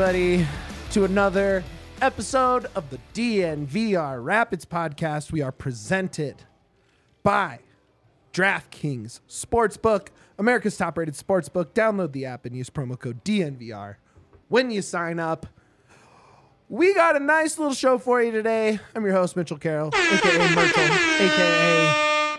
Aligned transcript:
everybody, 0.00 0.46
to 0.92 1.02
another 1.04 1.64
episode 2.00 2.66
of 2.76 2.88
the 2.88 3.00
DNVR 3.14 4.22
Rapids 4.22 4.64
podcast. 4.64 5.32
We 5.32 5.42
are 5.42 5.50
presented 5.50 6.44
by 7.24 7.58
DraftKings 8.32 9.18
Sportsbook, 9.28 10.10
America's 10.38 10.76
top 10.76 10.98
rated 10.98 11.14
sportsbook. 11.14 11.72
Download 11.72 12.12
the 12.12 12.26
app 12.26 12.46
and 12.46 12.54
use 12.54 12.70
promo 12.70 12.96
code 12.96 13.24
DNVR 13.24 13.96
when 14.46 14.70
you 14.70 14.82
sign 14.82 15.18
up. 15.18 15.46
We 16.68 16.94
got 16.94 17.16
a 17.16 17.20
nice 17.20 17.58
little 17.58 17.74
show 17.74 17.98
for 17.98 18.22
you 18.22 18.30
today. 18.30 18.78
I'm 18.94 19.04
your 19.04 19.14
host, 19.14 19.34
Mitchell 19.34 19.58
Carroll, 19.58 19.88
aka 19.92 20.54
Myrtle, 20.54 20.84
aka 21.24 22.38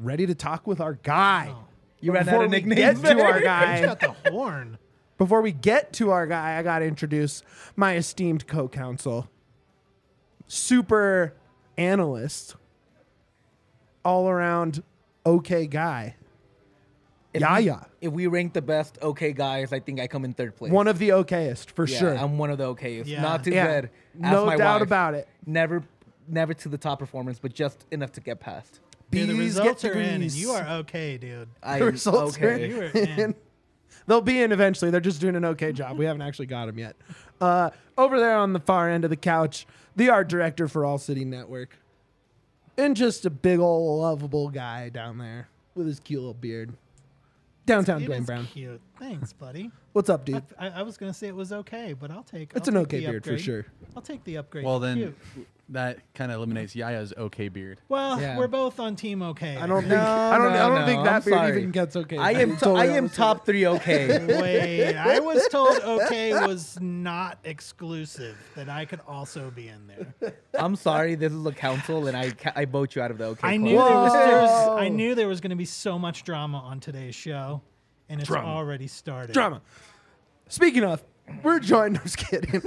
ready 0.00 0.26
to 0.26 0.34
talk 0.34 0.66
with 0.66 0.80
our 0.80 0.94
guy. 0.94 1.54
Oh. 1.54 1.68
You 2.00 2.10
ran 2.10 2.28
out 2.28 2.46
of 2.46 2.50
nicknames. 2.50 3.00
get 3.00 3.16
to 3.16 3.22
our 3.22 3.34
He's 3.34 3.42
guy, 3.44 3.86
got 3.86 4.00
the 4.00 4.30
horn. 4.32 4.78
Before 5.18 5.40
we 5.42 5.52
get 5.52 5.92
to 5.94 6.10
our 6.10 6.26
guy, 6.26 6.58
I 6.58 6.62
got 6.62 6.80
to 6.80 6.84
introduce 6.84 7.42
my 7.76 7.96
esteemed 7.96 8.46
co 8.46 8.68
counsel, 8.68 9.28
super 10.46 11.34
analyst, 11.76 12.56
all 14.04 14.28
around 14.28 14.82
okay 15.24 15.66
guy, 15.66 16.16
If 17.34 17.40
Yaya. 17.40 17.86
We, 18.00 18.06
if 18.06 18.12
we 18.12 18.26
rank 18.28 18.52
the 18.52 18.62
best 18.62 18.98
okay 19.02 19.32
guys, 19.32 19.72
I 19.72 19.80
think 19.80 20.00
I 20.00 20.06
come 20.06 20.24
in 20.24 20.32
third 20.32 20.54
place. 20.56 20.72
One 20.72 20.86
of 20.88 20.98
the 20.98 21.10
okayest, 21.10 21.70
for 21.70 21.86
Yeah, 21.86 21.98
sure. 21.98 22.14
I'm 22.16 22.38
one 22.38 22.50
of 22.50 22.58
the 22.58 22.72
okayest. 22.74 23.06
Yeah. 23.06 23.22
Not 23.22 23.44
too 23.44 23.50
Yeah, 23.50 23.80
good. 23.80 23.90
Ask 24.22 24.32
no 24.32 24.46
my 24.46 24.56
doubt 24.56 24.80
wife. 24.80 24.86
about 24.88 25.14
it. 25.14 25.28
Never, 25.44 25.82
never 26.28 26.54
to 26.54 26.68
the 26.68 26.78
top 26.78 26.98
performance, 27.00 27.38
but 27.38 27.52
just 27.52 27.84
enough 27.90 28.12
to 28.12 28.20
get 28.20 28.38
past. 28.40 28.80
Dude, 29.10 29.28
the 29.28 29.34
results 29.34 29.82
get 29.82 29.92
are 29.96 30.00
in, 30.00 30.22
and 30.22 30.32
you 30.32 30.50
are 30.50 30.66
okay, 30.78 31.16
dude. 31.16 31.48
I 31.62 31.78
The 31.78 31.84
am 31.86 31.90
results 31.92 32.38
are 32.38 32.44
okay. 32.50 32.68
You 32.68 32.80
are 32.80 32.84
in. 32.86 33.34
They'll 34.06 34.20
be 34.20 34.40
in 34.40 34.52
eventually. 34.52 34.90
They're 34.90 35.00
just 35.00 35.20
doing 35.20 35.36
an 35.36 35.44
okay 35.44 35.72
job. 35.72 35.98
We 35.98 36.04
haven't 36.04 36.22
actually 36.22 36.46
got 36.46 36.66
them 36.66 36.78
yet. 36.78 36.96
Uh, 37.40 37.70
over 37.98 38.18
there 38.18 38.36
on 38.36 38.52
the 38.52 38.60
far 38.60 38.88
end 38.88 39.04
of 39.04 39.10
the 39.10 39.16
couch, 39.16 39.66
the 39.96 40.08
art 40.10 40.28
director 40.28 40.68
for 40.68 40.84
All 40.84 40.98
City 40.98 41.24
Network, 41.24 41.76
and 42.78 42.96
just 42.96 43.26
a 43.26 43.30
big 43.30 43.58
old 43.58 44.00
lovable 44.00 44.48
guy 44.50 44.88
down 44.90 45.18
there 45.18 45.48
with 45.74 45.86
his 45.86 45.98
cute 46.00 46.20
little 46.20 46.34
beard. 46.34 46.72
Downtown 47.66 48.00
It 48.02 48.06
Duane 48.06 48.20
is 48.20 48.26
Brown. 48.26 48.46
cute. 48.46 48.80
Thanks, 48.98 49.32
buddy. 49.32 49.72
What's 49.92 50.08
up, 50.08 50.24
dude? 50.24 50.42
I, 50.56 50.68
I 50.68 50.82
was 50.82 50.96
gonna 50.96 51.12
say 51.14 51.26
it 51.26 51.34
was 51.34 51.52
okay, 51.52 51.94
but 51.94 52.10
I'll 52.12 52.22
take. 52.22 52.52
It's 52.54 52.68
I'll 52.68 52.76
an 52.76 52.84
take 52.84 52.94
okay 52.94 53.04
the 53.06 53.10
beard 53.12 53.24
for 53.24 53.38
sure. 53.38 53.66
I'll 53.96 54.02
take 54.02 54.22
the 54.22 54.36
upgrade. 54.36 54.64
Well, 54.64 54.78
then 54.78 55.14
Cute. 55.34 55.48
That 55.70 55.98
kind 56.14 56.30
of 56.30 56.36
eliminates 56.36 56.74
Yaya's 56.74 57.12
okay 57.18 57.48
beard. 57.48 57.80
Well, 57.88 58.20
Yeah. 58.20 58.38
we're 58.38 58.46
both 58.46 58.78
on 58.78 58.94
team 58.94 59.20
okay. 59.22 59.56
I 59.56 59.66
don't 59.66 59.80
think 59.88 59.94
No, 59.94 60.00
I 60.00 60.38
don't 60.38 60.52
no, 60.52 60.58
I 60.64 60.68
don't 60.68 60.80
no, 60.80 60.86
think 60.86 61.04
that 61.04 61.14
I'm 61.14 61.22
beard 61.22 61.34
sorry. 61.36 61.58
even 61.58 61.70
gets 61.72 61.96
okay. 61.96 62.18
I 62.18 62.30
am. 62.32 62.50
be 62.50 62.54
T- 62.56 62.60
totally 62.60 62.88
I 62.88 62.96
am 62.96 63.08
top 63.08 63.44
three 63.44 63.66
okay. 63.66 64.24
Wait, 64.40 64.94
I 64.94 65.18
was 65.18 65.46
told 65.48 65.78
okay 65.80 66.32
was 66.46 66.78
not 66.80 67.38
exclusive. 67.44 68.36
That 68.54 68.68
I 68.68 68.84
could 68.84 69.00
also 69.08 69.50
be 69.50 69.68
in 69.68 69.88
there. 69.88 70.34
I'm 70.54 70.76
sorry. 70.76 71.16
This 71.16 71.32
is 71.32 71.44
a 71.44 71.52
council, 71.52 72.06
and 72.06 72.16
I 72.16 72.30
ca- 72.30 72.52
I 72.54 72.64
vote 72.64 72.94
you 72.94 73.02
out 73.02 73.10
of 73.10 73.18
the 73.18 73.24
okay. 73.24 73.48
I 73.48 73.50
club. 73.56 73.60
knew 73.62 73.76
there 73.76 73.94
was, 73.96 74.12
there 74.12 74.40
was. 74.42 74.68
I 74.80 74.88
knew 74.88 75.14
there 75.16 75.28
was 75.28 75.40
going 75.40 75.50
to 75.50 75.56
be 75.56 75.64
so 75.64 75.98
much 75.98 76.22
drama 76.22 76.58
on 76.58 76.78
today's 76.78 77.14
show, 77.16 77.60
and 78.08 78.20
it's 78.20 78.28
Drama. 78.28 78.46
already 78.48 78.86
started. 78.86 79.32
drama. 79.32 79.60
Speaking 80.48 80.84
of, 80.84 81.02
we're 81.42 81.58
joined. 81.58 81.96
I'm 81.98 82.04
just 82.04 82.18
kidding. 82.18 82.60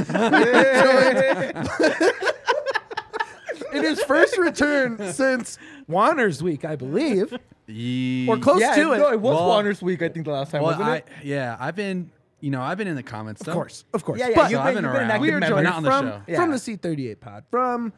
In 3.74 3.84
his 3.84 4.02
first 4.04 4.38
return 4.38 5.12
since 5.14 5.58
Juanner's 5.88 6.42
Week, 6.44 6.66
I 6.66 6.76
believe, 6.76 7.38
Ye- 7.68 8.28
or 8.28 8.38
close 8.38 8.62
Yeah, 8.62 8.76
to 8.76 8.94
it. 8.94 8.98
no, 8.98 9.12
it 9.12 9.22
was 9.22 9.36
Well- 9.36 9.48
Juanner's 9.48 9.82
week. 9.82 10.02
I 10.02 10.10
think 10.10 10.26
the 10.26 10.32
last 10.32 10.52
time 10.52 10.62
Well, 10.64 10.72
wasn't 10.72 10.90
I, 10.90 10.96
it? 10.98 11.08
yeah, 11.24 11.56
I've 11.60 11.76
been, 11.76 12.10
you 12.40 12.50
know, 12.52 12.62
I've 12.62 12.78
been 12.78 12.88
in 12.88 12.96
the 12.96 13.04
comments. 13.04 13.42
Of 13.48 13.54
course, 13.54 13.86
of 13.94 14.04
course. 14.04 14.20
Yeah, 14.20 14.30
yeah. 14.30 14.36
But 14.36 14.52
You've 14.52 14.60
I've 14.62 14.74
been, 14.74 14.84
been 14.84 14.84
you've 14.86 14.94
been 14.94 15.02
an 15.04 15.10
around. 15.10 15.12
active 15.12 15.22
we 15.22 15.30
are 15.30 15.40
member. 15.40 15.56
joined 15.56 15.64
not 15.66 15.76
on 15.76 15.84
the 15.84 15.90
from, 15.92 16.06
show. 16.08 16.22
Yeah. 16.28 16.36
from 16.38 16.52
the 16.52 16.58
C38 16.58 17.20
pod, 17.20 17.44
from 17.52 17.94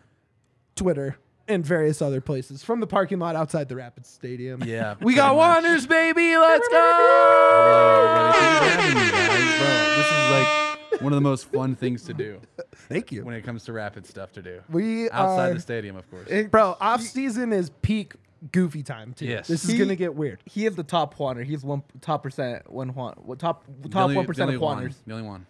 Twitter, 0.75 1.17
and 1.47 1.65
various 1.65 2.01
other 2.01 2.21
places, 2.21 2.63
from 2.63 2.79
the 2.79 2.87
parking 2.87 3.19
lot 3.19 3.35
outside 3.35 3.67
the 3.69 3.75
Rapids 3.75 4.09
Stadium. 4.09 4.63
Yeah, 4.65 4.95
We 5.01 5.13
got 5.15 5.33
pretty. 5.35 5.67
Juanners, 5.67 5.87
baby. 5.87 6.37
Let's 6.37 6.67
go. 6.67 6.77
everybody. 6.77 8.37
Thank 8.37 8.51
you 8.51 8.59
for 8.59 8.65
having 8.65 8.95
me, 8.95 9.11
guys. 9.11 9.27
Bro, 9.59 9.95
this 9.97 10.07
is 10.11 10.31
like 10.31 10.70
one 10.99 11.13
of 11.13 11.17
the 11.17 11.21
most 11.21 11.45
fun 11.51 11.75
things 11.75 12.03
to 12.03 12.13
do 12.13 12.39
Thank 12.75 13.11
you. 13.11 13.23
when 13.23 13.35
it 13.35 13.43
comes 13.43 13.63
to 13.65 13.73
rapid 13.73 14.05
stuff 14.05 14.31
to 14.33 14.41
do. 14.41 14.61
We 14.69 15.09
Outside 15.09 15.51
are, 15.51 15.53
the 15.55 15.59
stadium, 15.59 15.95
of 15.95 16.09
course. 16.11 16.29
bro. 16.49 16.75
Off 16.79 17.01
season 17.01 17.53
is 17.53 17.69
peak 17.81 18.13
goofy 18.51 18.83
time 18.83 19.13
too. 19.13 19.25
Yes. 19.25 19.47
This 19.47 19.63
is 19.67 19.77
gonna 19.79 19.95
get 19.95 20.15
weird. 20.15 20.41
He 20.45 20.65
is 20.65 20.75
the 20.75 20.83
top 20.83 21.15
Juanner. 21.15 21.43
He's 21.43 21.63
one 21.63 21.83
top 22.01 22.23
percent. 22.23 22.69
One 22.71 22.89
Juan. 22.89 23.15
Top 23.37 23.63
The 23.81 23.89
top 23.89 24.03
only- 24.03 24.15
one 24.17 24.25
the 24.25 24.41
only 24.41 24.55
of 24.55 24.61
one. 24.61 24.77
Juanners. 24.83 24.95
The 25.05 25.13
only 25.13 25.27
one. 25.27 25.45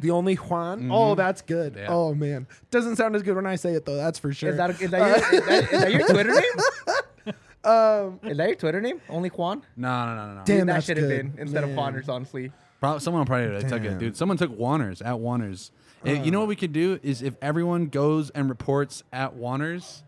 The 0.00 0.10
only 0.10 0.34
Juan. 0.34 0.90
Oh, 0.92 1.14
that's 1.14 1.40
good. 1.40 1.72
Mm-hmm. 1.72 1.82
Yeah. 1.84 1.88
Oh 1.90 2.14
man, 2.14 2.46
doesn't 2.70 2.96
sound 2.96 3.16
as 3.16 3.22
good 3.22 3.34
when 3.34 3.46
I 3.46 3.56
say 3.56 3.72
it 3.72 3.86
though. 3.86 3.96
That's 3.96 4.18
for 4.18 4.30
sure. 4.32 4.50
Is 4.50 4.56
that, 4.58 4.70
is, 4.82 4.90
that 4.90 4.98
your, 4.98 5.16
is, 5.40 5.46
that, 5.46 5.72
is 5.72 5.80
that 5.80 5.92
your 5.92 6.06
Twitter 6.06 6.34
name? 6.34 7.34
um, 7.64 8.20
Is 8.24 8.36
that 8.36 8.46
your 8.48 8.56
Twitter 8.56 8.80
name? 8.82 9.00
Only 9.08 9.30
Juan? 9.30 9.62
No, 9.76 10.04
no, 10.06 10.14
no, 10.16 10.26
no, 10.28 10.34
no. 10.34 10.42
Damn, 10.44 10.66
that 10.66 10.84
should 10.84 10.98
have 10.98 11.08
been 11.08 11.32
instead 11.38 11.62
Man. 11.66 11.70
of 11.70 11.76
Juanners, 11.94 12.08
honestly. 12.10 12.52
Pro- 12.90 12.98
someone 12.98 13.24
probably 13.26 13.62
took 13.68 13.82
it, 13.84 13.98
dude. 13.98 14.16
Someone 14.16 14.36
took 14.36 14.50
Juanners 14.58 15.00
at 15.00 15.14
Juanners. 15.14 15.70
Eh, 16.04 16.22
you 16.22 16.30
know 16.30 16.38
what 16.40 16.48
we 16.48 16.56
could 16.56 16.72
do 16.72 16.98
is 17.02 17.22
if 17.22 17.34
everyone 17.40 17.86
goes 17.86 18.30
and 18.30 18.48
reports 18.48 19.02
at 19.12 19.34
Juanners 19.36 20.02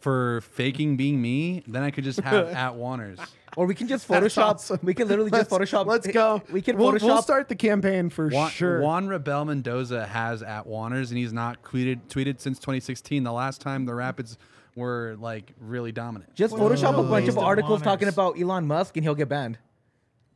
for 0.00 0.42
faking 0.42 0.96
being 0.96 1.20
me, 1.22 1.62
then 1.66 1.82
I 1.82 1.90
could 1.90 2.04
just 2.04 2.20
have 2.20 2.48
at 2.54 2.74
Juanners. 2.74 3.18
Or 3.56 3.66
we 3.66 3.74
can 3.74 3.88
just 3.88 4.06
Photoshop. 4.06 4.42
awesome. 4.54 4.78
We 4.82 4.92
can 4.94 5.08
literally 5.08 5.30
just 5.30 5.50
Let's- 5.50 5.70
Photoshop. 5.72 5.86
Let's 5.86 6.06
go. 6.06 6.42
We 6.52 6.60
can 6.62 6.76
We'll, 6.76 6.92
Photoshop. 6.92 7.02
we'll 7.02 7.22
start 7.22 7.48
the 7.48 7.56
campaign 7.56 8.10
for 8.10 8.28
Juan, 8.28 8.50
sure. 8.50 8.80
Juan 8.82 9.08
Rebel 9.08 9.46
Mendoza 9.46 10.06
has 10.06 10.42
at 10.42 10.66
Juanners, 10.66 11.08
and 11.08 11.18
he's 11.18 11.32
not 11.32 11.62
tweeted 11.62 12.00
tweeted 12.08 12.40
since 12.40 12.58
2016, 12.58 13.24
the 13.24 13.32
last 13.32 13.60
time 13.60 13.86
the 13.86 13.94
Rapids 13.94 14.36
were 14.76 15.16
like 15.18 15.52
really 15.60 15.90
dominant. 15.92 16.34
Just 16.34 16.56
Whoa. 16.56 16.68
Photoshop 16.68 16.90
a 16.90 17.02
bunch 17.02 17.10
Waste 17.10 17.28
of 17.30 17.38
of 17.38 17.44
articles 17.44 17.82
talking 17.82 18.06
about 18.08 18.38
Elon 18.38 18.66
Musk, 18.66 18.96
and 18.96 19.04
he'll 19.04 19.14
get 19.16 19.28
banned. 19.28 19.58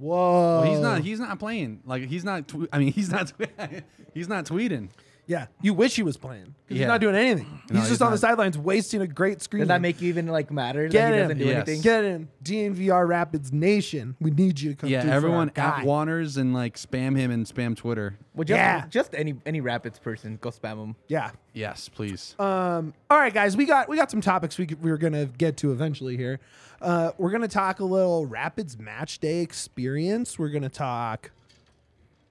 Whoa. 0.02 0.60
Well, 0.60 0.70
he's 0.70 0.80
not. 0.80 1.00
He's 1.02 1.20
not 1.20 1.38
playing. 1.38 1.80
Like 1.86 2.04
he's 2.06 2.24
not. 2.24 2.48
Tw- 2.48 2.68
I 2.72 2.78
mean, 2.78 2.92
he's 2.92 3.10
not. 3.10 3.32
he's 4.14 4.28
not 4.28 4.44
tweeting. 4.46 4.88
Yeah, 5.24 5.46
you 5.62 5.72
wish 5.72 5.94
he 5.94 6.02
was 6.02 6.16
playing 6.16 6.46
'cause 6.46 6.54
he's 6.68 6.80
Yeah. 6.80 6.88
not 6.88 7.00
doing 7.00 7.14
anything. 7.14 7.46
No, 7.70 7.78
he's 7.78 7.82
just 7.82 7.90
he's 7.90 8.00
on 8.02 8.08
the 8.10 8.16
not. 8.16 8.20
sidelines 8.20 8.58
wasting 8.58 9.02
a 9.02 9.06
great 9.06 9.40
screen. 9.40 9.60
Does 9.60 9.68
that 9.68 9.80
make 9.80 10.02
you 10.02 10.08
even 10.08 10.26
like 10.26 10.50
matter 10.50 10.88
Get 10.88 10.92
that 10.98 11.08
he 11.14 11.14
him. 11.14 11.22
doesn't 11.22 11.38
do 11.38 11.44
Yes. 11.44 11.68
anything? 11.68 11.80
Get 11.82 12.04
in 12.04 12.28
DNVR 12.42 13.06
Rapids 13.06 13.52
Nation. 13.52 14.16
We 14.20 14.32
need 14.32 14.58
you 14.60 14.70
to 14.72 14.76
come. 14.76 14.90
Yeah, 14.90 15.02
through 15.02 15.10
for 15.10 15.14
everyone 15.16 15.48
our 15.50 15.54
guy. 15.54 15.80
at 15.82 15.86
Juanners 15.86 16.36
and 16.38 16.52
like 16.52 16.76
spam 16.76 17.16
him 17.16 17.30
and 17.30 17.46
spam 17.46 17.76
Twitter. 17.76 18.18
Well, 18.34 18.44
just, 18.44 18.56
Yeah. 18.58 18.84
just 18.90 19.14
any 19.14 19.36
any 19.46 19.60
Rapids 19.60 20.00
person, 20.00 20.38
go 20.40 20.50
spam 20.50 20.82
him. 20.82 20.96
Yeah. 21.06 21.30
Yes, 21.54 21.88
please. 21.88 22.34
Um. 22.40 22.92
All 23.08 23.18
right, 23.18 23.32
guys. 23.32 23.56
We 23.56 23.64
got 23.64 23.88
we 23.88 23.96
got 23.96 24.10
some 24.10 24.20
topics 24.22 24.58
we 24.58 24.66
could- 24.66 24.82
we 24.82 24.90
were 24.90 24.98
gonna 24.98 25.26
get 25.26 25.56
to 25.58 25.70
eventually 25.70 26.16
here. 26.16 26.40
Uh, 26.82 27.12
we're 27.16 27.30
gonna 27.30 27.46
talk 27.48 27.78
a 27.80 27.84
little 27.84 28.26
Rapids 28.26 28.78
match 28.78 29.18
day 29.20 29.40
experience. 29.40 30.38
We're 30.38 30.48
gonna 30.48 30.68
talk 30.68 31.30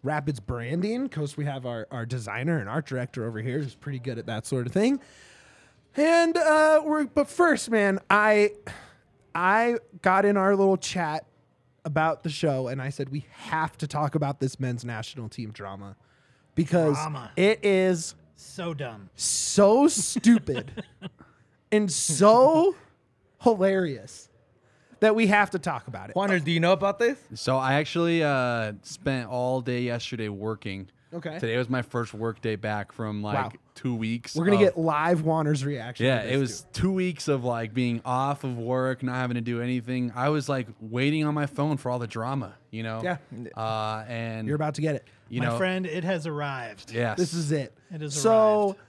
Rapids 0.03 0.39
branding 0.39 1.03
because 1.03 1.37
we 1.37 1.45
have 1.45 1.65
our 1.65 1.87
our 1.89 2.05
designer 2.05 2.57
and 2.59 2.67
art 2.67 2.85
director 2.85 3.25
over 3.25 3.39
here 3.39 3.59
who's 3.59 3.75
pretty 3.75 3.99
good 3.99 4.17
at 4.17 4.25
that 4.25 4.45
sort 4.45 4.67
of 4.67 4.73
thing. 4.73 4.99
And 5.95 6.35
uh, 6.37 6.81
we're 6.85 7.05
but 7.05 7.29
first, 7.29 7.69
man, 7.69 7.99
I 8.09 8.51
I 9.33 9.77
got 10.01 10.25
in 10.25 10.35
our 10.37 10.55
little 10.55 10.77
chat 10.77 11.25
about 11.85 12.23
the 12.23 12.29
show 12.29 12.67
and 12.67 12.81
I 12.81 12.89
said 12.89 13.09
we 13.09 13.25
have 13.31 13.77
to 13.77 13.87
talk 13.87 14.15
about 14.15 14.39
this 14.39 14.59
men's 14.59 14.83
national 14.85 15.29
team 15.29 15.51
drama 15.51 15.95
because 16.55 16.95
Drama. 16.95 17.31
it 17.37 17.63
is 17.65 18.13
So 18.35 18.73
dumb. 18.73 19.09
so 19.15 19.87
stupid 19.87 20.83
and 21.71 21.91
so 21.91 22.75
hilarious 23.41 24.29
that 25.01 25.13
we 25.15 25.27
have 25.27 25.49
to 25.51 25.59
talk 25.59 25.87
about 25.87 26.09
it. 26.09 26.15
Juanners, 26.15 26.43
do 26.43 26.51
you 26.51 26.59
know 26.59 26.71
about 26.71 26.97
this? 26.99 27.17
So 27.35 27.57
I 27.57 27.73
actually 27.73 28.23
uh, 28.23 28.73
spent 28.83 29.29
all 29.29 29.59
day 29.61 29.81
yesterday 29.81 30.29
working. 30.29 30.87
Okay. 31.13 31.37
Today 31.39 31.57
was 31.57 31.69
my 31.69 31.81
first 31.81 32.13
work 32.13 32.39
day 32.39 32.55
back 32.55 32.93
from 32.93 33.21
like 33.21 33.35
Wow. 33.35 33.51
two 33.75 33.93
weeks. 33.93 34.33
We're 34.33 34.45
gonna 34.45 34.55
of- 34.55 34.61
get 34.61 34.77
live 34.77 35.23
Juanner's 35.23 35.65
reaction. 35.65 36.05
Yeah, 36.05 36.21
to 36.21 36.27
it 36.27 36.31
this, 36.31 36.39
was 36.39 36.65
two 36.71 36.93
weeks 36.93 37.27
of 37.27 37.43
like 37.43 37.73
being 37.73 38.01
off 38.05 38.45
of 38.45 38.57
work, 38.57 39.03
not 39.03 39.15
having 39.15 39.35
to 39.35 39.41
do 39.41 39.59
anything. 39.61 40.13
I 40.15 40.29
was 40.29 40.47
like 40.47 40.67
waiting 40.79 41.25
on 41.25 41.33
my 41.33 41.47
phone 41.47 41.75
for 41.75 41.91
all 41.91 41.99
the 41.99 42.07
drama, 42.07 42.53
you 42.69 42.83
know. 42.83 43.01
Yeah. 43.03 43.17
Uh, 43.57 44.05
and 44.07 44.43
dude. 44.45 44.47
You're 44.47 44.55
about 44.55 44.75
to 44.75 44.81
get 44.81 44.95
it. 44.95 45.05
you 45.27 45.41
My 45.41 45.47
know, 45.49 45.57
friend, 45.57 45.85
it 45.85 46.05
has 46.05 46.25
arrived. 46.27 46.93
yes, 46.93 47.17
This 47.17 47.33
is 47.33 47.51
it. 47.51 47.73
It 47.93 47.99
has 47.99 48.13
so. 48.15 48.67
arrived. 48.67 48.79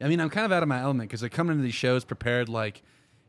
I 0.00 0.08
mean, 0.08 0.18
I'm 0.20 0.30
kind 0.30 0.44
of 0.44 0.50
out 0.50 0.64
of 0.64 0.68
my 0.68 0.80
element 0.80 1.08
because 1.10 1.22
I 1.22 1.28
come 1.28 1.48
into 1.48 1.62
these 1.62 1.74
shows 1.74 2.04
prepared 2.04 2.48
like, 2.48 2.82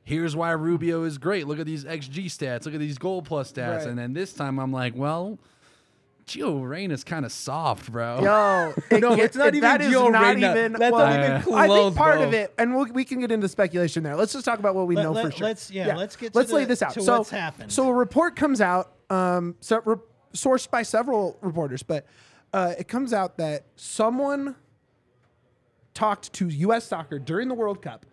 here's 0.03 0.35
why 0.35 0.51
Rubio 0.51 1.03
is 1.03 1.17
great. 1.17 1.47
Look 1.47 1.59
at 1.59 1.65
these 1.65 1.85
XG 1.85 2.25
stats. 2.25 2.65
Look 2.65 2.73
at 2.73 2.79
these 2.79 2.97
goal 2.97 3.21
plus 3.21 3.51
stats. 3.51 3.79
Right. 3.79 3.87
And 3.87 3.97
then 3.97 4.13
this 4.13 4.33
time 4.33 4.59
I'm 4.59 4.71
like, 4.71 4.95
well, 4.95 5.39
Gio 6.25 6.61
Reyna's 6.67 7.03
kind 7.03 7.25
of 7.25 7.31
soft, 7.33 7.91
bro. 7.91 8.21
Yo, 8.23 8.73
it 8.95 9.01
No, 9.01 9.11
it's 9.13 9.35
not 9.35 9.47
it- 9.49 9.55
even 9.55 9.61
that 9.69 9.81
is 9.81 9.93
Gio 9.93 10.11
not 10.11 10.21
Reyna. 10.35 10.51
even. 10.51 10.73
That's 10.73 10.91
well, 10.93 11.05
not 11.05 11.19
even 11.19 11.53
I 11.53 11.67
think 11.67 11.95
part 11.97 12.15
bro. 12.19 12.27
of 12.27 12.33
it, 12.33 12.53
and 12.57 12.73
we'll, 12.75 12.85
we 12.93 13.03
can 13.03 13.19
get 13.19 13.31
into 13.31 13.47
speculation 13.49 14.03
there. 14.03 14.15
Let's 14.15 14.31
just 14.33 14.45
talk 14.45 14.59
about 14.59 14.73
what 14.75 14.87
we 14.87 14.95
Let- 14.95 15.03
know 15.03 15.11
let- 15.11 15.25
for 15.25 15.31
sure. 15.31 15.47
let's- 15.47 15.69
yeah, 15.69 15.95
let's 15.95 16.15
get 16.15 16.33
let's 16.33 16.51
lay 16.51 16.61
the- 16.61 16.67
this 16.69 16.81
out. 16.81 16.93
so, 16.93 17.17
what's 17.17 17.29
happened. 17.29 17.71
so 17.73 17.89
a 17.89 17.93
report 17.93 18.35
comes 18.37 18.61
out, 18.61 18.93
um, 19.09 19.55
so, 19.59 19.81
re- 19.83 19.95
sourced 20.33 20.69
by 20.71 20.81
several 20.83 21.37
reporters, 21.41 21.83
but 21.83 22.05
uh, 22.53 22.73
it 22.79 22.87
comes 22.87 23.11
out 23.13 23.37
that 23.37 23.65
someone 23.75 24.55
talked 25.93 26.31
to 26.33 26.47
U.S. 26.47 26.85
Soccer 26.85 27.19
during 27.19 27.47
the 27.49 27.53
World 27.53 27.81
Cup, 27.81 28.05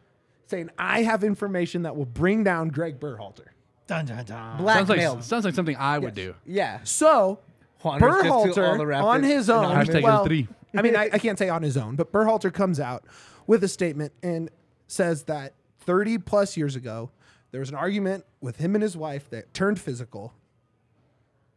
saying, 0.51 0.71
"I 0.79 1.03
have 1.03 1.25
information 1.25 1.83
that 1.83 1.97
will 1.97 2.05
bring 2.07 2.45
down 2.45 2.69
Greg 2.69 3.01
Berhalter." 3.01 3.47
Dun, 3.87 4.05
dun, 4.07 4.25
dun. 4.25 4.37
Ah. 4.39 4.51
Sounds 4.57 4.63
Blackmail. 4.87 5.15
like 5.15 5.23
sounds 5.25 5.45
like 5.45 5.55
something 5.55 5.77
I 5.77 5.99
would 5.99 6.15
do. 6.15 6.35
yeah. 6.45 6.81
So 6.85 7.41
Juanner's 7.83 8.23
just 8.23 8.25
to 8.25 8.31
all 8.31 8.47
Berhalter 8.47 8.87
Rapids 8.87 9.07
on 9.07 9.23
his 9.23 9.51
own. 9.51 9.65
anonymous. 9.65 9.89
Hashtag 9.89 10.03
well, 10.03 10.25
three. 10.25 10.49
I 10.77 10.83
mean, 10.83 10.95
I, 10.95 11.11
I 11.13 11.19
can't 11.19 11.39
say 11.39 11.49
on 11.49 11.63
his 11.63 11.77
own, 11.77 11.97
but 11.97 12.13
Berhalter 12.13 12.53
comes 12.53 12.79
out 12.79 13.05
with 13.47 13.65
a 13.65 13.69
statement 13.69 14.13
and 14.23 14.51
says 14.87 15.25
that 15.25 15.55
30 15.81 16.19
plus 16.19 16.57
years 16.57 16.77
ago, 16.77 17.11
there 17.51 17.59
was 17.61 17.71
an 17.71 17.75
argument 17.75 18.25
with 18.41 18.59
him 18.59 18.77
and 18.77 18.83
his 18.83 18.97
wife 18.97 19.29
that 19.31 19.53
turned 19.53 19.81
physical. 19.81 20.33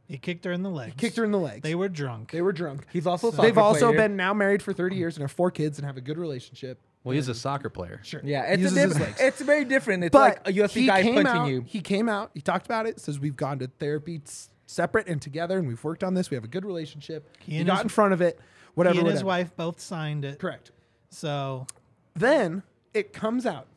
He 0.08 0.18
kicked 0.18 0.46
her 0.46 0.52
in 0.52 0.64
the 0.64 0.70
legs. 0.70 0.96
Kicked 0.98 1.18
her 1.18 1.24
in 1.26 1.32
the 1.32 1.40
legs. 1.40 1.62
They 1.62 1.76
were 1.76 1.90
drunk. 1.90 2.32
They 2.32 2.42
were 2.42 2.52
drunk. 2.52 2.88
He's 2.92 3.06
also 3.06 3.30
a 3.32 3.32
They've 3.32 3.58
also 3.58 3.88
player. 3.88 3.98
been 4.08 4.16
now 4.16 4.34
married 4.34 4.64
for 4.64 4.74
30 4.74 4.96
years 4.96 5.16
and 5.16 5.22
have 5.22 5.32
four 5.32 5.52
kids 5.52 5.78
and 5.78 5.86
have 5.86 5.98
a 5.98 6.02
good 6.02 6.18
relationship. 6.18 6.80
Well, 7.04 7.14
he's 7.16 7.28
a 7.28 7.34
soccer 7.36 7.70
player. 7.70 8.00
Sure. 8.04 8.22
Yeah, 8.24 8.44
it's 8.44 8.60
a 8.60 8.62
uses 8.64 8.96
diff- 8.98 9.20
it's 9.20 9.42
very 9.42 9.66
different. 9.66 10.06
It's 10.06 10.14
but 10.14 10.46
like 10.46 10.48
a 10.48 10.52
UFC 10.54 10.74
he 10.82 10.86
guy 10.86 11.02
came 11.04 11.16
punching 11.16 11.28
out, 11.42 11.48
you. 11.48 11.64
He 11.68 11.82
came 11.82 12.08
out. 12.08 12.32
He 12.34 12.40
talked 12.42 12.66
about 12.66 12.86
it. 12.86 13.00
Says 13.00 13.20
we've 13.20 13.36
gone 13.36 13.60
to 13.60 13.68
therapy 13.80 14.22
s- 14.26 14.50
separate 14.68 15.08
and 15.08 15.22
together, 15.22 15.58
and 15.58 15.68
we've 15.68 15.84
worked 15.84 16.04
on 16.04 16.14
this. 16.14 16.30
We 16.32 16.36
have 16.36 16.44
a 16.46 16.48
good 16.48 16.64
relationship. 16.66 17.30
He, 17.40 17.54
He 17.54 17.58
and 17.60 17.68
got 17.68 17.76
his- 17.78 17.84
in 17.84 17.90
front 17.90 18.14
of 18.14 18.22
it. 18.22 18.40
Whatever. 18.76 18.94
he 18.94 19.00
and 19.02 19.08
his 19.10 19.24
whatever. 19.24 19.28
wife 19.44 19.56
both 19.58 19.80
signed 19.82 20.24
it. 20.26 20.40
Correct. 20.40 20.72
So 21.10 21.68
Then 22.16 22.64
it 22.94 23.12
comes 23.14 23.46
out 23.46 23.68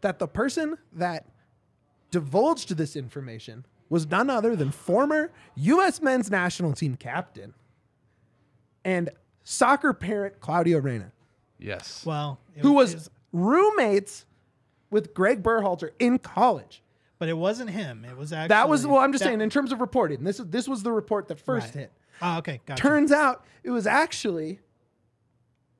that 0.00 0.18
the 0.18 0.26
person 0.26 0.76
that 0.92 1.26
divulged 2.10 2.76
this 2.76 2.96
information 2.96 3.64
was 3.88 4.06
none 4.10 4.28
other 4.28 4.56
than 4.56 4.70
former 4.72 5.30
U.S. 5.54 6.02
men's 6.02 6.30
national 6.30 6.72
team 6.72 6.96
captain 6.96 7.54
and 8.84 9.10
soccer 9.44 9.92
parent 9.92 10.40
Claudio 10.40 10.78
Reyna, 10.78 11.12
Yes. 11.62 12.04
well, 12.04 12.38
it 12.56 12.60
who 12.62 12.72
was 12.72 12.94
it 12.94 13.08
roommates 13.32 14.26
with 14.90 15.14
Greg 15.14 15.42
Berhalter 15.42 15.90
in 15.98 16.18
college. 16.18 16.82
but 17.18 17.28
it 17.28 17.36
wasn't 17.36 17.70
him. 17.70 18.04
It 18.04 18.16
was 18.16 18.32
actually 18.32 18.48
That 18.48 18.68
was 18.68 18.86
well. 18.86 18.98
I'm 18.98 19.12
just 19.12 19.22
that- 19.22 19.28
saying 19.30 19.40
in 19.40 19.48
terms 19.50 19.72
of 19.72 19.80
reporting. 19.80 20.24
This 20.24 20.40
is 20.40 20.46
this 20.46 20.66
was 20.68 20.82
the 20.82 20.92
report 20.92 21.28
that 21.28 21.38
first 21.38 21.66
Right. 21.68 21.82
hit. 21.82 21.92
Oh, 22.20 22.38
okay, 22.38 22.60
gotcha. 22.66 22.80
Turns 22.82 23.10
out 23.12 23.44
it 23.64 23.70
was 23.70 23.86
actually 23.86 24.60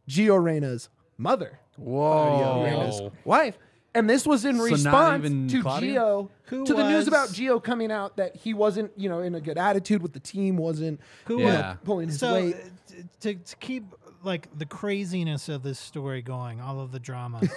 Gio 0.09 0.43
Reyna's 0.43 0.89
mother, 1.19 1.59
Claudio 1.77 2.65
Reyna's 2.65 3.01
Whoa. 3.01 3.13
wife, 3.25 3.59
and 3.95 4.09
this 4.11 4.27
was 4.27 4.45
in 4.45 4.57
So 4.57 4.65
response 4.65 5.53
to 5.53 5.63
Claudio? 5.63 6.25
Gio 6.25 6.29
Who 6.47 6.65
to 6.67 6.75
the 6.75 6.89
news 6.89 7.07
about 7.09 7.29
Gio 7.29 7.63
coming 7.63 7.93
out 7.93 8.17
that 8.17 8.37
he 8.37 8.55
wasn't 8.55 8.91
you 8.97 9.09
know 9.09 9.21
in 9.21 9.35
a 9.35 9.41
good 9.41 9.59
attitude 9.59 10.03
with 10.03 10.13
the 10.13 10.21
team, 10.21 10.57
wasn't 10.57 11.01
Who 11.27 11.41
you 11.41 11.47
know, 11.47 11.77
pulling 11.85 12.09
his 12.09 12.19
so 12.19 12.33
weight. 12.35 12.57
uh, 12.57 12.95
to, 13.21 13.35
to 13.35 13.57
keep 13.57 13.85
like 14.25 14.49
the 14.59 14.67
craziness 14.67 15.49
of 15.49 15.63
this 15.63 15.79
story 15.79 16.23
going, 16.23 16.61
all 16.61 16.81
of 16.81 16.93
the 16.93 17.01
drama. 17.01 17.41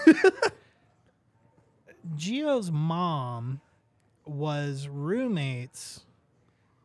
Gio's 2.18 2.72
mom 2.72 3.62
was 4.26 4.88
roommates 4.88 6.02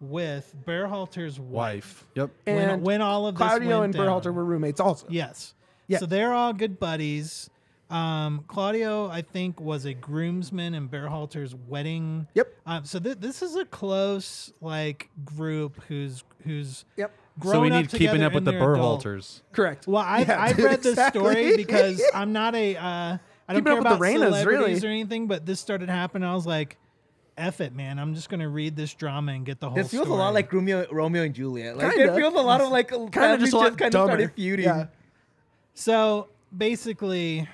with 0.00 0.54
Berhalter's 0.66 1.38
wife. 1.38 1.50
Wife. 1.50 2.06
Yep. 2.14 2.30
When, 2.44 2.56
And 2.70 2.82
when 2.82 3.02
all 3.02 3.26
of 3.26 3.34
this 3.36 3.46
Claudio 3.46 3.80
went 3.80 3.94
and 3.94 4.04
Berhalter 4.04 4.24
down. 4.24 4.34
were 4.34 4.44
roommates 4.44 4.80
also. 4.80 5.06
Yes. 5.10 5.54
Yeah. 5.88 5.98
So 5.98 6.06
they're 6.06 6.32
all 6.32 6.52
good 6.52 6.78
buddies. 6.78 7.50
Um, 7.90 8.44
Claudio, 8.46 9.08
I 9.08 9.20
think, 9.22 9.60
was 9.60 9.84
a 9.84 9.92
groomsman 9.92 10.74
in 10.74 10.88
Berhalter's 10.88 11.54
wedding. 11.54 12.28
Yep. 12.34 12.54
Um, 12.64 12.84
so 12.84 12.98
th- 13.00 13.18
this 13.18 13.42
is 13.42 13.56
a 13.56 13.64
close 13.64 14.52
like 14.60 15.10
group 15.24 15.82
who's 15.88 16.22
who's 16.44 16.84
Yep. 16.96 17.12
Grown 17.38 17.52
So 17.54 17.60
we 17.62 17.68
up 17.70 17.72
need 17.74 17.90
keeping 17.90 18.22
up 18.22 18.34
with 18.34 18.44
the 18.44 18.50
their 18.52 18.74
adult- 18.74 19.02
Berhalters. 19.04 19.40
Correct. 19.52 19.86
Well, 19.86 20.02
I've, 20.06 20.28
Yeah, 20.28 20.42
I've 20.42 20.56
dude, 20.56 20.64
read 20.66 20.82
this 20.82 20.92
exactly. 20.92 21.20
story 21.20 21.56
because 21.64 22.02
I'm 22.14 22.32
not 22.32 22.54
a 22.54 22.76
uh, 22.76 22.82
I 22.82 23.18
don't 23.48 23.62
Keeping 23.62 23.64
care 23.64 23.72
up 23.72 23.78
with 23.78 23.84
the 23.84 23.94
about 23.94 24.00
Reynas, 24.00 24.26
celebrities 24.42 24.82
really. 24.82 24.86
or 24.88 24.90
anything, 24.90 25.26
but 25.26 25.46
this 25.46 25.58
started 25.60 25.88
happening. 25.88 26.28
I 26.28 26.34
was 26.34 26.46
like, 26.46 26.76
"F 27.38 27.60
it, 27.60 27.74
man! 27.74 27.98
I'm 27.98 28.14
just 28.14 28.28
gonna 28.28 28.48
read 28.48 28.76
this 28.76 28.92
drama 28.94 29.32
and 29.32 29.44
get 29.46 29.58
the 29.60 29.68
whole." 29.68 29.76
This 29.76 29.90
feels 29.90 30.02
a 30.02 30.06
story. 30.06 30.18
lot 30.18 30.34
like 30.34 30.52
Romeo, 30.52 30.86
Romeo 30.92 31.22
and 31.22 31.34
Juliet. 31.34 31.76
Like 31.76 31.94
Kinda. 31.94 32.12
it 32.12 32.16
feels 32.16 32.34
a 32.34 32.38
lot 32.38 32.60
of 32.60 32.68
like 32.70 32.88
kind 32.88 33.02
of 33.08 33.12
families 33.14 33.40
just 33.42 33.52
a 33.54 33.56
lot 33.56 33.78
kind 33.78 33.82
of 33.88 33.92
dumber. 33.92 34.06
started 34.12 34.32
feuding. 34.34 34.64
Yeah. 34.66 34.86
So 35.74 36.28
basically, 36.56 37.48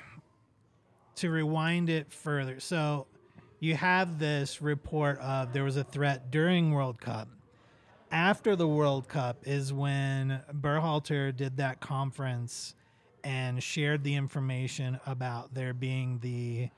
to 1.16 1.30
rewind 1.30 1.88
it 1.90 2.12
further, 2.12 2.60
so 2.60 3.06
you 3.60 3.74
have 3.76 4.18
this 4.18 4.60
report 4.60 5.18
of 5.20 5.52
there 5.52 5.64
was 5.64 5.76
a 5.76 5.84
threat 5.84 6.30
during 6.30 6.72
World 6.72 7.00
Cup. 7.00 7.28
After 8.10 8.54
the 8.54 8.68
World 8.68 9.08
Cup 9.08 9.38
is 9.42 9.72
when 9.72 10.40
Berhalter 10.52 11.36
did 11.36 11.56
that 11.56 11.80
conference 11.80 12.74
and 13.24 13.60
shared 13.60 14.04
the 14.04 14.14
information 14.14 15.00
about 15.06 15.54
there 15.54 15.74
being 15.74 16.20
the 16.20 16.70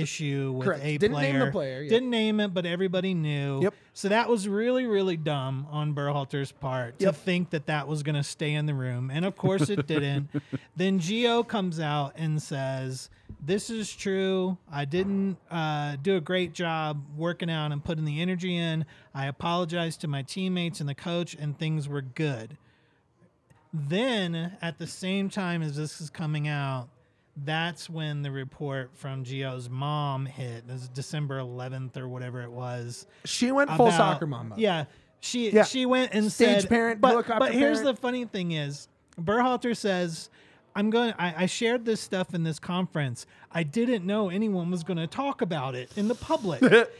issue 0.00 0.52
with 0.56 0.66
Correct. 0.66 0.84
a 0.84 0.98
Didn't 0.98 1.16
name 1.20 1.38
the 1.38 1.50
player, 1.50 1.82
yeah. 1.82 1.88
Didn't 1.90 2.10
name 2.10 2.40
it, 2.40 2.54
but 2.54 2.66
everybody 2.66 3.14
knew. 3.14 3.62
Yep. 3.62 3.74
So 3.92 4.08
that 4.08 4.28
was 4.28 4.48
really, 4.48 4.86
really 4.86 5.16
dumb 5.16 5.66
on 5.70 5.94
Berhalter's 5.94 6.50
part 6.52 6.96
Yep. 6.98 7.14
to 7.14 7.20
think 7.20 7.50
that 7.50 7.66
that 7.66 7.86
was 7.86 8.02
going 8.02 8.16
to 8.16 8.22
stay 8.24 8.52
in 8.54 8.66
the 8.66 8.74
room, 8.74 9.10
and 9.10 9.24
of 9.24 9.36
course 9.36 9.70
it 9.70 9.86
didn't. 9.86 10.28
then 10.76 10.98
Gio 10.98 11.46
comes 11.46 11.78
out 11.78 12.12
and 12.16 12.42
says, 12.42 13.08
"This 13.40 13.70
is 13.70 13.94
true. 13.94 14.58
I 14.70 14.84
didn't 14.84 15.36
uh, 15.50 15.96
do 16.02 16.16
a 16.16 16.20
great 16.20 16.52
job 16.54 17.04
working 17.16 17.50
out 17.50 17.70
and 17.72 17.84
putting 17.84 18.04
the 18.04 18.20
energy 18.20 18.56
in. 18.56 18.84
I 19.14 19.26
apologize 19.26 19.96
to 19.98 20.08
my 20.08 20.22
teammates 20.22 20.80
and 20.80 20.88
the 20.88 20.94
coach, 20.94 21.34
and 21.34 21.58
things 21.58 21.88
were 21.88 22.02
good." 22.02 22.56
Then, 23.72 24.56
at 24.62 24.78
the 24.78 24.86
same 24.86 25.28
time 25.28 25.60
as 25.62 25.76
this 25.76 26.00
is 26.00 26.08
coming 26.08 26.46
out, 26.46 26.88
that's 27.36 27.90
when 27.90 28.22
the 28.22 28.30
report 28.30 28.90
from 28.94 29.24
Gio's 29.24 29.68
mom 29.68 30.26
hit. 30.26 30.64
It 30.68 30.72
was 30.72 30.88
December 30.88 31.40
11th 31.40 31.96
or 31.96 32.08
whatever 32.08 32.42
it 32.42 32.50
was. 32.52 33.06
She 33.24 33.50
went 33.52 33.70
full 33.70 33.86
about- 33.88 33.96
soccer 33.96 34.26
mom. 34.26 34.54
Yeah, 34.56 34.84
she 35.20 35.50
Yeah. 35.50 35.64
she 35.64 35.86
went 35.86 36.12
and 36.14 36.30
Stage 36.30 36.62
said, 36.62 36.68
parent, 36.70 37.00
But, 37.00 37.26
but 37.26 37.52
here's 37.52 37.78
parent. 37.80 37.96
the 37.96 38.00
funny 38.00 38.24
thing 38.24 38.52
is, 38.52 38.88
Berhalter 39.20 39.76
says. 39.76 40.30
I'm 40.76 40.90
going. 40.90 41.14
I, 41.20 41.44
I 41.44 41.46
shared 41.46 41.84
this 41.84 42.00
stuff 42.00 42.34
in 42.34 42.42
this 42.42 42.58
conference. 42.58 43.26
I 43.52 43.62
didn't 43.62 44.04
know 44.04 44.28
anyone 44.28 44.72
was 44.72 44.82
going 44.82 44.96
to 44.96 45.06
talk 45.06 45.40
about 45.40 45.76
it 45.76 45.88
in 45.96 46.08
the 46.08 46.16
public. 46.16 46.60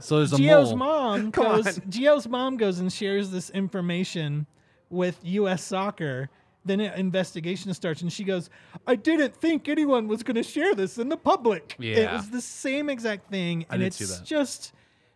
So 0.00 0.18
there's 0.18 0.32
a 0.32 0.36
Gio's 0.36 0.70
mole. 0.70 0.76
mom 0.76 1.32
Come 1.32 1.44
goes. 1.62 1.66
on. 1.78 1.84
Gio's 1.88 2.28
mom 2.28 2.56
goes 2.58 2.80
and 2.80 2.92
shares 2.92 3.30
this 3.30 3.48
information 3.50 4.46
with 4.90 5.18
U.S. 5.22 5.62
Soccer. 5.64 6.28
Then 6.64 6.80
an 6.80 6.98
investigation 6.98 7.72
starts, 7.74 8.00
and 8.02 8.12
she 8.12 8.24
goes, 8.24 8.48
"I 8.86 8.96
didn't 8.96 9.36
think 9.36 9.68
anyone 9.68 10.08
was 10.08 10.22
going 10.22 10.36
to 10.36 10.42
share 10.42 10.74
this 10.74 10.96
in 10.98 11.08
the 11.10 11.16
public." 11.16 11.76
Yeah. 11.78 11.96
it 11.96 12.12
was 12.12 12.30
the 12.30 12.40
same 12.40 12.88
exact 12.88 13.30
thing, 13.30 13.66
and 13.70 13.82
it's 13.82 13.96
see 13.96 14.04
that. 14.06 14.24
just 14.24 14.72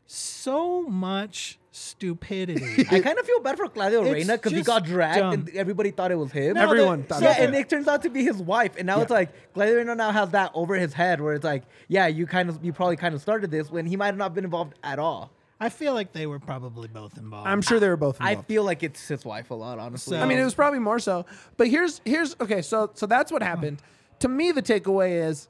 so 0.06 0.82
much 0.82 1.58
stupidity. 1.70 2.86
I 2.90 3.00
kind 3.00 3.18
of 3.18 3.24
feel 3.26 3.40
bad 3.40 3.56
for 3.56 3.68
Claudio 3.68 4.02
It's 4.02 4.12
Reyna 4.12 4.32
because 4.34 4.52
he 4.52 4.62
got 4.62 4.84
dragged 4.84 5.18
dumb. 5.18 5.32
and 5.34 5.48
everybody 5.50 5.90
thought 5.90 6.10
it 6.10 6.16
was 6.16 6.32
him. 6.32 6.54
No, 6.54 6.62
Everyone 6.62 7.02
the- 7.02 7.06
thought 7.08 7.22
yeah, 7.22 7.40
it 7.40 7.44
and 7.46 7.54
it 7.54 7.68
turns 7.68 7.88
out 7.88 8.02
to 8.02 8.10
be 8.10 8.24
his 8.24 8.36
wife, 8.38 8.72
and 8.76 8.86
now 8.86 9.00
it's 9.00 9.10
like 9.10 9.30
Claudio 9.54 9.76
Reyna 9.76 9.94
now 9.94 10.10
has 10.10 10.30
that 10.30 10.50
over 10.54 10.74
his 10.74 10.92
head 10.92 11.20
where 11.20 11.34
it's 11.34 11.44
like, 11.44 11.64
yeah, 11.88 12.06
you 12.06 12.26
kind 12.26 12.48
of, 12.48 12.64
you 12.64 12.72
probably 12.72 12.96
kind 12.96 13.14
of 13.14 13.20
started 13.20 13.50
this 13.50 13.70
when 13.70 13.86
he 13.86 13.96
might 13.96 14.06
have 14.06 14.16
not 14.16 14.34
been 14.34 14.44
involved 14.44 14.74
at 14.82 14.98
all. 14.98 15.30
I 15.60 15.70
feel 15.70 15.92
like 15.92 16.12
they 16.12 16.26
were 16.26 16.38
probably 16.38 16.86
both 16.88 17.16
involved. 17.18 17.48
I'm 17.48 17.62
sure 17.62 17.80
they 17.80 17.88
were 17.88 17.96
both 17.96 18.16
involved. 18.16 18.28
I 18.28 18.30
involved. 18.32 18.48
feel 18.48 18.62
like 18.64 18.82
it's 18.84 19.08
his 19.08 19.24
wife 19.24 19.50
a 19.50 19.54
lot, 19.54 19.78
honestly. 19.78 20.16
So- 20.16 20.22
I 20.22 20.26
mean, 20.26 20.38
it 20.38 20.44
was 20.44 20.54
probably 20.54 20.78
more 20.78 20.98
so. 21.00 21.26
But 21.56 21.66
here's 21.68 22.00
here's 22.04 22.36
okay. 22.40 22.62
So 22.62 22.90
so 22.94 23.06
that's 23.06 23.32
what 23.32 23.42
happened. 23.42 23.82
To 24.20 24.28
me, 24.28 24.52
the 24.52 24.62
takeaway 24.62 25.28
is, 25.28 25.48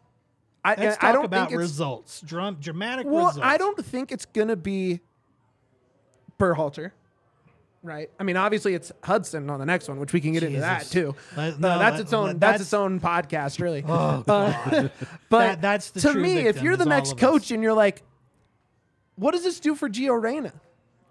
I 0.64 0.74
Let's 0.76 0.96
talk 0.96 1.04
I 1.04 1.12
don't 1.12 1.24
about 1.26 1.48
think 1.50 1.60
it's 1.60 1.70
results. 1.70 2.20
Drum, 2.22 2.56
dramatic 2.60 3.06
well. 3.06 3.26
results. 3.26 3.38
I 3.42 3.56
don't 3.58 3.84
think 3.84 4.10
it's 4.12 4.24
gonna 4.26 4.56
be 4.56 5.00
Berhalter, 6.38 6.92
right? 7.82 8.10
I 8.18 8.22
mean, 8.22 8.36
obviously 8.36 8.74
it's 8.74 8.92
Hudson 9.02 9.50
on 9.50 9.58
the 9.58 9.66
next 9.66 9.88
one, 9.88 9.98
which 9.98 10.12
we 10.12 10.20
can 10.20 10.32
get 10.32 10.42
into 10.42 10.60
that 10.60 10.80
Jesus. 10.80 10.92
too. 10.92 11.14
Let- 11.36 11.58
no, 11.60 11.68
no, 11.74 11.78
that's 11.78 11.92
let- 11.94 12.00
its 12.00 12.12
own. 12.12 12.24
let- 12.26 12.40
that's, 12.40 12.40
that's- 12.40 12.60
its 12.62 12.74
own 12.74 13.00
podcast, 13.00 13.60
really. 13.60 13.84
Oh, 13.86 14.24
Uh, 14.26 14.88
but 15.30 15.38
That- 15.38 15.60
that's 15.62 15.90
the 15.90 16.00
to 16.00 16.12
true 16.12 16.22
me, 16.22 16.38
if 16.38 16.44
victim 16.44 16.64
you're 16.64 16.72
is 16.74 16.78
the 16.78 16.84
all 16.84 16.88
next 16.90 17.12
of 17.12 17.18
us. 17.18 17.20
coach 17.20 17.50
and 17.50 17.62
you're 17.62 17.72
like, 17.74 18.02
what 19.18 19.32
does 19.32 19.44
this 19.44 19.60
do 19.60 19.74
for 19.74 19.88
Gio 19.88 20.20
Reyna? 20.20 20.52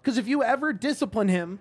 Because 0.02 0.18
if 0.18 0.26
you 0.26 0.42
ever 0.42 0.72
discipline 0.72 1.28
him 1.28 1.60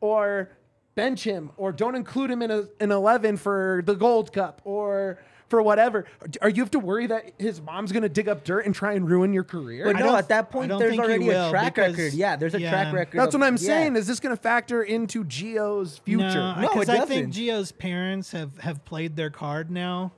or 0.00 0.50
bench 0.94 1.24
him 1.24 1.50
or 1.56 1.72
don't 1.72 1.94
include 1.94 2.30
him 2.30 2.42
in 2.42 2.50
a, 2.50 2.64
an 2.80 2.90
11 2.90 3.36
for 3.36 3.82
the 3.84 3.94
Gold 3.94 4.32
Cup 4.32 4.60
or 4.64 5.18
for 5.48 5.60
whatever, 5.62 6.06
are 6.42 6.48
you 6.48 6.62
have 6.62 6.70
to 6.70 6.78
worry 6.78 7.06
that 7.08 7.32
his 7.38 7.60
mom's 7.60 7.90
going 7.92 8.02
to 8.04 8.08
dig 8.08 8.28
up 8.28 8.44
dirt 8.44 8.66
and 8.66 8.74
try 8.74 8.92
and 8.94 9.08
ruin 9.08 9.32
your 9.32 9.42
career? 9.44 9.84
but 9.84 9.96
I 9.96 10.00
no, 10.00 10.16
at 10.16 10.28
that 10.28 10.50
point, 10.50 10.76
there's 10.78 10.98
already 10.98 11.28
a 11.28 11.50
track 11.50 11.76
record. 11.76 12.12
Yeah, 12.12 12.36
there's 12.36 12.54
a 12.54 12.60
yeah. 12.60 12.70
track 12.70 12.92
record. 12.92 13.18
That's 13.18 13.34
of- 13.34 13.40
what 13.40 13.46
I'm 13.48 13.54
yeah. 13.54 13.66
saying. 13.66 13.96
Is 13.96 14.06
this 14.06 14.20
going 14.20 14.34
to 14.34 14.40
factor 14.40 14.82
into 14.82 15.24
Gio's 15.24 15.98
future? 15.98 16.24
No, 16.24 16.60
No, 16.60 16.68
because 16.68 16.88
it 16.88 17.00
I 17.00 17.04
think 17.04 17.28
doesn't. 17.28 17.44
Gio's 17.44 17.72
parents 17.72 18.30
have 18.32 18.58
have 18.58 18.84
played 18.84 19.16
their 19.16 19.30
card 19.30 19.70
now, 19.72 20.12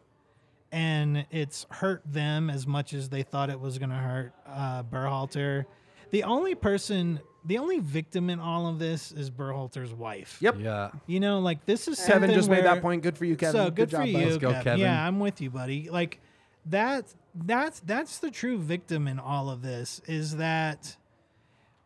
and 0.73 1.27
it's 1.31 1.67
hurt 1.71 2.03
them 2.05 2.51
as 2.51 2.67
much 2.67 2.95
as 2.95 3.11
they 3.11 3.23
thought 3.23 3.51
it 3.51 3.61
was 3.61 3.79
going 3.79 3.91
to 3.91 3.97
hurt 3.97 4.33
uh, 4.47 4.83
Berhalter. 4.83 5.67
The 6.11 6.25
only 6.25 6.55
person 6.55 7.21
the 7.45 7.59
only 7.59 7.81
victim 7.81 8.31
in 8.31 8.39
all 8.39 8.69
of 8.69 8.79
this 8.79 9.13
is 9.13 9.31
Berhalter's 9.31 9.93
wife. 9.93 10.39
Yep. 10.41 10.57
Yeah. 10.61 10.91
You 11.07 11.21
know, 11.21 11.41
like 11.41 11.65
this 11.67 11.89
is 11.89 11.99
Kevin 11.99 12.13
something 12.13 12.35
just 12.35 12.49
made 12.49 12.65
that 12.65 12.83
point. 12.83 13.03
Good 13.03 13.19
for 13.19 13.25
you, 13.25 13.37
Kevin. 13.37 13.61
So 13.61 13.71
good, 13.71 13.91
for 13.91 13.99
job, 13.99 14.07
you. 14.07 14.19
Let's 14.19 14.39
go, 14.39 14.53
Kev. 14.53 14.63
Kevin. 14.63 14.81
Yeah, 14.81 15.07
I'm 15.07 15.19
with 15.21 15.41
you, 15.41 15.51
buddy. 15.51 15.91
Like 15.91 16.21
that. 16.67 17.13
That's 17.35 17.81
that's 17.81 18.19
the 18.19 18.31
true 18.31 18.59
victim 18.59 19.09
in 19.09 19.19
all 19.19 19.49
of 19.49 19.63
this. 19.63 20.03
Is 20.07 20.37
that 20.37 20.97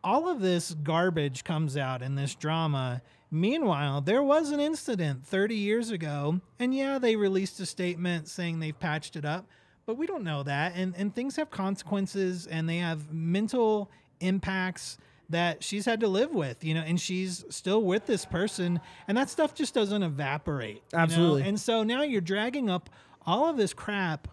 all 0.03 0.29
of 0.29 0.41
this 0.41 0.75
garbage 0.83 1.43
comes 1.43 1.77
out 1.77 2.01
in 2.01 2.15
this 2.15 2.35
drama. 2.35 3.01
Meanwhile, 3.29 4.01
there 4.01 4.23
was 4.23 4.51
an 4.51 4.59
incident 4.59 5.25
30 5.25 5.55
years 5.55 5.91
ago, 5.91 6.39
and 6.59 6.73
yeah, 6.73 6.97
they 6.97 7.15
released 7.15 7.59
a 7.59 7.65
statement 7.65 8.27
saying 8.29 8.59
they've 8.59 8.79
patched 8.79 9.15
it 9.17 9.25
up, 9.25 9.45
but 9.85 9.97
we 9.97 10.07
don't 10.07 10.23
know 10.23 10.43
that. 10.43 10.73
And 10.75 10.93
and 10.95 11.13
things 11.13 11.35
have 11.35 11.49
consequences, 11.51 12.47
and 12.47 12.69
they 12.69 12.77
have 12.77 13.11
mental 13.11 13.91
impacts 14.21 14.97
that 15.29 15.61
she's 15.61 15.85
had 15.85 15.99
to 15.99 16.07
live 16.07 16.31
with, 16.33 16.63
you 16.63 16.73
know, 16.73 16.79
and 16.79 17.01
she's 17.01 17.43
still 17.49 17.81
with 17.83 18.05
this 18.05 18.23
person, 18.23 18.79
and 19.09 19.17
that 19.17 19.29
stuff 19.29 19.53
just 19.53 19.73
doesn't 19.73 20.01
evaporate. 20.03 20.75
you 20.93 20.97
know? 20.97 21.03
Absolutely. 21.03 21.43
And 21.43 21.59
so 21.59 21.83
now 21.83 22.03
you're 22.03 22.21
dragging 22.21 22.69
up 22.69 22.89
all 23.25 23.49
of 23.49 23.57
this 23.57 23.73
crap 23.73 24.29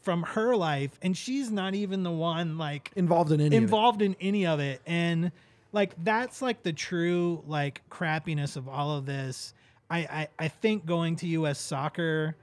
from 0.00 0.22
her 0.22 0.56
life, 0.56 0.98
and 1.02 1.14
she's 1.14 1.50
not 1.50 1.74
even 1.74 2.02
the 2.04 2.10
one 2.10 2.56
like 2.56 2.90
Involved 2.96 3.32
in 3.32 3.40
any 3.40 3.48
of 3.48 3.52
it. 3.52 3.56
involved 3.56 4.00
in 4.02 4.16
any 4.18 4.46
of 4.46 4.60
it 4.60 4.80
and 4.86 5.30
like 5.74 5.92
that's 6.04 6.40
like 6.40 6.62
the 6.62 6.72
true 6.72 7.42
like 7.46 7.82
crappiness 7.90 8.56
of 8.56 8.68
all 8.68 8.96
of 8.96 9.04
this 9.04 9.52
i 9.90 9.98
i, 9.98 10.28
I 10.38 10.48
think 10.48 10.86
going 10.86 11.16
to 11.16 11.46
us 11.46 11.58
soccer 11.58 12.36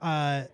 uh 0.00 0.44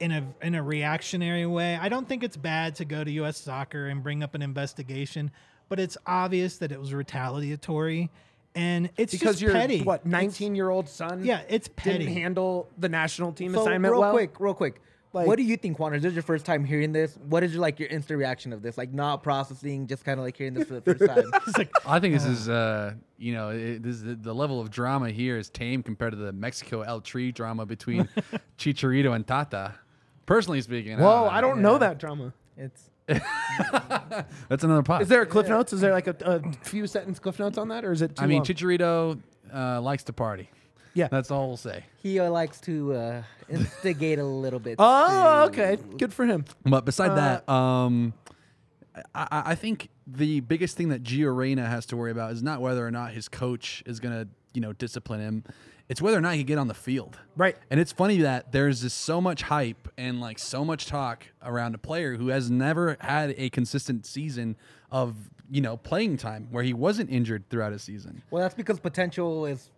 in 0.00 0.10
a 0.12 0.26
in 0.42 0.54
a 0.54 0.62
reactionary 0.62 1.46
way 1.46 1.76
i 1.80 1.88
don't 1.88 2.08
think 2.08 2.22
it's 2.24 2.36
bad 2.36 2.74
to 2.76 2.84
go 2.84 3.04
to 3.04 3.24
us 3.24 3.38
soccer 3.38 3.86
and 3.86 4.02
bring 4.02 4.22
up 4.22 4.34
an 4.34 4.42
investigation 4.42 5.30
but 5.68 5.78
it's 5.78 5.96
obvious 6.06 6.58
that 6.58 6.72
it 6.72 6.80
was 6.80 6.92
retaliatory 6.92 8.10
and 8.56 8.90
it's 8.96 9.12
because 9.12 9.36
just 9.36 9.42
your 9.42 9.52
petty 9.52 9.82
what 9.82 10.04
19 10.04 10.56
year 10.56 10.70
old 10.70 10.88
son 10.88 11.24
yeah 11.24 11.42
it's 11.48 11.68
petty 11.68 11.98
didn't 11.98 12.14
handle 12.14 12.68
the 12.78 12.88
national 12.88 13.32
team 13.32 13.54
So 13.54 13.60
assignment 13.62 13.92
real 13.92 14.00
well. 14.00 14.12
quick, 14.12 14.40
real 14.40 14.54
quick. 14.54 14.80
Like- 15.12 15.26
what 15.26 15.36
do 15.36 15.42
you 15.42 15.56
think, 15.56 15.78
Juan? 15.78 15.94
Is 15.94 16.02
this 16.02 16.14
your 16.14 16.22
first 16.22 16.44
time 16.46 16.64
hearing 16.64 16.92
this? 16.92 17.18
What 17.28 17.42
is 17.42 17.52
your 17.52 17.60
like 17.60 17.80
your 17.80 17.88
instant 17.88 18.18
reaction 18.18 18.52
of 18.52 18.62
this? 18.62 18.78
Like 18.78 18.92
not 18.92 19.22
processing, 19.22 19.86
just 19.86 20.04
kind 20.04 20.18
of 20.20 20.24
like 20.24 20.36
hearing 20.36 20.54
this 20.54 20.68
for 20.68 20.74
the 20.74 20.82
first 20.82 21.04
time. 21.04 21.24
It's 21.46 21.58
like, 21.58 21.70
I 21.86 21.98
think 21.98 22.14
this 22.14 22.24
is, 22.24 22.48
uh, 22.48 22.94
you 23.18 23.32
know, 23.34 23.50
it, 23.50 23.82
this 23.82 23.96
is 23.96 24.16
the 24.22 24.34
level 24.34 24.60
of 24.60 24.70
drama 24.70 25.10
here 25.10 25.36
is 25.36 25.50
tame 25.50 25.82
compared 25.82 26.12
to 26.12 26.16
the 26.16 26.32
Mexico 26.32 26.82
El 26.82 27.00
Tri 27.00 27.30
drama 27.32 27.66
between 27.66 28.08
Chicharito 28.58 29.14
and 29.14 29.26
Tata. 29.26 29.74
Personally 30.26 30.60
speaking, 30.60 30.98
Whoa, 30.98 31.24
uh, 31.24 31.28
I 31.30 31.40
don't 31.40 31.60
know 31.60 31.78
that 31.78 31.98
drama. 31.98 32.32
It's 32.56 32.90
That's 34.48 34.62
another 34.62 34.82
pot. 34.82 35.02
Is 35.02 35.08
there 35.08 35.22
a 35.22 35.26
cliff 35.26 35.48
notes? 35.48 35.72
Is 35.72 35.80
there 35.80 35.92
like 35.92 36.06
a, 36.06 36.14
a 36.20 36.52
few 36.64 36.86
sentence 36.86 37.18
cliff 37.18 37.40
notes 37.40 37.58
on 37.58 37.68
that, 37.68 37.84
or 37.84 37.90
is 37.90 38.02
it? 38.02 38.14
Too 38.14 38.22
I 38.22 38.26
mean, 38.26 38.38
long? 38.38 38.46
Chicharito 38.46 39.20
uh, 39.52 39.80
likes 39.80 40.04
to 40.04 40.12
party. 40.12 40.48
Yeah. 40.94 41.08
That's 41.08 41.30
all 41.30 41.48
we'll 41.48 41.56
say. 41.56 41.84
he 42.02 42.18
uh, 42.20 42.30
likes 42.30 42.60
to 42.62 42.92
uh, 42.94 43.22
instigate 43.48 44.18
a 44.18 44.24
little 44.24 44.58
bit. 44.60 44.76
Oh, 44.80 45.48
too. 45.52 45.60
okay. 45.62 45.78
Good 45.98 46.12
for 46.12 46.26
him. 46.26 46.44
But 46.64 46.84
beside 46.84 47.10
Uh, 47.12 47.14
that, 47.16 47.48
um, 47.48 48.12
I, 49.14 49.28
I 49.30 49.42
I 49.46 49.54
think 49.54 49.88
the 50.06 50.40
biggest 50.40 50.76
thing 50.76 50.88
that 50.88 51.02
Gio 51.02 51.34
Reyna 51.34 51.66
has 51.66 51.86
to 51.86 51.96
worry 51.96 52.10
about 52.10 52.32
is 52.32 52.42
not 52.42 52.60
whether 52.60 52.84
or 52.86 52.90
not 52.90 53.12
his 53.12 53.28
coach 53.28 53.82
is 53.86 54.00
going 54.00 54.14
to, 54.14 54.28
you 54.52 54.60
know, 54.60 54.72
discipline 54.72 55.20
him. 55.20 55.44
It's 55.88 56.00
whether 56.00 56.16
or 56.16 56.20
not 56.20 56.32
he 56.34 56.40
can 56.40 56.46
get 56.46 56.58
on 56.58 56.68
the 56.68 56.74
field. 56.74 57.18
Right. 57.36 57.56
And 57.70 57.80
it's 57.80 57.90
funny 57.92 58.18
that 58.18 58.52
there's 58.52 58.82
just 58.82 58.98
so 58.98 59.20
much 59.20 59.42
hype 59.42 59.88
and 59.98 60.20
like 60.20 60.38
so 60.38 60.64
much 60.64 60.86
talk 60.86 61.26
around 61.42 61.74
a 61.74 61.78
player 61.78 62.16
who 62.16 62.28
has 62.28 62.48
never 62.50 62.96
had 63.00 63.34
a 63.36 63.50
consistent 63.50 64.06
season 64.06 64.56
of, 64.92 65.16
you 65.50 65.60
know, 65.60 65.76
playing 65.76 66.16
time 66.16 66.46
where 66.52 66.62
he 66.62 66.72
wasn't 66.72 67.10
injured 67.10 67.48
throughout 67.50 67.72
his 67.72 67.82
season. 67.82 68.22
Well, 68.30 68.40
that's 68.42 68.54
because 68.54 68.78
potential 68.78 69.46
is 69.46 69.70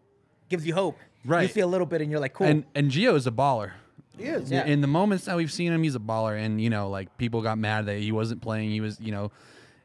gives 0.53 0.65
you 0.67 0.75
hope. 0.75 0.97
Right. 1.25 1.41
You 1.41 1.47
Right. 1.47 1.55
see 1.55 1.61
a 1.61 1.67
little 1.67 1.87
bit, 1.87 2.01
and 2.01 2.11
you're 2.11 2.21
like, 2.21 2.35
cool. 2.35 2.47
And 2.47 2.65
and 2.75 2.91
Gio 2.91 3.17
is 3.17 3.27
a 3.27 3.31
baller. 3.33 3.73
He 4.17 4.25
is. 4.25 4.51
Yeah. 4.51 4.65
In 4.67 4.81
the 4.83 4.87
moments 4.87 5.25
that 5.25 5.37
we've 5.37 5.51
seen 5.53 5.73
him, 5.73 5.83
he's 5.83 5.95
a 5.97 6.01
baller, 6.01 6.39
and 6.39 6.61
you 6.61 6.71
know, 6.71 6.89
like 6.91 7.17
people 7.19 7.43
got 7.43 7.59
mad 7.59 7.87
that 7.87 7.99
he 7.99 8.13
wasn't 8.13 8.43
playing. 8.43 8.71
He 8.71 8.81
was, 8.81 9.01
you 9.01 9.11
know, 9.11 9.33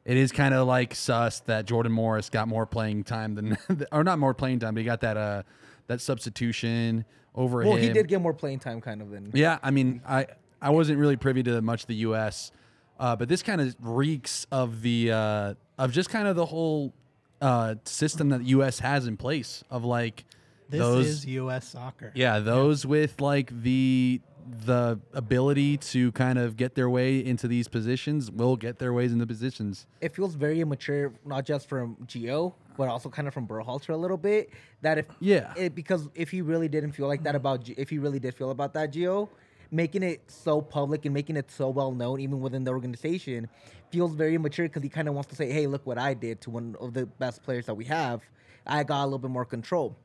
it 0.05 0.17
is 0.17 0.31
kind 0.31 0.53
of 0.53 0.67
like 0.67 0.93
sus 0.93 1.39
that 1.41 1.65
Jordan 1.65 1.91
Morris 1.91 2.29
got 2.29 2.47
more 2.47 2.65
playing 2.65 3.03
time 3.05 3.35
than, 3.35 3.57
or 3.91 4.03
not 4.03 4.19
more 4.19 4.33
playing 4.33 4.59
time, 4.59 4.73
but 4.73 4.79
he 4.79 4.85
got 4.85 5.01
that 5.01 5.17
uh 5.17 5.43
that 5.87 6.01
substitution 6.01 7.05
over 7.35 7.59
well, 7.63 7.75
him. 7.77 7.83
he 7.83 7.89
did 7.89 8.07
get 8.07 8.19
more 8.21 8.33
playing 8.33 8.59
time, 8.59 8.81
kind 8.81 9.01
of 9.01 9.09
than. 9.11 9.31
Yeah, 9.33 9.59
I 9.63 9.71
mean, 9.71 10.01
I 10.07 10.27
I 10.61 10.71
wasn't 10.71 10.99
really 10.99 11.15
privy 11.15 11.43
to 11.43 11.61
much 11.61 11.83
of 11.83 11.87
the 11.87 11.95
U.S., 12.07 12.51
uh, 12.99 13.15
but 13.15 13.29
this 13.29 13.43
kind 13.43 13.61
of 13.61 13.75
reeks 13.79 14.45
of 14.51 14.81
the 14.81 15.11
uh, 15.11 15.53
of 15.77 15.91
just 15.91 16.09
kind 16.09 16.27
of 16.27 16.35
the 16.35 16.47
whole 16.47 16.93
uh, 17.39 17.75
system 17.85 18.29
that 18.29 18.39
the 18.39 18.49
U.S. 18.57 18.79
has 18.79 19.07
in 19.07 19.15
place 19.17 19.63
of 19.69 19.85
like 19.85 20.25
this 20.69 20.79
those 20.79 21.05
is 21.05 21.25
us 21.25 21.67
soccer 21.69 22.11
yeah, 22.15 22.39
those 22.39 22.85
with 22.85 23.21
like 23.21 23.61
the 23.61 24.21
the 24.65 24.99
ability 25.13 25.77
to 25.77 26.11
kind 26.13 26.39
of 26.39 26.55
get 26.55 26.75
their 26.75 26.89
way 26.89 27.23
into 27.23 27.47
these 27.47 27.67
positions 27.67 28.31
will 28.31 28.55
get 28.55 28.79
their 28.79 28.93
ways 28.93 29.11
into 29.11 29.27
positions. 29.27 29.87
It 30.01 30.15
feels 30.15 30.35
very 30.35 30.61
immature, 30.61 31.13
not 31.25 31.45
just 31.45 31.67
from 31.67 31.97
Gio, 32.05 32.53
but 32.77 32.87
also 32.87 33.09
kind 33.09 33.27
of 33.27 33.33
from 33.33 33.47
Berhalter 33.47 33.89
a 33.89 33.97
little 33.97 34.17
bit. 34.17 34.51
That 34.81 34.99
if 34.99 35.05
Yeah. 35.19 35.53
it, 35.57 35.75
because 35.75 36.07
if 36.15 36.31
he 36.31 36.41
really 36.41 36.67
didn't 36.67 36.93
feel 36.93 37.07
like 37.07 37.23
that 37.23 37.31
mm-hmm. 37.31 37.37
about, 37.37 37.63
G- 37.63 37.75
if 37.77 37.89
he 37.89 37.97
really 37.97 38.19
did 38.19 38.35
feel 38.35 38.51
about 38.51 38.73
that 38.75 38.93
Gio, 38.93 39.29
making 39.71 40.03
it 40.03 40.21
so 40.27 40.61
public 40.61 41.03
and 41.05 41.13
making 41.13 41.35
it 41.35 41.51
so 41.51 41.69
well 41.69 41.91
known, 41.91 42.21
even 42.21 42.39
within 42.39 42.63
the 42.63 42.71
organization, 42.71 43.49
feels 43.89 44.13
very 44.13 44.35
immature 44.35 44.67
because 44.67 44.83
he 44.83 44.89
kind 44.89 45.09
of 45.09 45.13
wants 45.13 45.29
to 45.29 45.35
say, 45.35 45.51
"Hey, 45.51 45.67
look 45.67 45.85
what 45.85 45.97
I 45.97 46.13
did 46.13 46.39
to 46.41 46.49
one 46.49 46.75
of 46.79 46.93
the 46.93 47.05
best 47.05 47.43
players 47.43 47.65
that 47.65 47.75
we 47.75 47.85
have. 47.85 48.21
I 48.65 48.83
got 48.83 49.03
a 49.03 49.05
little 49.05 49.19
bit 49.19 49.31
more 49.31 49.45
control." 49.45 49.97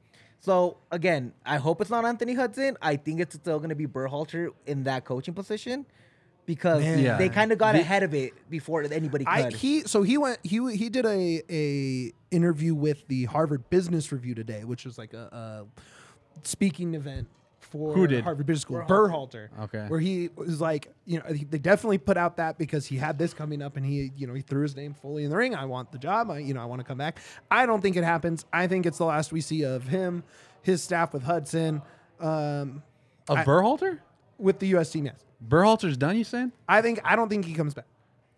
So 0.42 0.76
again, 0.90 1.32
I 1.46 1.56
hope 1.58 1.80
it's 1.80 1.90
not 1.90 2.04
Anthony 2.04 2.34
Hudson. 2.34 2.76
I 2.82 2.96
think 2.96 3.20
it's 3.20 3.37
still 3.37 3.58
going 3.58 3.68
to 3.68 3.76
be 3.76 3.87
Berhalter 3.87 4.49
in 4.66 4.82
that 4.84 5.04
coaching 5.04 5.34
position 5.34 5.87
because 6.46 6.82
Man. 6.82 6.99
Yeah. 6.99 7.16
they 7.16 7.28
kind 7.28 7.52
of 7.52 7.58
got 7.58 7.72
The- 7.75 7.80
ahead 7.80 8.02
of 8.02 8.12
it 8.12 8.32
before 8.50 8.82
anybody 8.82 9.25
could. 9.25 9.30
I 9.32 9.50
he 9.50 9.82
so 9.82 10.02
he 10.02 10.18
went 10.18 10.38
he 10.42 10.58
he 10.76 10.88
did 10.88 11.06
a 11.06 11.42
a 11.49 12.12
interview 12.32 12.75
with 12.75 13.06
the 13.06 13.26
Harvard 13.26 13.70
Business 13.70 14.11
Review 14.11 14.34
today, 14.34 14.64
which 14.64 14.84
was 14.84 14.99
like 14.99 15.14
a, 15.14 15.28
a 15.32 15.66
speaking 16.42 16.94
event 16.94 17.28
for 17.73 17.93
Who 17.95 18.07
did? 18.07 18.23
Harvard 18.23 18.47
Business 18.47 18.62
School. 18.62 18.79
Berhalter. 18.87 19.49
Berhalter. 19.49 19.62
Okay. 19.64 19.85
Where 19.88 19.99
he 19.99 20.29
was 20.37 20.61
like, 20.61 20.88
you 21.07 21.19
know, 21.19 21.25
he- 21.35 21.45
they 21.45 21.59
definitely 21.59 21.99
put 21.99 22.17
out 22.17 22.37
that 22.37 22.59
because 22.59 22.87
he 22.87 22.97
had 22.97 23.19
this 23.19 23.35
coming 23.35 23.62
up 23.62 23.76
and 23.76 23.85
he, 23.85 24.12
you 24.17 24.26
know, 24.26 24.35
he 24.35 24.43
threw 24.43 24.62
his 24.62 24.76
name 24.76 24.95
fully 24.95 25.25
in 25.25 25.31
the 25.31 25.37
ring. 25.37 25.55
I 25.55 25.64
want 25.64 25.91
the 25.91 25.99
job. 25.99 26.31
I, 26.31 26.38
you 26.38 26.55
know, 26.55 26.61
I 26.62 26.67
want 26.67 26.81
to 26.81 26.85
come 26.85 26.99
back. 26.99 27.19
I 27.50 27.67
don't 27.67 27.81
think 27.81 27.97
it 27.97 28.05
happens. 28.05 28.45
I 28.52 28.67
think 28.67 28.87
it's 28.87 28.99
the 28.99 29.07
last 29.07 29.33
we 29.33 29.41
see 29.41 29.62
of 29.64 29.88
him, 29.88 30.23
his 30.62 30.83
staff 30.83 31.12
with 31.12 31.23
Hudson, 31.25 31.83
um, 32.21 32.83
Of 33.29 33.38
I- 33.38 33.45
Berhalter? 33.45 33.99
with 34.38 34.59
the 34.59 34.67
U.S. 34.69 34.91
team. 34.91 35.07
Yes. 35.07 35.17
Berhalter's 35.49 35.97
done. 35.97 36.17
You 36.17 36.25
saying? 36.25 36.52
I 36.69 36.83
think 36.83 37.00
I 37.05 37.17
don't 37.17 37.29
think 37.29 37.45
he 37.45 37.55
comes 37.55 37.75
back. 37.75 37.87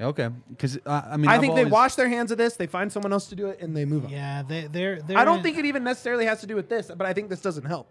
Okay, 0.00 0.28
because 0.50 0.76
uh, 0.84 1.02
I 1.06 1.16
mean, 1.16 1.28
I 1.28 1.34
I've 1.36 1.40
think 1.40 1.54
they 1.54 1.64
wash 1.64 1.94
their 1.94 2.08
hands 2.08 2.32
of 2.32 2.36
this. 2.38 2.56
They 2.56 2.66
find 2.66 2.90
someone 2.90 3.12
else 3.12 3.28
to 3.28 3.36
do 3.36 3.46
it, 3.46 3.60
and 3.60 3.76
they 3.76 3.84
move 3.84 4.04
on. 4.06 4.10
yeah 4.10 4.42
they, 4.42 4.62
they're, 4.66 5.00
they're 5.00 5.16
I 5.16 5.24
don't 5.24 5.36
in- 5.38 5.42
think 5.44 5.56
it 5.58 5.66
even 5.66 5.84
necessarily 5.84 6.26
has 6.26 6.40
to 6.40 6.48
do 6.48 6.56
with 6.56 6.68
this, 6.68 6.90
but 6.94 7.06
I 7.06 7.12
think 7.12 7.28
this 7.30 7.40
doesn't 7.40 7.64
help. 7.64 7.86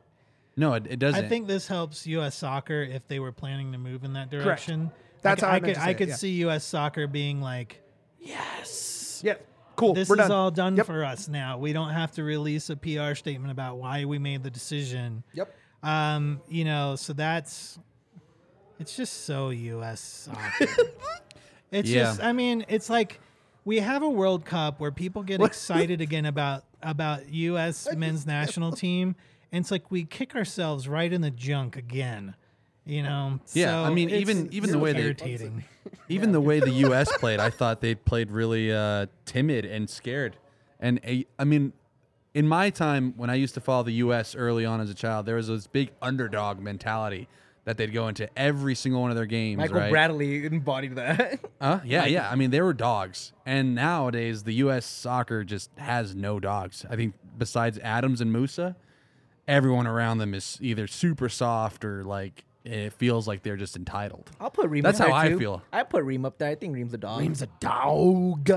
No, 0.55 0.74
it, 0.74 0.86
it 0.88 1.00
doesn't. 1.00 1.25
I 1.25 1.27
think 1.27 1.48
this 1.48 1.67
helps 1.67 2.05
U.S. 2.07 2.36
soccer 2.36 2.81
if 2.83 3.07
they 3.07 3.19
were 3.19 3.31
planning 3.31 3.72
to 3.72 3.77
move 3.77 4.03
in 4.03 4.13
that 4.13 4.29
direction. 4.29 4.91
That's 5.22 5.41
I, 5.41 5.48
how 5.48 5.51
I 5.53 5.55
I 5.55 5.60
could 5.60 5.74
to 5.75 5.81
I 5.81 5.86
say 5.86 5.91
it, 5.91 5.93
could 5.95 6.07
yeah. 6.10 6.15
see 6.15 6.29
U.S. 6.41 6.63
soccer 6.63 7.07
being 7.07 7.41
like, 7.41 7.81
yes, 8.19 9.22
Yeah, 9.24 9.36
cool. 9.75 9.93
this 9.93 10.10
We're 10.10 10.15
is 10.15 10.27
done. 10.27 10.31
all 10.31 10.51
done 10.51 10.75
Yep. 10.77 10.86
for 10.86 11.03
us 11.03 11.27
now. 11.27 11.57
We 11.57 11.74
don't 11.74 11.89
have 11.89 12.12
to 12.13 12.24
release 12.24 12.69
a 12.69 12.75
PR 12.75 13.15
statement 13.15 13.51
about 13.51 13.77
why 13.77 14.05
we 14.05 14.19
made 14.19 14.43
the 14.43 14.50
decision. 14.51 15.24
Yep. 15.33 15.53
Um, 15.81 16.41
you 16.50 16.65
know, 16.65 16.95
so 16.95 17.13
that's 17.13 17.79
it's 18.79 18.95
just 18.95 19.25
so 19.25 19.50
U.S. 19.50 20.00
soccer. 20.01 20.67
it's 21.72 21.89
Yeah. 21.89 22.03
just, 22.03 22.24
I 22.24 22.33
mean, 22.33 22.65
it's 22.67 22.89
like 22.89 23.19
we 23.65 23.79
have 23.79 24.03
a 24.03 24.10
World 24.10 24.45
Cup 24.45 24.79
where 24.79 24.91
people 24.91 25.24
get 25.24 25.41
excited 25.43 26.01
again 26.01 26.25
about 26.25 26.63
about 26.81 27.27
U.S. 27.33 27.88
men's 27.95 28.25
national 28.25 28.72
team, 28.74 29.15
and 29.53 29.62
it's 29.63 29.72
like 29.72 29.89
we 29.89 30.03
kick 30.03 30.36
ourselves 30.36 30.88
right 30.89 31.12
in 31.13 31.22
the 31.22 31.31
junk 31.31 31.77
again. 31.77 32.36
You 32.86 33.01
know? 33.03 33.39
Yeah, 33.53 33.81
I 33.81 33.91
mean, 33.93 34.10
it's- 34.10 34.22
even- 34.22 34.51
even 34.51 34.72
the 34.72 34.77
it's 34.77 34.83
way 34.83 34.91
they- 34.93 35.03
irritating. 35.03 35.63
even 36.10 36.33
the 36.33 36.41
way 36.41 36.60
the 36.60 36.69
U.S. 36.72 37.10
played, 37.17 37.39
I 37.39 37.50
thought 37.50 37.79
they 37.79 37.95
played 37.95 38.29
really 38.29 38.74
uh, 38.74 39.05
timid 39.25 39.63
and 39.63 39.89
scared. 39.89 40.36
And 40.81 41.00
a, 41.05 41.25
I 41.39 41.45
mean, 41.45 41.72
in 42.33 42.45
my 42.45 42.69
time 42.69 43.13
when 43.15 43.29
I 43.29 43.36
used 43.36 43.53
to 43.53 43.62
follow 43.62 43.83
the 43.83 43.93
U.S. 43.93 44.36
early 44.36 44.65
on 44.65 44.81
as 44.81 44.89
a 44.89 44.93
child, 44.93 45.25
there 45.25 45.36
was 45.36 45.48
this 45.48 45.65
big 45.67 45.91
underdog 46.01 46.60
mentality 46.60 47.29
that 47.63 47.77
they'd 47.77 47.93
go 47.93 48.10
into 48.10 48.27
every 48.38 48.75
single 48.75 49.01
one 49.01 49.12
of 49.12 49.15
their 49.15 49.25
games. 49.25 49.60
Michael 49.60 49.77
right? 49.77 49.89
Bradley 49.91 50.45
embodied 50.45 50.95
that. 50.95 51.39
Uh, 51.62 51.79
yeah, 51.86 52.05
yeah. 52.05 52.29
I 52.29 52.36
mean, 52.36 52.51
they 52.51 52.60
were 52.60 52.74
dogs, 52.74 53.31
and 53.45 53.74
nowadays 53.74 54.43
the 54.43 54.55
U.S. 54.55 54.86
soccer 54.86 55.45
just 55.45 55.69
has 55.77 56.13
no 56.13 56.41
dogs. 56.41 56.86
I 56.89 56.98
think 56.98 57.13
besides 57.38 57.79
Adams 57.79 58.19
and 58.19 58.36
Musah, 58.36 58.75
everyone 59.48 59.88
around 59.88 60.18
them 60.20 60.34
is 60.34 60.58
either 60.62 60.88
super 60.88 61.30
soft 61.30 61.84
or 61.86 62.04
like 62.04 62.44
it 62.64 62.94
feels 62.94 63.28
like 63.28 63.44
they're 63.44 63.58
just 63.58 63.76
entitled. 63.76 64.30
I'll 64.40 64.50
put 64.50 64.70
Ream. 64.70 64.86
Up. 64.86 64.90
That's 64.94 65.02
up 65.02 65.08
how 65.10 65.14
there 65.22 65.26
I 65.26 65.30
too. 65.30 65.40
feel. 65.40 65.62
I 65.74 65.84
put 65.84 66.04
Ream 66.06 66.24
up 66.26 66.38
there. 66.38 66.50
I 66.50 66.56
think 66.56 66.74
Ream's 66.76 66.94
a 66.94 66.98
dog. 66.98 67.20
Ream's 67.20 67.42
a 67.42 67.48
dog. 67.60 68.50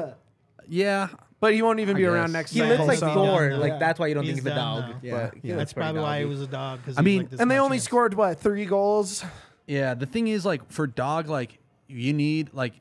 Yeah, 0.68 1.08
but 1.40 1.54
he 1.54 1.62
won't 1.62 1.80
even 1.80 1.96
I 1.96 1.98
be 1.98 2.04
around 2.06 2.26
guess. 2.28 2.32
next. 2.32 2.50
He 2.52 2.62
looks 2.62 2.84
like 2.86 2.98
so- 2.98 3.12
Thor. 3.14 3.48
Yeah. 3.50 3.56
Like 3.56 3.78
that's 3.78 3.98
why 4.00 4.06
you 4.08 4.14
don't 4.14 4.24
think 4.24 4.36
He's 4.36 4.44
he's 4.44 4.52
a 4.52 4.56
dog. 4.56 4.88
now. 4.90 4.96
Yeah. 5.02 5.30
But 5.32 5.44
Yeah. 5.44 5.56
That's 5.56 5.72
probably 5.72 6.00
why 6.02 6.18
he 6.20 6.24
was 6.24 6.40
a 6.42 6.46
dog. 6.46 6.80
Because 6.80 6.98
I 6.98 7.02
mean- 7.02 7.18
like 7.22 7.30
this 7.30 7.40
And 7.40 7.50
they 7.50 7.58
only 7.58 7.76
in. 7.78 7.82
scored 7.82 8.14
what 8.14 8.38
three 8.40 8.64
goals? 8.64 9.24
Yeah, 9.66 9.94
the 9.94 10.06
thing 10.06 10.28
is, 10.28 10.46
like 10.46 10.70
for 10.70 10.86
dog, 10.86 11.28
like 11.28 11.58
you 11.88 12.12
need 12.12 12.50
like 12.52 12.74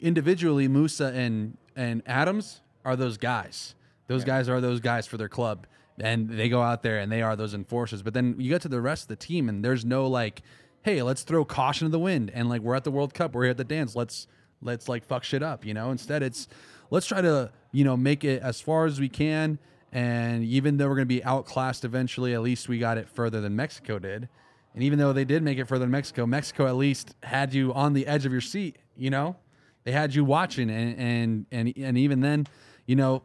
individually, 0.00 0.68
Musah 0.68 1.14
and 1.14 1.56
and 1.76 2.02
Adams 2.06 2.60
are 2.84 2.96
those 2.96 3.16
guys. 3.16 3.74
Those 4.06 4.24
guys 4.24 4.48
are 4.48 4.60
those 4.60 4.80
guys 4.80 5.06
for 5.06 5.16
their 5.16 5.28
club, 5.28 5.66
and 5.98 6.28
they 6.28 6.48
go 6.48 6.62
out 6.62 6.82
there 6.82 6.98
and 6.98 7.10
they 7.10 7.22
are 7.22 7.36
those 7.36 7.54
enforcers. 7.54 8.02
But 8.02 8.14
then 8.14 8.36
you 8.38 8.48
get 8.48 8.62
to 8.62 8.68
the 8.68 8.80
rest 8.80 9.04
of 9.04 9.08
the 9.08 9.16
team, 9.16 9.48
and 9.48 9.64
there's 9.64 9.84
no 9.84 10.06
like, 10.06 10.42
hey, 10.82 11.02
let's 11.02 11.22
throw 11.22 11.44
caution 11.44 11.86
to 11.86 11.90
the 11.90 11.98
wind, 11.98 12.30
and 12.34 12.48
like 12.48 12.62
we're 12.62 12.74
at 12.74 12.84
the 12.84 12.90
World 12.90 13.14
Cup, 13.14 13.34
we're 13.34 13.44
here 13.44 13.50
at 13.50 13.56
the 13.56 13.64
dance, 13.64 13.94
let's 13.96 14.26
let's 14.62 14.88
like 14.88 15.04
fuck 15.04 15.24
shit 15.24 15.42
up, 15.42 15.64
you 15.64 15.74
know. 15.74 15.90
Instead, 15.90 16.22
it's 16.22 16.48
let's 16.90 17.06
try 17.06 17.20
to 17.20 17.50
you 17.72 17.84
know 17.84 17.96
make 17.96 18.24
it 18.24 18.42
as 18.42 18.60
far 18.60 18.86
as 18.86 19.00
we 19.00 19.08
can. 19.08 19.58
And 19.92 20.44
even 20.44 20.76
though 20.76 20.88
we're 20.88 20.96
to 20.96 21.04
be 21.04 21.24
outclassed 21.24 21.84
eventually, 21.84 22.32
at 22.32 22.42
least 22.42 22.68
we 22.68 22.78
got 22.78 22.96
it 22.96 23.08
further 23.08 23.40
than 23.40 23.56
Mexico 23.56 23.98
did. 23.98 24.28
And 24.74 24.84
even 24.84 25.00
though 25.00 25.12
they 25.12 25.24
did 25.24 25.42
make 25.42 25.58
it 25.58 25.64
further 25.66 25.80
than 25.80 25.90
Mexico, 25.90 26.26
Mexico 26.26 26.66
at 26.66 26.76
least 26.76 27.16
had 27.24 27.52
you 27.52 27.74
on 27.74 27.92
the 27.92 28.06
edge 28.06 28.24
of 28.24 28.30
your 28.30 28.40
seat. 28.40 28.76
You 28.96 29.10
know, 29.10 29.36
they 29.84 29.92
had 29.92 30.14
you 30.14 30.24
watching, 30.24 30.70
and 30.70 30.98
and 30.98 31.46
and, 31.50 31.72
and 31.76 31.98
even 31.98 32.20
then, 32.20 32.46
you 32.86 32.96
know, 32.96 33.22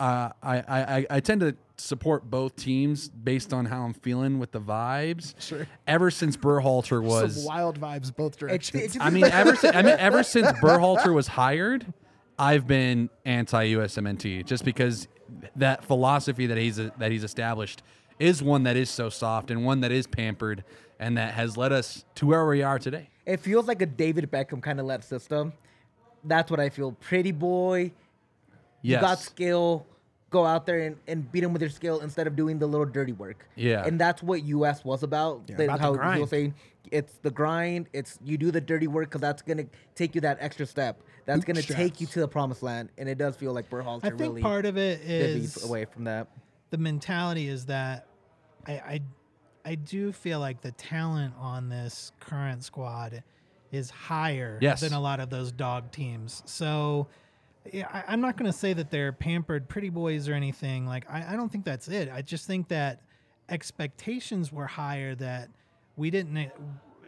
uh, 0.00 0.30
I, 0.42 0.56
I 0.58 1.06
I 1.10 1.20
tend 1.20 1.40
to 1.42 1.54
support 1.80 2.28
both 2.30 2.56
teams 2.56 3.08
based 3.08 3.52
on 3.52 3.66
how 3.66 3.82
I'm 3.82 3.94
feeling 3.94 4.38
with 4.38 4.52
the 4.52 4.60
vibes. 4.60 5.34
Sure. 5.40 5.66
Ever 5.86 6.10
since 6.10 6.36
Berhalter 6.36 7.02
was, 7.02 7.36
Some 7.36 7.44
wild 7.44 7.80
vibes 7.80 8.14
both 8.14 8.36
directions. 8.38 8.82
it 8.82 8.86
just 8.94 9.00
I 9.04 9.10
mean, 9.10 9.24
ever 9.32 9.54
since 9.56 9.74
I 9.76 9.82
mean, 9.82 9.96
ever 9.98 10.22
since 10.22 10.48
Berhalter 10.60 11.14
was 11.14 11.28
hired, 11.28 11.92
I've 12.38 12.66
been 12.66 13.10
anti 13.24 13.72
USMNT 13.74 14.44
just 14.44 14.64
because 14.64 15.08
that 15.56 15.84
philosophy 15.84 16.46
that 16.46 16.58
he's 16.58 16.76
that 16.76 17.10
he's 17.12 17.24
established 17.24 17.82
is 18.18 18.42
one 18.42 18.64
that 18.64 18.76
is 18.76 18.90
so 18.90 19.08
soft 19.08 19.50
and 19.50 19.64
one 19.64 19.80
that 19.80 19.92
is 19.92 20.06
pampered 20.06 20.64
and 20.98 21.16
that 21.16 21.34
has 21.34 21.56
led 21.56 21.72
us 21.72 22.04
to 22.16 22.26
where 22.26 22.44
we 22.46 22.62
are 22.62 22.78
today. 22.78 23.08
it 23.26 23.38
feels 23.40 23.68
like 23.68 23.80
a 23.82 23.86
David 23.86 24.28
Beckham 24.32 24.60
kind 24.62 24.80
of 24.80 24.86
led 24.86 25.04
system. 25.04 25.52
That's 26.24 26.50
what 26.50 26.58
I 26.58 26.68
feel. 26.70 26.92
Pretty 26.92 27.30
boy, 27.30 27.92
Yes. 28.82 28.96
you 28.96 29.00
got 29.00 29.18
skill. 29.20 29.86
Go 30.30 30.44
out 30.44 30.66
there 30.66 30.80
and, 30.80 30.96
and 31.06 31.30
beat 31.32 31.42
him 31.42 31.52
with 31.54 31.62
your 31.62 31.70
skill 31.70 32.00
instead 32.00 32.26
of 32.26 32.36
doing 32.36 32.58
the 32.58 32.66
little 32.66 32.84
dirty 32.86 33.12
work. 33.12 33.48
Yeah. 33.56 33.84
and 33.86 33.98
that's 33.98 34.22
what 34.22 34.42
US 34.44 34.84
was 34.84 35.02
about. 35.02 35.42
Yeah, 35.48 35.56
The- 35.56 35.64
about 35.64 35.78
the 35.78 35.82
how 35.84 35.92
grind. 35.94 36.14
he 36.16 36.20
was 36.20 36.30
saying 36.30 36.54
it's 36.90 37.14
the 37.22 37.30
grind. 37.30 37.88
It's 37.92 38.18
you 38.24 38.36
do 38.38 38.50
the 38.50 38.60
dirty 38.60 38.86
work 38.88 39.08
because 39.08 39.20
that's 39.22 39.40
gonna 39.42 39.64
take 39.94 40.14
you 40.14 40.20
that 40.22 40.36
extra 40.40 40.66
step. 40.66 41.02
That's 41.24 41.44
gonna 41.44 41.62
take 41.62 42.00
you 42.00 42.06
to 42.08 42.20
the 42.20 42.28
promised 42.28 42.62
land. 42.62 42.90
And 42.98 43.08
it 43.08 43.16
does 43.18 43.36
feel 43.36 43.52
like 43.52 43.68
Berhalter 43.70 44.04
I 44.04 44.08
think 44.10 44.20
really 44.20 44.42
part 44.42 44.66
of 44.66 44.76
it 44.78 45.00
is 45.02 45.54
divvies 45.54 45.56
is 45.58 45.64
away 45.68 45.84
from 45.86 46.04
that. 46.04 46.28
the 46.70 46.78
mentality 46.78 47.48
is 47.48 47.66
that 47.66 48.06
I, 48.66 48.72
I 48.72 49.00
I 49.64 49.74
do 49.76 50.12
feel 50.12 50.40
like 50.40 50.60
the 50.62 50.72
talent 50.72 51.34
on 51.38 51.68
this 51.68 52.12
current 52.20 52.64
squad 52.64 53.22
is 53.72 53.90
higher 53.90 54.58
Yes. 54.62 54.80
than 54.80 54.92
a 54.94 55.00
lot 55.00 55.20
of 55.20 55.28
those 55.30 55.52
dog 55.52 55.90
teams. 55.90 56.42
So 56.46 57.06
yeah, 57.10 57.14
I, 57.74 58.04
I'm 58.08 58.20
not 58.20 58.36
going 58.36 58.50
to 58.50 58.56
say 58.56 58.72
that 58.72 58.90
they're 58.90 59.12
pampered 59.12 59.68
pretty 59.68 59.90
boys 59.90 60.28
or 60.28 60.34
anything. 60.34 60.86
Like 60.86 61.08
I, 61.10 61.34
I 61.34 61.36
don't 61.36 61.50
think 61.50 61.64
that's 61.64 61.88
it. 61.88 62.10
I 62.12 62.22
just 62.22 62.46
think 62.46 62.68
that 62.68 63.02
expectations 63.48 64.52
were 64.52 64.66
higher 64.66 65.14
that 65.16 65.48
we 65.96 66.10
didn't. 66.10 66.50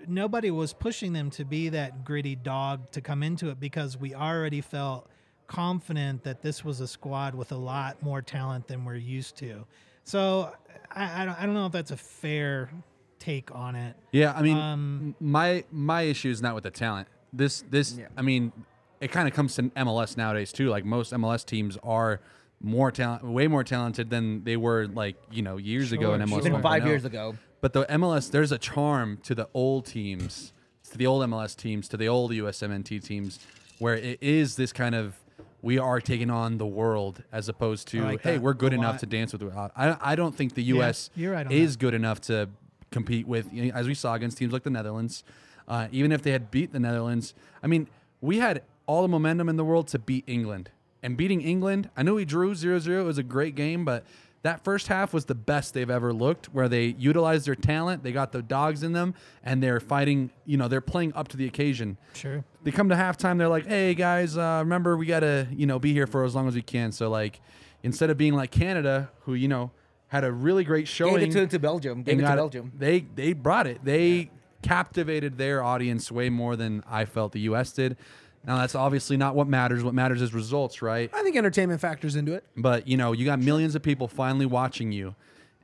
Nobody 0.06 0.50
was 0.50 0.72
pushing 0.72 1.12
them 1.12 1.30
to 1.30 1.44
be 1.44 1.68
that 1.70 2.04
gritty 2.04 2.34
dog 2.34 2.90
to 2.92 3.00
come 3.00 3.22
into 3.22 3.50
it 3.50 3.60
because 3.60 3.96
we 3.96 4.14
already 4.14 4.60
felt 4.60 5.08
confident 5.46 6.22
that 6.24 6.42
this 6.42 6.64
was 6.64 6.80
a 6.80 6.86
squad 6.86 7.34
with 7.34 7.52
a 7.52 7.56
lot 7.56 8.02
more 8.02 8.22
talent 8.22 8.66
than 8.68 8.84
we're 8.84 8.94
used 8.94 9.36
to. 9.36 9.66
So 10.04 10.52
I, 10.90 11.22
I, 11.22 11.24
don't, 11.24 11.38
I 11.40 11.46
don't 11.46 11.54
know 11.54 11.66
if 11.66 11.72
that's 11.72 11.90
a 11.90 11.96
fair 11.96 12.70
take 13.18 13.54
on 13.54 13.76
it. 13.76 13.96
Yeah, 14.12 14.32
I 14.32 14.42
mean, 14.42 14.56
Um, 14.56 15.14
my 15.20 15.64
my 15.70 16.02
issue 16.02 16.30
is 16.30 16.40
not 16.40 16.54
with 16.54 16.64
the 16.64 16.70
talent. 16.70 17.08
This 17.32 17.62
this 17.70 17.92
Yeah. 17.92 18.06
I 18.16 18.22
mean, 18.22 18.52
it 19.00 19.10
kind 19.10 19.26
of 19.26 19.34
comes 19.34 19.54
to 19.56 19.62
MLS 19.62 20.16
nowadays 20.16 20.52
too. 20.52 20.68
Like 20.68 20.84
most 20.84 21.12
MLS 21.12 21.44
teams 21.44 21.78
are 21.82 22.20
more 22.60 22.90
talent, 22.90 23.24
way 23.24 23.48
more 23.48 23.64
talented 23.64 24.10
than 24.10 24.44
they 24.44 24.56
were 24.56 24.86
like 24.86 25.16
you 25.30 25.42
know 25.42 25.56
years 25.56 25.92
ago 25.92 26.14
in 26.14 26.20
MLS. 26.20 26.28
sure. 26.28 26.46
Even 26.46 26.62
five 26.62 26.86
years 26.86 27.04
ago. 27.04 27.34
But 27.60 27.72
the 27.72 27.84
MLS, 27.84 28.30
there's 28.30 28.52
a 28.52 28.58
charm 28.58 29.18
to 29.24 29.34
the 29.34 29.48
old 29.52 29.84
teams, 29.84 30.52
to 30.90 30.96
the 30.96 31.06
old 31.06 31.22
MLS 31.28 31.54
teams, 31.54 31.88
to 31.88 31.96
the 31.96 32.08
old 32.08 32.30
USMNT 32.30 33.02
teams, 33.04 33.38
where 33.78 33.96
it 33.96 34.18
is 34.22 34.56
this 34.56 34.72
kind 34.72 34.94
of 34.94 35.16
we 35.62 35.78
are 35.78 36.00
taking 36.00 36.30
on 36.30 36.56
the 36.56 36.66
world 36.66 37.22
as 37.32 37.48
opposed 37.48 37.88
to 37.88 38.02
like 38.02 38.22
hey 38.22 38.38
we're 38.38 38.54
good 38.54 38.72
enough 38.72 38.94
lot. 38.94 39.00
to 39.00 39.06
dance 39.06 39.32
with. 39.32 39.42
The, 39.42 39.70
I 39.76 39.96
I 40.00 40.14
don't 40.14 40.34
think 40.34 40.54
the 40.54 40.64
U.S. 40.64 41.10
you're 41.14 41.32
right 41.32 41.50
is 41.50 41.76
good 41.76 41.94
enough 41.94 42.20
to 42.22 42.48
compete 42.90 43.26
with 43.26 43.52
you 43.52 43.66
know, 43.66 43.74
as 43.74 43.86
we 43.86 43.94
saw 43.94 44.14
against 44.14 44.38
teams 44.38 44.52
like 44.52 44.62
the 44.62 44.70
Netherlands. 44.70 45.24
Uh, 45.68 45.86
even 45.92 46.10
if 46.10 46.22
they 46.22 46.32
had 46.32 46.50
beat 46.50 46.72
the 46.72 46.80
Netherlands, 46.80 47.34
I 47.62 47.66
mean 47.66 47.88
we 48.20 48.38
had 48.38 48.62
all 48.90 49.02
the 49.02 49.08
momentum 49.08 49.48
in 49.48 49.54
the 49.54 49.64
world 49.64 49.86
to 49.86 50.00
beat 50.00 50.24
England. 50.26 50.68
And 51.00 51.16
beating 51.16 51.40
England, 51.40 51.88
I 51.96 52.02
know 52.02 52.14
we 52.14 52.24
drew 52.24 52.54
0-0. 52.54 52.88
It 52.88 53.04
was 53.04 53.18
a 53.18 53.22
great 53.22 53.54
game, 53.54 53.84
but 53.84 54.04
that 54.42 54.64
first 54.64 54.88
half 54.88 55.14
was 55.14 55.26
the 55.26 55.34
best 55.36 55.74
they've 55.74 55.88
ever 55.88 56.12
looked, 56.12 56.46
where 56.46 56.68
they 56.68 56.96
utilized 56.98 57.46
their 57.46 57.54
talent, 57.54 58.02
they 58.02 58.10
got 58.10 58.32
the 58.32 58.42
dogs 58.42 58.82
in 58.82 58.92
them, 58.92 59.14
and 59.44 59.62
they're 59.62 59.78
fighting, 59.78 60.32
you 60.44 60.56
know, 60.56 60.66
they're 60.66 60.80
playing 60.80 61.14
up 61.14 61.28
to 61.28 61.36
the 61.36 61.46
occasion. 61.46 61.98
Sure. 62.14 62.44
They 62.64 62.72
come 62.72 62.88
to 62.88 62.96
halftime, 62.96 63.38
they're 63.38 63.48
like, 63.48 63.66
hey 63.66 63.94
guys, 63.94 64.36
uh, 64.36 64.58
remember 64.60 64.96
we 64.96 65.06
gotta, 65.06 65.46
you 65.52 65.66
know, 65.66 65.78
be 65.78 65.92
here 65.92 66.08
for 66.08 66.24
as 66.24 66.34
long 66.34 66.48
as 66.48 66.56
we 66.56 66.62
can. 66.62 66.90
So 66.90 67.08
like 67.08 67.40
instead 67.84 68.10
of 68.10 68.16
being 68.18 68.34
like 68.34 68.50
Canada, 68.50 69.12
who, 69.20 69.34
you 69.34 69.46
know, 69.46 69.70
had 70.08 70.24
a 70.24 70.32
really 70.32 70.64
great 70.64 70.88
showing 70.88 71.20
Gave 71.20 71.28
it 71.28 71.32
to, 71.32 71.46
to 71.46 71.58
Belgium. 71.60 72.02
Gave 72.02 72.14
it 72.14 72.22
to 72.22 72.26
got 72.26 72.36
Belgium. 72.36 72.72
They 72.76 73.06
they 73.14 73.34
brought 73.34 73.68
it. 73.68 73.84
They 73.84 74.30
captivated 74.62 75.38
their 75.38 75.62
audience 75.62 76.10
way 76.10 76.28
more 76.28 76.56
than 76.56 76.82
I 76.88 77.04
felt 77.04 77.32
the 77.32 77.40
US 77.42 77.70
did. 77.72 77.96
Now 78.44 78.58
that's 78.58 78.74
obviously 78.74 79.16
not 79.16 79.34
what 79.34 79.46
matters. 79.48 79.84
What 79.84 79.94
matters 79.94 80.22
is 80.22 80.32
results, 80.32 80.82
right? 80.82 81.10
I 81.12 81.22
think 81.22 81.36
entertainment 81.36 81.80
factors 81.80 82.16
into 82.16 82.32
it. 82.32 82.44
But 82.56 82.88
you 82.88 82.96
know, 82.96 83.12
you 83.12 83.24
got 83.24 83.38
millions 83.38 83.74
of 83.74 83.82
people 83.82 84.08
finally 84.08 84.46
watching 84.46 84.92
you, 84.92 85.14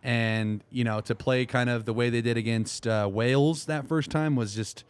and 0.02 0.62
you 0.70 0.84
know 0.84 1.00
to 1.02 1.14
play 1.14 1.46
kind 1.46 1.70
of 1.70 1.84
the 1.84 1.92
way 1.92 2.10
they 2.10 2.20
did 2.20 2.36
against 2.36 2.86
uh, 2.86 3.08
Wales 3.10 3.66
that 3.66 3.88
first 3.88 4.10
time 4.10 4.36
was 4.36 4.54
just, 4.54 4.84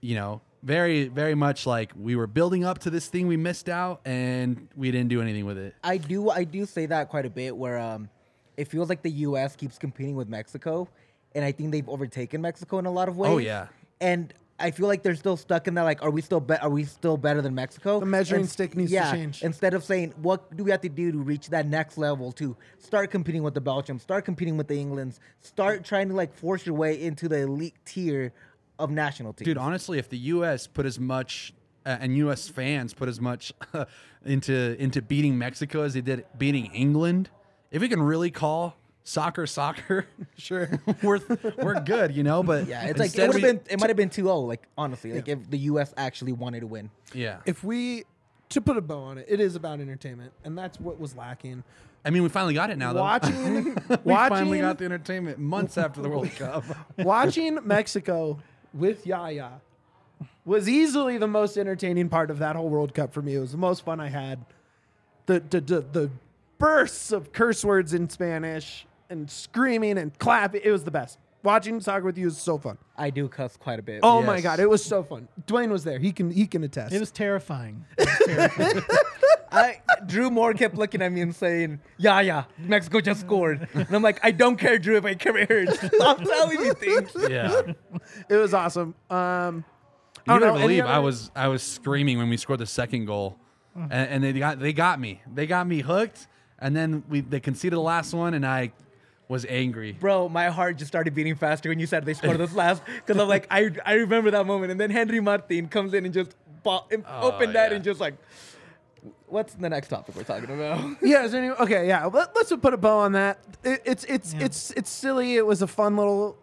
you 0.00 0.14
know, 0.14 0.40
very 0.62 1.08
very 1.08 1.34
much 1.34 1.66
like 1.66 1.92
we 1.98 2.14
were 2.14 2.28
building 2.28 2.64
up 2.64 2.78
to 2.80 2.90
this 2.90 3.08
thing 3.08 3.26
we 3.26 3.36
missed 3.36 3.68
out, 3.68 4.00
and 4.04 4.68
we 4.76 4.90
didn't 4.90 5.08
do 5.08 5.20
anything 5.20 5.44
with 5.44 5.58
it. 5.58 5.74
I 5.82 5.96
do 5.96 6.30
I 6.30 6.44
do 6.44 6.66
say 6.66 6.86
that 6.86 7.08
quite 7.08 7.26
a 7.26 7.30
bit 7.30 7.56
where 7.56 7.78
um 7.78 8.08
it 8.56 8.68
feels 8.68 8.88
like 8.88 9.02
the 9.02 9.10
US 9.10 9.56
keeps 9.56 9.78
competing 9.78 10.16
with 10.16 10.28
Mexico 10.28 10.88
and 11.34 11.44
I 11.44 11.52
think 11.52 11.72
they've 11.72 11.88
overtaken 11.88 12.40
Mexico 12.40 12.78
in 12.78 12.86
a 12.86 12.90
lot 12.90 13.08
of 13.08 13.16
ways. 13.16 13.30
Oh, 13.30 13.38
yeah. 13.38 13.68
And 14.00 14.32
I 14.60 14.70
feel 14.72 14.86
like 14.88 15.02
they're 15.02 15.14
still 15.14 15.36
stuck 15.36 15.68
in 15.68 15.74
that 15.74 15.82
like 15.82 16.02
are 16.02 16.10
we 16.10 16.20
still 16.20 16.40
be- 16.40 16.56
are 16.56 16.70
we 16.70 16.84
still 16.84 17.16
better 17.16 17.40
than 17.40 17.54
Mexico? 17.54 18.00
The 18.00 18.06
measuring 18.06 18.42
And- 18.42 18.50
stick 18.50 18.74
needs 18.76 18.90
to 18.90 18.98
change. 19.12 19.42
Instead 19.42 19.74
of 19.74 19.84
saying 19.84 20.14
what 20.20 20.56
do 20.56 20.64
we 20.64 20.70
have 20.70 20.80
to 20.80 20.88
do 20.88 21.12
to 21.12 21.18
reach 21.18 21.50
that 21.50 21.66
next 21.66 21.96
level 21.98 22.32
to 22.32 22.56
start 22.78 23.10
competing 23.10 23.42
with 23.42 23.54
the 23.54 23.60
Belgium, 23.60 23.98
start 23.98 24.24
competing 24.24 24.56
with 24.56 24.68
the 24.68 24.78
Englands, 24.78 25.20
start 25.40 25.84
trying 25.84 26.08
to 26.08 26.14
like 26.14 26.34
force 26.34 26.66
your 26.66 26.74
way 26.74 27.00
into 27.00 27.28
the 27.28 27.38
elite 27.38 27.74
tier 27.84 28.32
of 28.78 28.90
national 28.90 29.32
teams. 29.32 29.44
Dude, 29.46 29.58
honestly, 29.58 29.98
if 29.98 30.08
the 30.08 30.18
U.S. 30.18 30.66
put 30.66 30.86
as 30.86 30.98
much 30.98 31.52
uh, 31.86 31.96
and 32.00 32.16
U.S. 32.16 32.48
fans 32.48 32.94
put 32.94 33.08
as 33.08 33.20
much 33.20 33.52
into 34.24 34.76
into 34.82 35.02
beating 35.02 35.38
Mexico 35.38 35.82
as 35.82 35.94
they 35.94 36.00
did 36.00 36.24
beating 36.36 36.66
England, 36.66 37.30
if 37.70 37.80
we 37.80 37.88
can 37.88 38.02
really 38.02 38.30
call 38.30 38.76
soccer 39.08 39.46
soccer, 39.46 40.06
Sure. 40.36 40.68
we're 41.02 41.20
we're 41.56 41.80
good, 41.80 42.14
you 42.14 42.22
know. 42.22 42.42
But 42.42 42.66
yeah, 42.66 42.84
it's 42.84 42.98
like 42.98 43.16
it 43.16 43.20
would 43.26 43.26
have 43.28 43.34
we- 43.36 43.40
been 43.42 43.60
it 43.70 43.80
might 43.80 43.88
have 43.90 43.96
been 43.96 44.10
2-0 44.10 44.46
like 44.46 44.62
honestly, 44.76 45.12
like 45.14 45.28
if 45.28 45.48
the 45.50 45.58
US 45.70 45.94
actually 45.96 46.32
wanted 46.32 46.60
to 46.60 46.66
win. 46.66 46.90
Yeah, 47.14 47.38
if 47.46 47.64
we 47.64 48.04
to 48.50 48.60
put 48.60 48.76
a 48.76 48.80
bow 48.80 49.00
on 49.00 49.18
it, 49.18 49.26
it 49.28 49.40
is 49.40 49.56
about 49.56 49.80
entertainment, 49.80 50.32
and 50.44 50.56
that's 50.56 50.78
what 50.78 51.00
was 51.00 51.16
lacking. 51.16 51.64
I 52.04 52.10
mean, 52.10 52.22
we 52.22 52.28
finally 52.28 52.54
got 52.54 52.70
it 52.70 52.78
now. 52.78 52.92
Though 52.92 53.00
Watching, 53.00 53.64
we 53.88 53.96
watching, 54.04 54.36
finally 54.36 54.60
got 54.60 54.78
the 54.78 54.84
entertainment 54.84 55.38
months 55.38 55.76
after 55.76 56.00
the 56.00 56.08
World 56.08 56.30
Cup. 56.36 56.64
watching 56.98 57.58
Mexico 57.64 58.38
with 58.72 59.06
Yaya 59.06 59.60
was 60.44 60.68
easily 60.68 61.18
the 61.18 61.26
most 61.26 61.56
entertaining 61.58 62.08
part 62.08 62.30
of 62.30 62.38
that 62.38 62.56
whole 62.56 62.68
World 62.68 62.94
Cup 62.94 63.12
for 63.12 63.20
me. 63.22 63.34
It 63.34 63.40
was 63.40 63.52
the 63.52 63.58
most 63.58 63.84
fun 63.84 64.00
I 64.00 64.08
had. 64.08 64.44
The 65.26 65.40
the 65.40 65.60
the, 65.60 65.80
the 65.80 66.10
bursts 66.58 67.10
of 67.12 67.32
curse 67.32 67.64
words 67.64 67.92
in 67.94 68.08
Spanish 68.08 68.86
and 69.10 69.30
screaming 69.30 69.98
and 69.98 70.16
clapping. 70.18 70.60
It 70.64 70.70
was 70.70 70.84
the 70.84 70.90
best. 70.90 71.18
Watching 71.44 71.80
soccer 71.80 72.04
with 72.04 72.18
you 72.18 72.26
is 72.26 72.36
so 72.36 72.58
fun. 72.58 72.78
I 72.96 73.10
do 73.10 73.28
cuss 73.28 73.56
quite 73.56 73.78
a 73.78 73.82
bit. 73.82 74.00
Oh 74.02 74.22
my 74.22 74.34
Yes. 74.36 74.42
god, 74.42 74.60
it 74.60 74.68
was 74.68 74.84
so 74.84 75.02
fun. 75.04 75.28
Duane 75.46 75.70
was 75.70 75.84
there. 75.84 75.98
He 75.98 76.10
can 76.12 76.30
he 76.30 76.46
can 76.46 76.64
attest. 76.64 76.92
It 76.92 77.00
was 77.00 77.10
terrifying. 77.10 77.84
It 77.98 78.06
was 78.08 78.18
terrifying. 78.26 78.82
I 79.50 79.80
Drew 80.04 80.30
Moore 80.30 80.52
kept 80.52 80.74
looking 80.74 81.00
at 81.00 81.10
me 81.10 81.22
and 81.22 81.34
saying, 81.34 81.80
"Yeah, 81.96 82.20
yeah, 82.20 82.44
Mexico 82.58 83.00
just 83.00 83.20
scored," 83.20 83.66
and 83.72 83.86
I'm 83.94 84.02
like, 84.02 84.20
"I 84.22 84.30
don't 84.30 84.56
care, 84.56 84.78
Drew. 84.78 84.96
If 84.98 85.04
I 85.06 85.14
care, 85.14 85.36
it 85.38 85.48
hurts. 85.48 85.78
Stop 85.96 86.22
telling 86.22 86.60
me 86.60 86.70
things." 86.74 87.10
yeah, 87.30 87.62
it 88.28 88.36
was 88.36 88.52
awesome. 88.52 88.94
Um, 89.08 89.64
you 90.26 90.34
I 90.34 90.38
don't 90.38 90.40
better 90.40 90.46
know, 90.46 90.54
any 90.56 90.62
believe 90.64 90.84
I 90.84 90.94
other- 90.94 91.02
was 91.06 91.30
I 91.34 91.48
was 91.48 91.62
screaming 91.62 92.18
when 92.18 92.28
we 92.28 92.36
scored 92.36 92.58
the 92.60 92.66
second 92.66 93.06
goal. 93.06 93.38
and, 93.74 93.92
and 93.92 94.24
they 94.24 94.32
got 94.34 94.58
they 94.58 94.72
got 94.74 95.00
me. 95.00 95.22
They 95.32 95.46
got 95.46 95.66
me 95.66 95.80
hooked, 95.80 96.26
and 96.58 96.76
then 96.76 97.04
we 97.08 97.20
they 97.22 97.40
conceded 97.40 97.76
the 97.76 97.80
last 97.80 98.12
one, 98.12 98.34
and 98.34 98.44
I 98.44 98.72
was 99.28 99.44
angry. 99.48 99.92
Bro, 99.92 100.30
my 100.30 100.48
heart 100.48 100.78
just 100.78 100.88
started 100.88 101.14
beating 101.14 101.34
faster 101.34 101.68
when 101.68 101.78
you 101.78 101.86
said 101.86 102.04
they 102.04 102.14
scored 102.14 102.38
this 102.38 102.54
last. 102.54 102.82
Because 102.86 103.20
I'm 103.20 103.28
like, 103.28 103.46
I, 103.50 103.70
I 103.84 103.94
remember 103.94 104.30
that 104.32 104.46
moment. 104.46 104.72
And 104.72 104.80
then 104.80 104.90
Henry 104.90 105.20
Martin 105.20 105.68
comes 105.68 105.92
in 105.94 106.04
and 106.06 106.14
just 106.14 106.34
ball, 106.62 106.86
and 106.90 107.04
Oh, 107.06 107.32
open 107.32 107.52
that 107.52 107.70
yeah. 107.70 107.76
and 107.76 107.84
just 107.84 108.00
like, 108.00 108.14
what's 109.26 109.52
the 109.54 109.68
next 109.68 109.88
topic 109.88 110.16
we're 110.16 110.24
talking 110.24 110.50
about? 110.50 110.96
Yeah. 111.02 111.24
Is 111.24 111.32
there 111.32 111.42
any, 111.42 111.50
okay. 111.52 111.86
Yeah. 111.86 112.06
Let, 112.06 112.34
us 112.36 112.52
put 112.60 112.72
a 112.72 112.78
bow 112.78 112.98
on 113.00 113.12
that. 113.12 113.38
It, 113.62 113.82
it's 113.84 114.04
it's 114.04 114.32
Yeah. 114.34 114.44
it's 114.46 114.70
it's 114.72 114.90
silly. 114.90 115.36
It 115.36 115.44
was 115.46 115.60
a 115.62 115.66
fun 115.66 115.96
little 115.96 116.38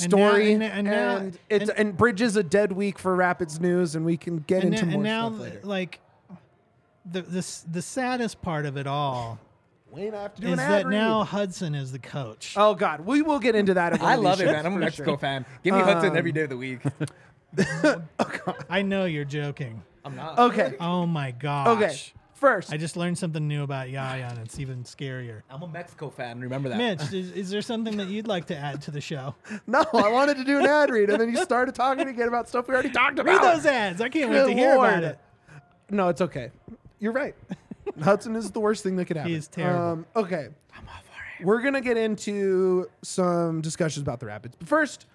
And 0.00 0.12
now- 0.12 0.28
story, 0.28 0.52
and- 0.52 0.62
and, 0.62 0.72
and 0.72 0.86
now- 0.86 1.38
it's 1.48 1.68
and- 1.68 1.78
and, 1.78 1.96
bridges 1.96 2.36
a 2.36 2.42
dead 2.44 2.70
week 2.72 2.96
for 2.98 3.14
Rapids 3.16 3.58
news, 3.60 3.96
and 3.96 4.04
we 4.04 4.16
can 4.16 4.38
get 4.38 4.62
and, 4.62 4.72
into 4.74 4.86
now, 4.86 4.92
more 4.92 4.94
and 4.94 5.02
now 5.04 5.28
stuff 5.30 5.40
later. 5.40 5.60
like 5.64 6.00
the, 7.10 7.22
the 7.22 7.46
the 7.72 7.82
saddest 7.82 8.40
part 8.40 8.66
of 8.66 8.76
it 8.76 8.86
all 8.86 9.40
Wait, 9.92 10.14
I 10.14 10.22
have 10.22 10.34
to 10.36 10.40
do 10.40 10.46
is 10.48 10.52
an 10.52 10.56
that 10.58 10.86
read. 10.86 10.96
now 10.96 11.24
Hudson 11.24 11.74
is 11.74 11.92
the 11.92 11.98
coach. 11.98 12.54
Oh 12.56 12.74
God, 12.74 13.00
we 13.00 13.22
will 13.22 13.38
get 13.40 13.54
into 13.54 13.74
that. 13.74 14.00
I 14.02 14.14
love 14.14 14.40
it, 14.40 14.46
man. 14.46 14.64
I'm 14.64 14.74
a 14.76 14.78
Mexico 14.78 15.12
sure. 15.12 15.18
fan. 15.18 15.44
Give 15.64 15.74
me 15.74 15.80
Hudson 15.80 16.10
Um, 16.10 16.16
every 16.16 16.32
day 16.32 16.42
of 16.42 16.50
the 16.50 16.56
week. 16.56 16.80
I 18.70 18.82
know 18.82 19.04
you're 19.06 19.24
joking. 19.24 19.82
I'm 20.04 20.14
not. 20.14 20.38
Okay. 20.38 20.76
Oh 20.80 21.06
my 21.06 21.32
gosh. 21.32 21.66
Okay. 21.68 21.96
First, 22.34 22.72
I 22.72 22.78
just 22.78 22.96
learned 22.96 23.18
something 23.18 23.46
new 23.46 23.64
about 23.64 23.90
Yaya, 23.90 24.28
and 24.30 24.38
it's 24.38 24.58
even 24.58 24.82
scarier. 24.84 25.42
I'm 25.50 25.60
a 25.62 25.68
Mexico 25.68 26.08
fan. 26.08 26.40
Remember 26.40 26.70
that. 26.70 26.78
Mitch, 26.78 27.12
is, 27.12 27.32
is 27.32 27.50
there 27.50 27.60
something 27.60 27.98
that 27.98 28.08
you'd 28.08 28.26
like 28.26 28.46
to 28.46 28.56
add 28.56 28.80
to 28.82 28.90
the 28.90 29.00
show? 29.02 29.34
no, 29.66 29.84
I 29.92 30.10
wanted 30.10 30.38
to 30.38 30.44
do 30.44 30.58
an 30.58 30.64
ad 30.64 30.88
read, 30.88 31.10
and 31.10 31.20
then 31.20 31.28
you 31.28 31.36
started 31.42 31.74
talking 31.74 32.08
again 32.08 32.28
about 32.28 32.48
stuff 32.48 32.66
we 32.66 32.72
already 32.72 32.88
talked 32.88 33.18
about. 33.18 33.30
Read 33.30 33.42
those 33.42 33.66
ads. 33.66 34.00
I 34.00 34.08
can't 34.08 34.30
wait 34.30 34.36
Good 34.36 34.46
to 34.46 34.54
hear 34.54 34.74
about 34.74 35.04
it. 35.04 35.18
No, 35.90 36.08
it's 36.08 36.22
okay. 36.22 36.50
You're 36.98 37.12
right. 37.12 37.34
Hudson 38.02 38.36
is 38.36 38.50
the 38.50 38.60
worst 38.60 38.82
thing 38.82 38.96
that 38.96 39.06
could 39.06 39.16
happen. 39.16 39.32
He's 39.32 39.48
terrible. 39.48 39.80
Um, 39.82 40.06
okay. 40.16 40.48
I'm 40.76 40.88
all 40.88 40.94
for 41.02 41.42
it. 41.42 41.46
We're 41.46 41.62
gonna 41.62 41.80
get 41.80 41.96
into 41.96 42.88
some 43.02 43.60
discussions 43.60 44.02
about 44.02 44.20
the 44.20 44.26
Rapids, 44.26 44.54
but 44.58 44.68
first, 44.68 45.06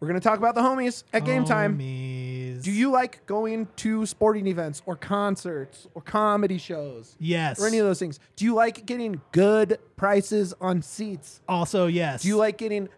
we're 0.00 0.06
gonna 0.08 0.20
talk 0.20 0.38
about 0.38 0.54
the 0.54 0.60
homies 0.60 1.02
at 1.12 1.24
game 1.24 1.44
time. 1.44 1.78
Homies. 1.78 2.62
Do 2.62 2.70
you 2.72 2.90
like 2.90 3.24
going 3.26 3.66
to 3.76 4.04
sporting 4.06 4.46
events 4.46 4.82
or 4.86 4.94
concerts 4.96 5.86
or 5.94 6.02
comedy 6.02 6.58
shows 6.58 7.16
Yes. 7.18 7.60
or 7.60 7.66
any 7.66 7.78
of 7.78 7.86
those 7.86 7.98
things? 7.98 8.18
Do 8.36 8.44
you 8.44 8.54
like 8.54 8.84
getting 8.86 9.20
good 9.32 9.78
prices 9.96 10.54
on 10.60 10.82
seats? 10.82 11.40
Also, 11.48 11.86
yes. 11.86 12.22
Do 12.22 12.28
you 12.28 12.36
like 12.36 12.58
getting 12.58 12.88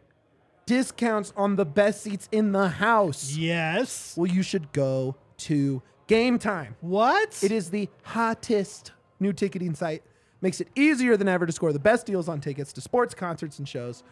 discounts 0.67 1.33
on 1.37 1.57
the 1.57 1.65
best 1.65 2.03
seats 2.03 2.29
in 2.33 2.53
the 2.53 2.69
house? 2.69 3.35
Yes. 3.37 4.15
Well, 4.17 4.31
you 4.31 4.43
should 4.43 4.73
go 4.73 5.17
to 5.39 5.83
Game 6.11 6.41
Time. 6.41 6.75
What? 6.81 7.39
It 7.41 7.53
is 7.53 7.71
the 7.71 7.89
hottest 8.03 8.91
new 9.21 9.33
ticketing 9.33 9.77
site. 9.77 10.03
Makes 10.41 10.61
it 10.61 10.67
easier 10.75 11.17
than 11.17 11.29
ever 11.29 11.47
to 11.47 11.53
score 11.53 11.73
the 11.73 11.79
best 11.79 12.05
deals 12.05 12.29
on 12.29 12.41
tickets 12.41 12.73
to 12.73 12.81
sports, 12.81 13.15
concerts, 13.15 13.61
and 13.61 13.69
shows. 13.69 14.03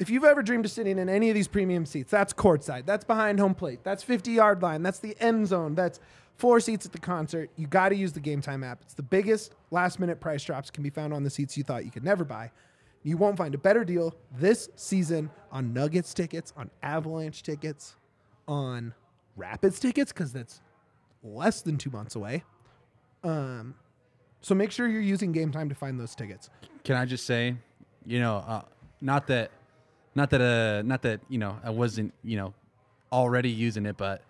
If 0.00 0.10
you've 0.10 0.24
ever 0.24 0.42
dreamed 0.42 0.64
of 0.64 0.72
sitting 0.72 0.98
in 0.98 1.08
any 1.08 1.28
of 1.30 1.36
these 1.36 1.46
premium 1.46 1.86
seats, 1.86 2.10
that's 2.10 2.32
courtside, 2.32 2.84
that's 2.84 3.04
behind 3.04 3.38
home 3.38 3.54
plate, 3.54 3.84
that's 3.84 4.02
50 4.02 4.32
yard 4.32 4.60
line, 4.60 4.82
that's 4.82 4.98
the 4.98 5.16
end 5.20 5.46
zone, 5.46 5.76
that's 5.76 6.00
four 6.34 6.58
seats 6.58 6.84
at 6.84 6.90
the 6.90 6.98
concert. 6.98 7.48
You 7.54 7.68
got 7.68 7.90
to 7.90 7.94
use 7.94 8.12
the 8.12 8.18
Game 8.18 8.40
Time 8.40 8.64
app. 8.64 8.80
It's 8.82 8.94
the 8.94 9.04
biggest 9.04 9.54
last 9.70 10.00
minute 10.00 10.18
price 10.18 10.42
drops 10.42 10.68
can 10.68 10.82
be 10.82 10.90
found 10.90 11.14
on 11.14 11.22
the 11.22 11.30
seats 11.30 11.56
you 11.56 11.62
thought 11.62 11.84
you 11.84 11.92
could 11.92 12.04
never 12.04 12.24
buy. 12.24 12.50
You 13.04 13.18
won't 13.18 13.36
find 13.36 13.54
a 13.54 13.58
better 13.58 13.84
deal 13.84 14.16
this 14.36 14.68
season 14.74 15.30
on 15.52 15.72
Nuggets 15.72 16.12
tickets, 16.12 16.52
on 16.56 16.72
Avalanche 16.82 17.44
tickets, 17.44 17.94
on 18.48 18.94
Rapids 19.36 19.78
tickets, 19.78 20.12
because 20.12 20.32
that's 20.32 20.60
less 21.34 21.62
than 21.62 21.76
two 21.76 21.90
months 21.90 22.14
away. 22.14 22.44
Um, 23.24 23.74
so 24.40 24.54
make 24.54 24.70
sure 24.70 24.88
you're 24.88 25.00
using 25.00 25.32
Game 25.32 25.50
Time 25.50 25.68
to 25.68 25.74
find 25.74 25.98
those 25.98 26.14
tickets. 26.14 26.50
Can 26.84 26.96
I 26.96 27.04
just 27.04 27.26
say, 27.26 27.56
you 28.06 28.20
know, 28.20 28.36
uh, 28.46 28.62
not 29.00 29.26
that, 29.28 29.50
not 30.14 30.30
that, 30.30 30.40
uh, 30.40 30.82
not 30.82 31.02
that 31.02 31.20
you 31.28 31.38
know, 31.38 31.58
I 31.62 31.70
wasn't, 31.70 32.14
you 32.22 32.36
know, 32.36 32.54
already 33.12 33.50
using 33.50 33.86
it, 33.86 33.96
but 33.96 34.22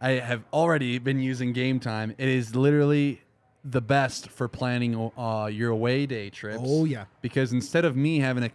I 0.00 0.12
have 0.12 0.42
already 0.52 0.98
been 0.98 1.20
using 1.20 1.52
Game 1.52 1.80
Time. 1.80 2.14
It 2.18 2.28
is 2.28 2.54
literally 2.54 3.20
the 3.64 3.80
best 3.80 4.28
for 4.28 4.48
planning 4.48 5.10
uh, 5.16 5.46
your 5.46 5.70
away 5.70 6.06
day 6.06 6.30
trips. 6.30 6.60
Oh, 6.62 6.84
yeah. 6.84 7.06
because 7.22 7.52
instead 7.52 7.84
of 7.84 7.96
me 7.96 8.18
having 8.18 8.42
to 8.42 8.50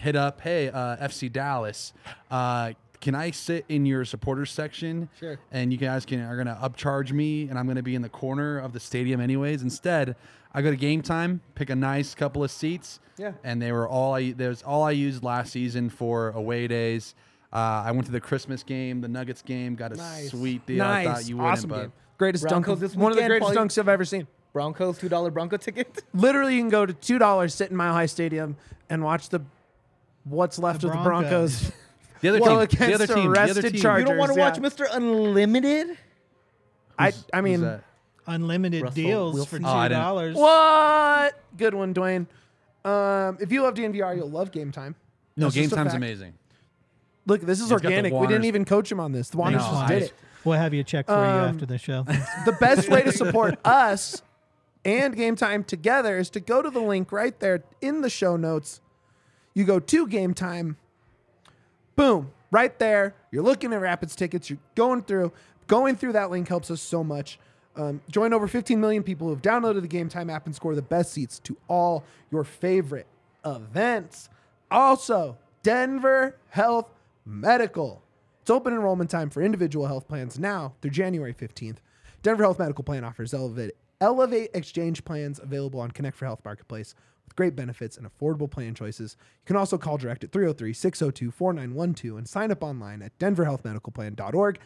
hit 0.00 0.16
up, 0.16 0.40
hey, 0.40 0.68
uh, 0.68 0.96
FC 0.96 1.30
Dallas, 1.30 1.92
uh, 2.30 2.72
can 3.00 3.14
I 3.14 3.30
sit 3.30 3.64
in 3.68 3.86
your 3.86 4.04
supporters 4.04 4.50
section? 4.50 5.08
Sure. 5.18 5.38
And 5.52 5.72
you 5.72 5.78
guys 5.78 6.04
can 6.04 6.20
are 6.20 6.36
gonna 6.36 6.58
upcharge 6.62 7.12
me, 7.12 7.48
and 7.48 7.58
I'm 7.58 7.66
gonna 7.66 7.82
be 7.82 7.94
in 7.94 8.02
the 8.02 8.08
corner 8.08 8.58
of 8.58 8.72
the 8.72 8.80
stadium 8.80 9.20
anyways. 9.20 9.62
Instead, 9.62 10.16
I 10.52 10.62
go 10.62 10.70
to 10.70 10.76
game 10.76 11.02
time, 11.02 11.40
pick 11.54 11.70
a 11.70 11.76
nice 11.76 12.14
couple 12.14 12.42
of 12.42 12.50
seats. 12.50 13.00
Yeah. 13.16 13.32
And 13.44 13.60
they 13.60 13.72
were 13.72 13.88
all 13.88 14.14
I 14.14 14.32
there's 14.32 14.62
all 14.62 14.82
I 14.82 14.90
used 14.92 15.22
last 15.22 15.52
season 15.52 15.90
for 15.90 16.30
away 16.30 16.66
days. 16.68 17.14
Uh, 17.52 17.82
I 17.86 17.92
went 17.92 18.04
to 18.06 18.12
the 18.12 18.20
Christmas 18.20 18.62
game, 18.62 19.00
the 19.00 19.08
Nuggets 19.08 19.42
game, 19.42 19.74
got 19.74 19.92
a 19.92 19.96
Nice. 19.96 20.30
sweet 20.30 20.66
deal. 20.66 20.78
Nice. 20.78 21.06
I 21.06 21.12
thought 21.14 21.28
you 21.28 21.36
wouldn't, 21.36 21.52
awesome 21.52 21.70
but 21.70 21.80
game. 21.80 21.92
Greatest 22.18 22.44
Broncos 22.46 22.78
dunk. 22.78 22.80
this 22.80 22.96
one 22.96 23.10
of 23.12 23.16
the 23.16 23.24
greatest 23.26 23.52
probably- 23.54 23.68
dunks 23.70 23.78
I've 23.78 23.88
ever 23.88 24.04
seen. 24.04 24.26
Broncos, 24.52 24.98
$2 24.98 25.32
Bronco 25.32 25.56
ticket. 25.56 26.02
Literally, 26.14 26.54
you 26.56 26.60
can 26.62 26.68
go 26.70 26.84
to 26.84 26.92
two 26.92 27.18
dollars, 27.18 27.54
sit 27.54 27.70
in 27.70 27.76
Mile 27.76 27.92
High 27.92 28.06
Stadium, 28.06 28.56
and 28.90 29.02
watch 29.04 29.28
the 29.28 29.40
what's 30.24 30.58
left 30.58 30.80
The 30.82 30.88
of 30.88 30.94
the 30.94 31.02
Broncos. 31.02 31.70
Broncos. 32.20 32.22
the 32.22 32.28
other 32.28 32.40
Well, 32.40 32.66
team, 32.66 32.78
the 32.78 32.84
other 32.94 33.04
against 33.04 33.14
team, 33.14 33.32
the 33.32 33.40
other 33.40 33.40
arrested 33.52 33.72
team. 33.72 33.80
Chargers. 33.82 34.00
you 34.02 34.06
don't 34.08 34.18
want 34.18 34.32
to 34.32 34.38
yeah. 34.38 34.48
watch 34.48 34.58
Mr. 34.58 34.86
Unlimited? 34.92 35.98
I, 36.98 37.06
Who's- 37.06 37.24
I 37.32 37.36
who's 37.40 37.60
mean. 37.60 37.80
Unlimited 38.26 38.82
Russell 38.82 38.94
deals 38.94 39.32
for 39.32 39.36
Wilson. 39.38 39.62
two 39.62 39.66
Oh, 39.68 39.72
I 39.72 39.88
didn't- 39.88 40.02
dollars. 40.02 40.36
what? 40.36 41.42
Good 41.56 41.74
one, 41.74 41.92
Duane. 41.92 42.26
Um, 42.84 43.38
if 43.40 43.50
you 43.52 43.62
love 43.62 43.74
DNVR, 43.74 44.16
you'll 44.16 44.30
love 44.30 44.50
Game 44.52 44.70
Time. 44.70 44.94
no, 45.36 45.46
That's 45.46 45.54
game 45.54 45.70
time's 45.70 45.92
fact. 45.92 45.96
amazing. 45.96 46.34
Look, 47.26 47.40
this 47.42 47.58
is 47.60 47.64
It's 47.64 47.72
got 47.72 47.82
the 47.82 47.88
organic. 47.88 48.12
We 48.12 48.26
didn't 48.26 48.44
even 48.44 48.64
coach 48.64 48.90
him 48.90 49.00
on 49.00 49.12
this. 49.12 49.30
The 49.30 49.38
Juanners 49.38 49.52
No, 49.52 49.58
just 49.58 49.74
I- 49.74 49.88
did 49.88 50.02
it. 50.04 50.12
We'll 50.44 50.58
have 50.58 50.72
you 50.72 50.82
check 50.84 51.06
for 51.06 51.12
you 51.12 51.18
Um, 51.18 51.50
after 51.54 51.66
the 51.66 51.78
show. 51.78 52.02
the 52.46 52.56
best 52.60 52.88
way 52.88 53.02
to 53.02 53.12
support 53.12 53.58
us 53.64 54.22
and 54.84 55.14
Game 55.16 55.36
Time 55.36 55.64
together 55.64 56.16
is 56.18 56.30
to 56.30 56.40
go 56.40 56.62
to 56.62 56.70
the 56.70 56.80
link 56.80 57.12
right 57.12 57.38
there 57.40 57.64
in 57.80 58.00
the 58.02 58.08
show 58.10 58.36
notes. 58.36 58.80
You 59.54 59.64
go 59.64 59.78
to 59.80 60.06
Game 60.06 60.32
Time, 60.34 60.76
boom, 61.98 62.30
right 62.52 62.78
there. 62.78 63.14
You're 63.30 63.42
looking 63.42 63.72
at 63.74 63.80
Rapids 63.80 64.16
tickets. 64.16 64.48
You're 64.48 64.60
going 64.76 65.02
through. 65.02 65.32
Going 65.66 65.96
through 65.96 66.12
that 66.12 66.30
link 66.30 66.48
helps 66.48 66.70
us 66.70 66.80
so 66.80 67.04
much. 67.04 67.38
Um, 67.76 68.00
join 68.10 68.32
over 68.32 68.48
15 68.48 68.80
million 68.80 69.02
people 69.02 69.26
who 69.26 69.34
have 69.34 69.42
downloaded 69.42 69.82
the 69.82 69.88
Game 69.88 70.08
Time 70.08 70.30
app 70.30 70.46
and 70.46 70.54
score 70.54 70.74
the 70.74 70.80
best 70.80 71.12
seats 71.12 71.38
to 71.40 71.56
all 71.68 72.04
your 72.30 72.44
favorite 72.44 73.06
events. 73.44 74.30
Also, 74.70 75.36
Denver 75.62 76.36
Health 76.50 76.88
Medical. 77.26 78.00
It's 78.40 78.50
open 78.50 78.72
enrollment 78.72 79.10
time 79.10 79.28
for 79.28 79.42
individual 79.42 79.86
health 79.86 80.08
plans 80.08 80.38
now 80.38 80.74
through 80.80 80.92
January 80.92 81.34
15th. 81.34 81.76
Denver 82.22 82.44
Health 82.44 82.58
Medical 82.58 82.84
Plan 82.84 83.04
offers 83.04 83.34
Elevate, 83.34 83.72
Elevate 84.00 84.50
exchange 84.54 85.04
plans 85.04 85.38
available 85.38 85.80
on 85.80 85.90
Connect 85.90 86.16
for 86.16 86.24
Health 86.24 86.40
Marketplace 86.44 86.94
great 87.36 87.56
benefits 87.56 87.96
and 87.96 88.06
affordable 88.06 88.50
plan 88.50 88.74
choices. 88.74 89.16
You 89.20 89.46
can 89.46 89.56
also 89.56 89.78
call 89.78 89.98
direct 89.98 90.24
at 90.24 90.32
303 90.32 90.72
602 90.72 91.30
4912 91.30 92.18
and 92.18 92.28
sign 92.28 92.50
up 92.50 92.62
online 92.62 93.02
at 93.02 93.18
denverhealthmedicalplan.org. 93.18 94.58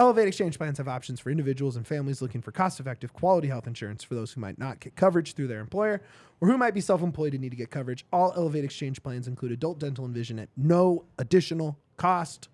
Elevate 0.00 0.28
exchange 0.28 0.58
plans 0.58 0.78
have 0.78 0.86
options 0.86 1.18
for 1.18 1.30
individuals 1.30 1.74
and 1.74 1.84
families 1.84 2.22
looking 2.22 2.40
for 2.40 2.52
cost 2.52 2.78
effective, 2.78 3.12
quality 3.12 3.48
health 3.48 3.66
insurance 3.66 4.04
for 4.04 4.14
those 4.14 4.32
who 4.32 4.40
might 4.40 4.56
not 4.56 4.78
get 4.78 4.94
coverage 4.94 5.34
through 5.34 5.48
their 5.48 5.58
employer 5.58 6.00
or 6.40 6.48
who 6.48 6.56
might 6.56 6.74
be 6.74 6.80
self 6.80 7.02
employed 7.02 7.32
and 7.32 7.42
need 7.42 7.50
to 7.50 7.56
get 7.56 7.70
coverage. 7.70 8.06
All 8.12 8.32
Elevate 8.36 8.64
exchange 8.64 9.02
plans 9.02 9.26
include 9.26 9.50
adult 9.50 9.80
dental 9.80 10.04
and 10.04 10.14
vision 10.14 10.38
at 10.38 10.50
no 10.56 11.04
additional 11.18 11.78
cost. 11.96 12.48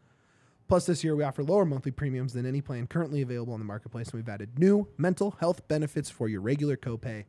Plus, 0.69 0.87
this 0.87 1.05
year 1.05 1.15
we 1.15 1.23
offer 1.23 1.43
lower 1.43 1.67
monthly 1.67 1.91
premiums 1.91 2.33
than 2.33 2.47
any 2.47 2.63
plan 2.63 2.87
currently 2.87 3.21
available 3.21 3.53
on 3.53 3.61
the 3.61 3.67
marketplace, 3.67 4.09
and 4.09 4.15
we've 4.15 4.29
added 4.29 4.59
new 4.59 4.89
mental 4.97 5.33
health 5.33 5.69
benefits 5.69 6.09
for 6.09 6.29
your 6.29 6.41
regular 6.41 6.77
copay. 6.79 7.25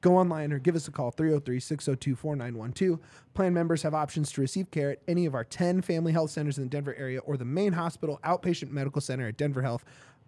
Go 0.00 0.16
online 0.16 0.52
or 0.52 0.58
give 0.58 0.76
us 0.76 0.88
a 0.88 0.90
call 0.90 1.10
303 1.10 1.58
602 1.58 2.14
4912. 2.14 3.00
Plan 3.34 3.54
members 3.54 3.82
have 3.82 3.94
options 3.94 4.30
to 4.32 4.40
receive 4.40 4.70
care 4.70 4.90
at 4.90 4.98
any 5.08 5.26
of 5.26 5.34
our 5.34 5.44
10 5.44 5.82
family 5.82 6.12
health 6.12 6.30
centers 6.30 6.58
in 6.58 6.64
the 6.64 6.70
Denver 6.70 6.94
area 6.96 7.20
or 7.20 7.36
the 7.36 7.44
main 7.44 7.72
hospital 7.72 8.20
outpatient 8.24 8.70
medical 8.70 9.00
center 9.00 9.28
at 9.28 9.36
Denver 9.36 9.62
Health. 9.62 9.84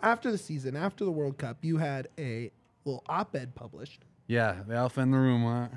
after 0.03 0.31
the 0.31 0.39
season, 0.39 0.77
after 0.77 1.05
the 1.05 1.11
World 1.13 1.39
Cup, 1.39 1.59
you 1.63 1.77
had 1.77 2.09
a 2.19 2.51
little 2.85 3.03
op-ed 3.09 3.55
published. 3.55 4.05
Yeah, 4.27 4.57
the 4.67 4.75
elephant 4.75 5.07
in 5.07 5.11
the 5.11 5.19
room. 5.19 5.43
Huh? 5.43 5.69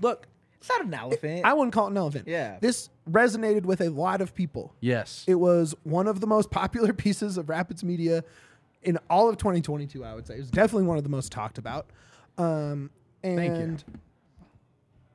Look, 0.00 0.26
It's 0.58 0.68
not 0.68 0.84
an 0.84 0.92
elephant. 0.94 1.44
I 1.44 1.52
wouldn't 1.54 1.72
call 1.72 1.86
it 1.86 1.90
an 1.92 1.96
elephant. 1.96 2.28
Yeah. 2.28 2.58
this 2.60 2.90
resonated 3.10 3.62
with 3.64 3.80
a 3.80 3.88
lot 3.90 4.20
of 4.20 4.34
people. 4.34 4.74
Yes. 4.80 5.24
It 5.26 5.36
was 5.36 5.74
one 5.84 6.06
of 6.06 6.20
the 6.20 6.26
most 6.26 6.50
popular 6.50 6.92
pieces 7.04 7.38
of 7.38 7.48
Rapids 7.48 7.82
media 7.84 8.22
in 8.82 8.98
all 9.08 9.28
of 9.28 9.36
2022. 9.38 10.04
I 10.04 10.14
would 10.14 10.26
say 10.26 10.34
it 10.34 10.40
was 10.40 10.50
definitely 10.50 10.86
one 10.86 10.98
of 10.98 11.04
the 11.04 11.10
most 11.10 11.32
talked 11.32 11.56
about. 11.58 11.86
Um, 12.36 12.90
and 13.22 13.36
Thank 13.38 13.58
you. 13.58 13.76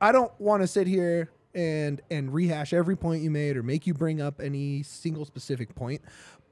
I 0.00 0.12
don't 0.12 0.32
want 0.40 0.62
to 0.62 0.66
sit 0.66 0.86
here 0.86 1.30
and 1.54 2.00
and 2.10 2.32
rehash 2.32 2.72
every 2.72 2.96
point 2.96 3.22
you 3.22 3.30
made 3.30 3.56
or 3.56 3.62
make 3.62 3.86
you 3.86 3.94
bring 3.94 4.20
up 4.20 4.40
any 4.40 4.82
single 4.82 5.24
specific 5.24 5.74
point, 5.74 6.02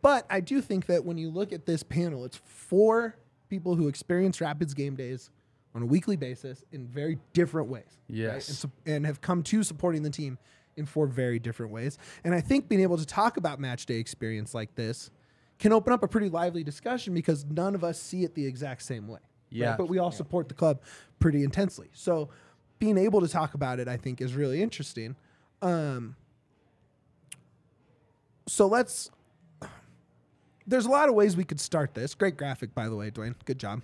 but 0.02 0.26
I 0.30 0.40
do 0.40 0.60
think 0.60 0.86
that 0.86 1.04
when 1.04 1.18
you 1.18 1.30
look 1.30 1.52
at 1.52 1.66
this 1.66 1.82
panel, 1.82 2.24
it's 2.24 2.36
four 2.44 3.16
people 3.48 3.74
who 3.74 3.88
experience 3.88 4.40
Rapids 4.40 4.74
game 4.74 4.94
days 4.96 5.30
on 5.74 5.82
a 5.82 5.86
weekly 5.86 6.16
basis 6.16 6.64
in 6.72 6.86
very 6.86 7.18
different 7.32 7.68
ways. 7.68 7.98
Yes. 8.08 8.48
And, 8.48 8.56
sup- 8.56 8.70
and 8.86 9.06
have 9.06 9.20
come 9.20 9.42
to 9.44 9.62
supporting 9.62 10.02
the 10.02 10.10
team 10.10 10.38
in 10.76 10.86
four 10.86 11.06
very 11.06 11.38
different 11.38 11.72
ways. 11.72 11.98
And 12.24 12.34
I 12.34 12.40
think 12.40 12.68
being 12.68 12.80
able 12.82 12.98
to 12.98 13.06
talk 13.06 13.36
about 13.36 13.60
match 13.60 13.86
day 13.86 13.96
experience 13.96 14.54
like 14.54 14.74
this 14.74 15.10
can 15.58 15.72
open 15.72 15.92
up 15.92 16.02
a 16.02 16.08
pretty 16.08 16.28
lively 16.28 16.62
discussion 16.62 17.14
because 17.14 17.44
none 17.44 17.74
of 17.74 17.82
us 17.82 18.00
see 18.00 18.22
it 18.24 18.34
the 18.34 18.46
exact 18.46 18.82
same 18.82 19.08
way. 19.08 19.14
right? 19.14 19.22
Yeah. 19.50 19.76
But 19.76 19.88
we 19.88 19.98
all 19.98 20.12
support 20.12 20.48
the 20.48 20.54
club 20.54 20.80
pretty 21.18 21.42
intensely. 21.42 21.88
So 21.92 22.28
being 22.78 22.98
able 22.98 23.20
to 23.20 23.28
talk 23.28 23.54
about 23.54 23.80
it, 23.80 23.88
I 23.88 23.96
think, 23.96 24.20
is 24.20 24.34
really 24.34 24.62
interesting. 24.62 25.16
Um, 25.62 26.16
so 28.46 28.66
let's. 28.66 29.10
There's 30.66 30.84
a 30.86 30.90
lot 30.90 31.08
of 31.08 31.14
ways 31.14 31.36
we 31.36 31.44
could 31.44 31.60
start 31.60 31.94
this. 31.94 32.14
Great 32.14 32.36
graphic, 32.36 32.74
by 32.74 32.88
the 32.88 32.96
way, 32.96 33.08
Duane. 33.10 33.34
Good 33.46 33.58
job. 33.58 33.80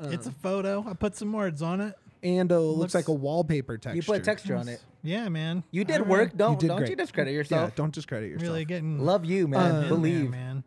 it's 0.00 0.26
a 0.28 0.30
photo. 0.30 0.84
I 0.88 0.94
put 0.94 1.16
some 1.16 1.32
words 1.32 1.60
on 1.60 1.80
it. 1.80 1.94
And 2.22 2.50
uh, 2.52 2.58
looks, 2.60 2.78
Looks- 2.78 2.94
like 2.94 3.08
a 3.08 3.12
wallpaper 3.12 3.78
texture. 3.78 3.96
you 3.96 4.02
put 4.02 4.24
texture 4.24 4.56
on 4.56 4.68
it. 4.68 4.80
Yeah, 5.02 5.28
man. 5.28 5.62
You 5.70 5.84
did 5.84 5.98
I 6.00 6.02
work. 6.02 6.36
Don't 6.36 6.58
did 6.58 6.66
don't 6.68 6.78
great. 6.78 6.90
you 6.90 6.96
discredit 6.96 7.32
Yeah, 7.32 7.38
yourself. 7.38 7.74
don't 7.76 7.92
discredit 7.94 8.30
yourself. 8.30 8.48
Really 8.50 8.64
getting 8.64 8.98
Love 8.98 9.24
you, 9.24 9.46
man. 9.46 9.74
In 9.74 9.80
there, 9.80 9.88
Believe. 9.88 10.30
man. 10.30 10.64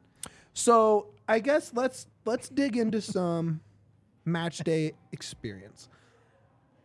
So 0.53 1.07
I 1.27 1.39
guess 1.39 1.71
let's 1.73 2.07
let's 2.25 2.47
dig 2.47 2.77
into 2.77 3.01
some 3.01 3.59
match 4.25 4.59
day 4.59 4.93
experience. 5.11 5.89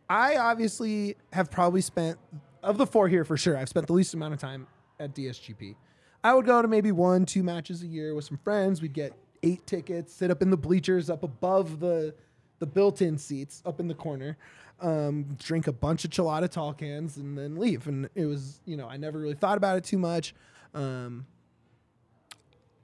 I 0.09 0.37
obviously 0.37 1.17
have 1.33 1.51
probably 1.51 1.81
spent 1.81 2.19
of 2.63 2.79
the 2.79 2.87
four 2.87 3.09
here 3.09 3.25
for 3.25 3.37
sure. 3.37 3.57
I've 3.57 3.69
spent 3.69 3.87
the 3.87 3.93
least 3.93 4.15
amount 4.15 4.35
of 4.35 4.41
time 4.41 4.67
at 4.99 5.15
DSGP. 5.15 5.77
I 6.25 6.35
would 6.35 6.47
go 6.47 6.63
to 6.63 6.69
maybe 6.69 6.93
one, 6.93 7.27
two 7.27 7.43
matches 7.43 7.83
a 7.83 7.87
year 7.87 8.15
with 8.15 8.25
some 8.25 8.39
friends. 8.39 8.83
We'd 8.83 8.93
get 8.93 9.13
eight 9.43 9.67
tickets, 9.67 10.13
sit 10.13 10.31
up 10.31 10.43
in 10.43 10.51
the 10.51 10.57
bleachers 10.57 11.11
up 11.11 11.23
above 11.23 11.81
the 11.81 12.15
the 12.59 12.67
built-in 12.67 13.19
seats 13.19 13.63
up 13.67 13.81
in 13.81 13.87
the 13.87 13.95
corner, 13.95 14.39
um, 14.81 15.37
drink 15.39 15.67
a 15.67 15.73
bunch 15.73 16.07
of 16.07 16.11
chilada 16.11 16.51
tall 16.51 16.73
cans, 16.73 17.19
and 17.19 17.37
then 17.37 17.57
leave. 17.57 17.87
And 17.87 18.09
it 18.15 18.25
was, 18.25 18.63
you 18.65 18.79
know, 18.79 18.89
I 18.89 18.97
never 18.97 19.19
really 19.19 19.35
thought 19.35 19.59
about 19.59 19.77
it 19.77 19.85
too 19.85 19.99
much. 19.99 20.35
Um, 20.73 21.27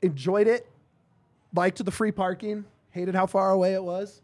enjoyed 0.03 0.47
it 0.47 0.69
liked 1.55 1.85
the 1.85 1.91
free 1.91 2.13
parking, 2.13 2.65
hated 2.91 3.15
how 3.15 3.27
far 3.27 3.51
away 3.51 3.75
it 3.75 3.83
was. 3.83 4.23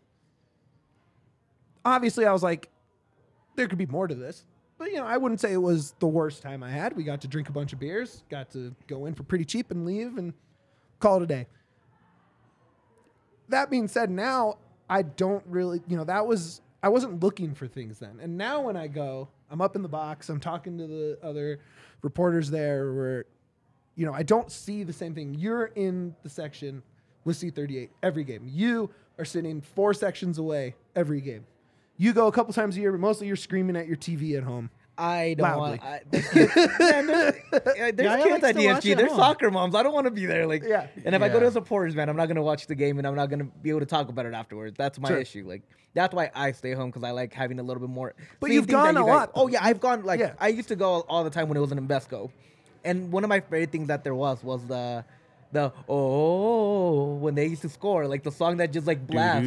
Obviously, 1.85 2.27
I 2.27 2.33
was 2.33 2.43
like, 2.43 2.69
there 3.59 3.69
could 3.69 3.79
be 3.79 3.87
more 3.87 4.09
to 4.09 4.15
this. 4.15 4.45
But, 4.79 4.91
you 4.91 4.97
know, 4.97 5.07
I 5.07 5.17
wouldn't 5.17 5.41
say 5.41 5.53
it 5.53 5.59
was 5.59 5.95
the 5.99 6.07
worst 6.07 6.41
time 6.41 6.63
I 6.63 6.71
had. 6.71 6.97
We 6.97 7.03
got 7.03 7.21
to 7.23 7.29
drink 7.29 7.49
a 7.49 7.53
bunch 7.53 7.73
of 7.73 7.81
beers, 7.81 8.23
got 8.31 8.51
to 8.53 8.75
go 8.87 9.07
in 9.07 9.15
for 9.15 9.25
pretty 9.25 9.45
cheap 9.45 9.71
and 9.71 9.85
leave 9.85 10.17
and 10.17 10.33
call 11.01 11.17
it 11.17 11.25
a 11.25 11.27
day. 11.27 11.47
That 13.49 13.71
being 13.71 13.89
said, 13.89 14.11
now 14.11 14.59
I 14.89 15.03
don't 15.03 15.45
really, 15.47 15.83
you 15.89 15.97
know, 15.97 16.05
that 16.05 16.27
was, 16.27 16.61
I 16.83 16.89
wasn't 16.89 17.23
looking 17.23 17.55
for 17.55 17.67
things 17.67 17.99
then. 17.99 18.21
And 18.23 18.39
now 18.39 18.63
when 18.63 18.77
I 18.77 18.87
go, 18.87 19.29
I'm 19.51 19.61
up 19.61 19.75
in 19.75 19.83
the 19.83 19.89
box, 19.89 20.29
I'm 20.29 20.39
talking 20.39 20.79
to 20.79 20.87
the 20.87 21.19
other 21.23 21.59
reporters 22.03 22.51
there 22.51 22.93
where 22.93 23.25
you 23.99 24.07
know, 24.07 24.15
I 24.15 24.23
don't 24.23 24.49
see 24.51 24.85
the 24.85 24.93
same 24.93 25.13
thing. 25.13 25.35
You're 25.35 25.67
in 25.75 26.15
the 26.23 26.29
section 26.29 26.85
with 27.25 27.37
C38 27.37 27.89
every 28.01 28.23
game. 28.23 28.47
You 28.47 28.91
are 29.19 29.25
sitting 29.25 29.61
four 29.61 29.93
sections 29.93 30.39
away 30.39 30.77
every 30.95 31.21
game. 31.21 31.45
You 31.99 32.13
go 32.13 32.27
a 32.29 32.33
couple 32.33 32.55
times 32.55 32.77
a 32.77 32.81
year, 32.81 32.93
but 32.93 33.01
mostly 33.01 33.27
you're 33.27 33.37
screaming 33.37 33.77
at 33.77 33.87
your 33.87 33.97
TV 33.97 34.37
at 34.37 34.45
home. 34.45 34.71
I 34.97 35.35
don't 35.39 35.47
Loudly. 35.49 35.79
want. 35.79 35.83
I, 35.85 36.01
there's 36.11 36.29
kids, 36.29 36.57
man, 36.57 37.07
there's, 37.07 37.35
yeah, 37.77 37.91
there's 37.93 37.95
Guy 37.97 38.17
kids 38.23 38.31
likes 38.31 38.45
at 38.45 38.57
to 38.57 38.67
watch 38.67 38.83
DSG. 38.85 38.91
at 38.93 38.99
They're 38.99 39.07
home. 39.09 39.17
soccer 39.17 39.51
moms. 39.51 39.75
I 39.77 39.83
don't 39.85 39.93
want 39.95 40.07
to 40.07 40.11
be 40.11 40.27
there. 40.27 40.45
Like, 40.47 40.65
Yeah. 40.67 40.89
And 41.05 41.15
if 41.15 41.23
I 41.23 41.29
go 41.29 41.35
Yeah. 41.35 41.41
to 41.45 41.51
supporters, 41.53 41.95
man, 41.95 42.09
I'm 42.09 42.17
not 42.17 42.27
gonna 42.27 42.43
watch 42.43 42.67
the 42.67 42.75
game, 42.75 42.99
and 42.99 43.07
I'm 43.07 43.15
not 43.15 43.31
gonna 43.31 43.45
be 43.45 43.71
able 43.71 43.79
to 43.81 43.87
talk 43.87 44.09
about 44.09 44.27
it 44.27 44.35
afterwards. 44.35 44.77
That's 44.77 44.99
my 44.99 45.09
Sure. 45.09 45.19
issue. 45.19 45.45
Like, 45.47 45.63
that's 45.95 46.13
why 46.15 46.31
I 46.35 46.51
stay 46.51 46.73
home 46.73 46.91
because 46.91 47.05
I 47.05 47.13
like 47.13 47.33
having 47.33 47.61
a 47.61 47.63
little 47.63 47.81
bit 47.81 47.91
more. 47.91 48.15
But 48.41 48.51
you've 48.51 48.67
gone 48.67 48.97
you 48.97 49.03
a 49.03 49.05
guys- 49.05 49.09
lot, 49.15 49.31
Oh 49.37 49.47
yeah, 49.47 49.61
I've 49.63 49.79
gone. 49.81 50.03
Like, 50.05 50.19
Yeah. 50.19 50.33
I 50.41 50.49
used 50.49 50.69
to 50.69 50.77
go 50.77 51.01
all 51.09 51.23
the 51.23 51.31
time 51.31 51.49
when 51.49 51.57
it 51.57 51.61
was 51.61 51.71
in 51.71 51.79
Invesco, 51.87 52.31
and 52.85 53.13
one 53.13 53.23
of 53.23 53.29
my 53.29 53.39
favorite 53.39 53.71
things 53.71 53.87
that 53.89 54.03
there 54.03 54.15
was 54.17 54.43
was 54.43 54.65
the 54.67 55.05
the 55.53 55.73
oh 55.89 57.15
when 57.15 57.35
they 57.35 57.47
used 57.47 57.63
to 57.63 57.69
score, 57.69 58.07
like 58.07 58.23
the 58.23 58.33
song 58.33 58.59
that 58.59 58.73
just 58.73 58.87
like 58.87 59.07
blast, 59.07 59.45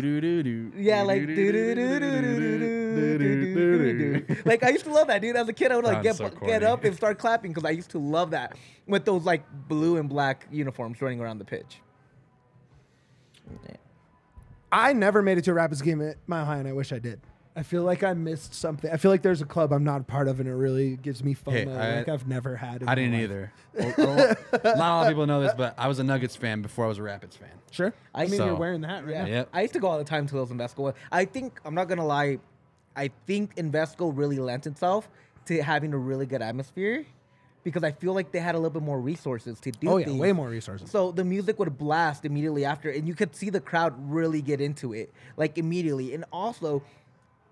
Yeah, 0.76 1.04
like 1.04 1.26
like 4.46 4.64
I 4.64 4.70
used 4.70 4.86
to 4.86 4.92
love 4.92 5.08
that, 5.08 5.22
dude. 5.22 5.36
As 5.36 5.48
a 5.48 5.54
kid, 5.54 5.72
I 5.72 5.76
would 5.76 5.86
like 5.86 6.04
get 6.04 6.16
so 6.16 6.30
get 6.30 6.64
up 6.64 6.84
and 6.84 6.96
start 6.96 7.20
clapping 7.20 7.52
because 7.52 7.66
I 7.66 7.72
used 7.72 7.92
to 7.92 8.00
love 8.00 8.32
that 8.32 8.58
with 8.88 9.06
those 9.06 9.24
like 9.24 9.44
blue 9.68 9.98
and 9.98 10.10
black 10.10 10.48
uniforms 10.52 11.02
running 11.02 11.20
around 11.20 11.38
the 11.38 11.46
pitch. 11.46 11.82
I 14.72 14.94
never 14.94 15.22
made 15.22 15.38
it 15.38 15.44
to 15.46 15.52
a 15.52 15.54
Rapids 15.54 15.82
game 15.82 16.02
at 16.02 16.18
Mile 16.28 16.46
High, 16.46 16.58
and 16.58 16.68
I 16.68 16.72
wish 16.72 16.94
I 16.94 17.00
did. 17.00 17.20
I 17.56 17.64
feel 17.64 17.84
like 17.84 18.02
I 18.02 18.14
missed 18.14 18.54
something. 18.54 18.90
I 18.90 18.96
feel 18.98 19.12
like 19.12 19.24
there's 19.24 19.42
a 19.42 19.46
club 19.46 19.74
I'm 19.74 19.84
not 19.84 20.02
a 20.02 20.04
part 20.06 20.30
of, 20.30 20.40
and 20.40 20.48
it 20.48 20.54
really 20.54 20.96
gives 20.96 21.22
me 21.24 21.36
FOMO 21.36 21.52
Hey, 21.52 21.70
I- 21.70 21.96
like 21.98 22.08
I've 22.10 22.26
never 22.28 22.56
had. 22.56 22.82
In 22.82 22.88
I 22.88 22.96
didn't 22.96 23.14
life. 23.14 23.22
either. 23.24 23.52
Well, 23.74 23.96
well, 23.98 24.36
not 24.64 24.76
a 24.76 24.78
lot 24.78 25.02
of 25.04 25.08
people 25.10 25.26
know 25.28 25.42
this, 25.42 25.54
but 25.56 25.76
I 25.78 25.88
was 25.88 26.00
a 26.00 26.04
Nuggets 26.04 26.36
fan 26.36 26.62
before 26.62 26.86
I 26.86 26.88
was 26.88 26.98
a 26.98 27.04
Rapids 27.04 27.36
fan. 27.36 27.50
Sure. 27.72 27.94
I, 28.16 28.24
I 28.24 28.28
mean, 28.28 28.38
So- 28.38 28.46
you're 28.46 28.56
wearing 28.56 28.82
that 28.82 29.06
right 29.06 29.12
Yeah, 29.16 29.24
now. 29.24 29.30
Yep. 29.30 29.50
I 29.54 29.62
used 29.62 29.74
to 29.74 29.80
go 29.80 29.88
all 29.88 29.98
the 29.98 30.04
time 30.06 30.28
to 30.28 30.34
those 30.36 30.50
Invesco. 30.50 30.94
I 31.12 31.26
think 31.26 31.60
I'm 31.66 31.76
not 31.76 31.88
gonna 31.90 32.06
lie, 32.06 32.40
I 32.96 33.10
think 33.28 33.56
Invesco 33.56 34.12
really 34.16 34.40
lent 34.40 34.66
itself 34.68 35.10
to 35.46 35.62
having 35.62 35.94
a 35.94 35.98
really 35.98 36.26
good 36.26 36.42
atmosphere 36.42 37.06
because 37.64 37.84
I 37.84 37.92
feel 37.92 38.14
like 38.14 38.32
they 38.32 38.40
had 38.40 38.56
a 38.56 38.58
little 38.58 38.72
bit 38.72 38.82
more 38.84 39.00
resources 39.00 39.60
to 39.62 39.72
do. 39.72 39.90
Oh 39.90 39.98
yeah, 39.98 40.06
things. 40.08 40.20
way 40.20 40.32
more 40.32 40.50
resources. 40.50 40.90
So 40.90 41.12
the 41.12 41.24
music 41.24 41.60
would 41.60 41.78
blast 41.78 42.26
immediately 42.26 42.66
after, 42.66 42.90
and 42.90 43.08
you 43.08 43.14
could 43.14 43.36
see 43.36 43.50
the 43.50 43.60
crowd 43.62 43.94
really 44.12 44.42
get 44.42 44.60
into 44.62 44.94
it, 44.94 45.14
like 45.38 45.58
immediately. 45.58 46.14
And 46.14 46.26
also, 46.34 46.82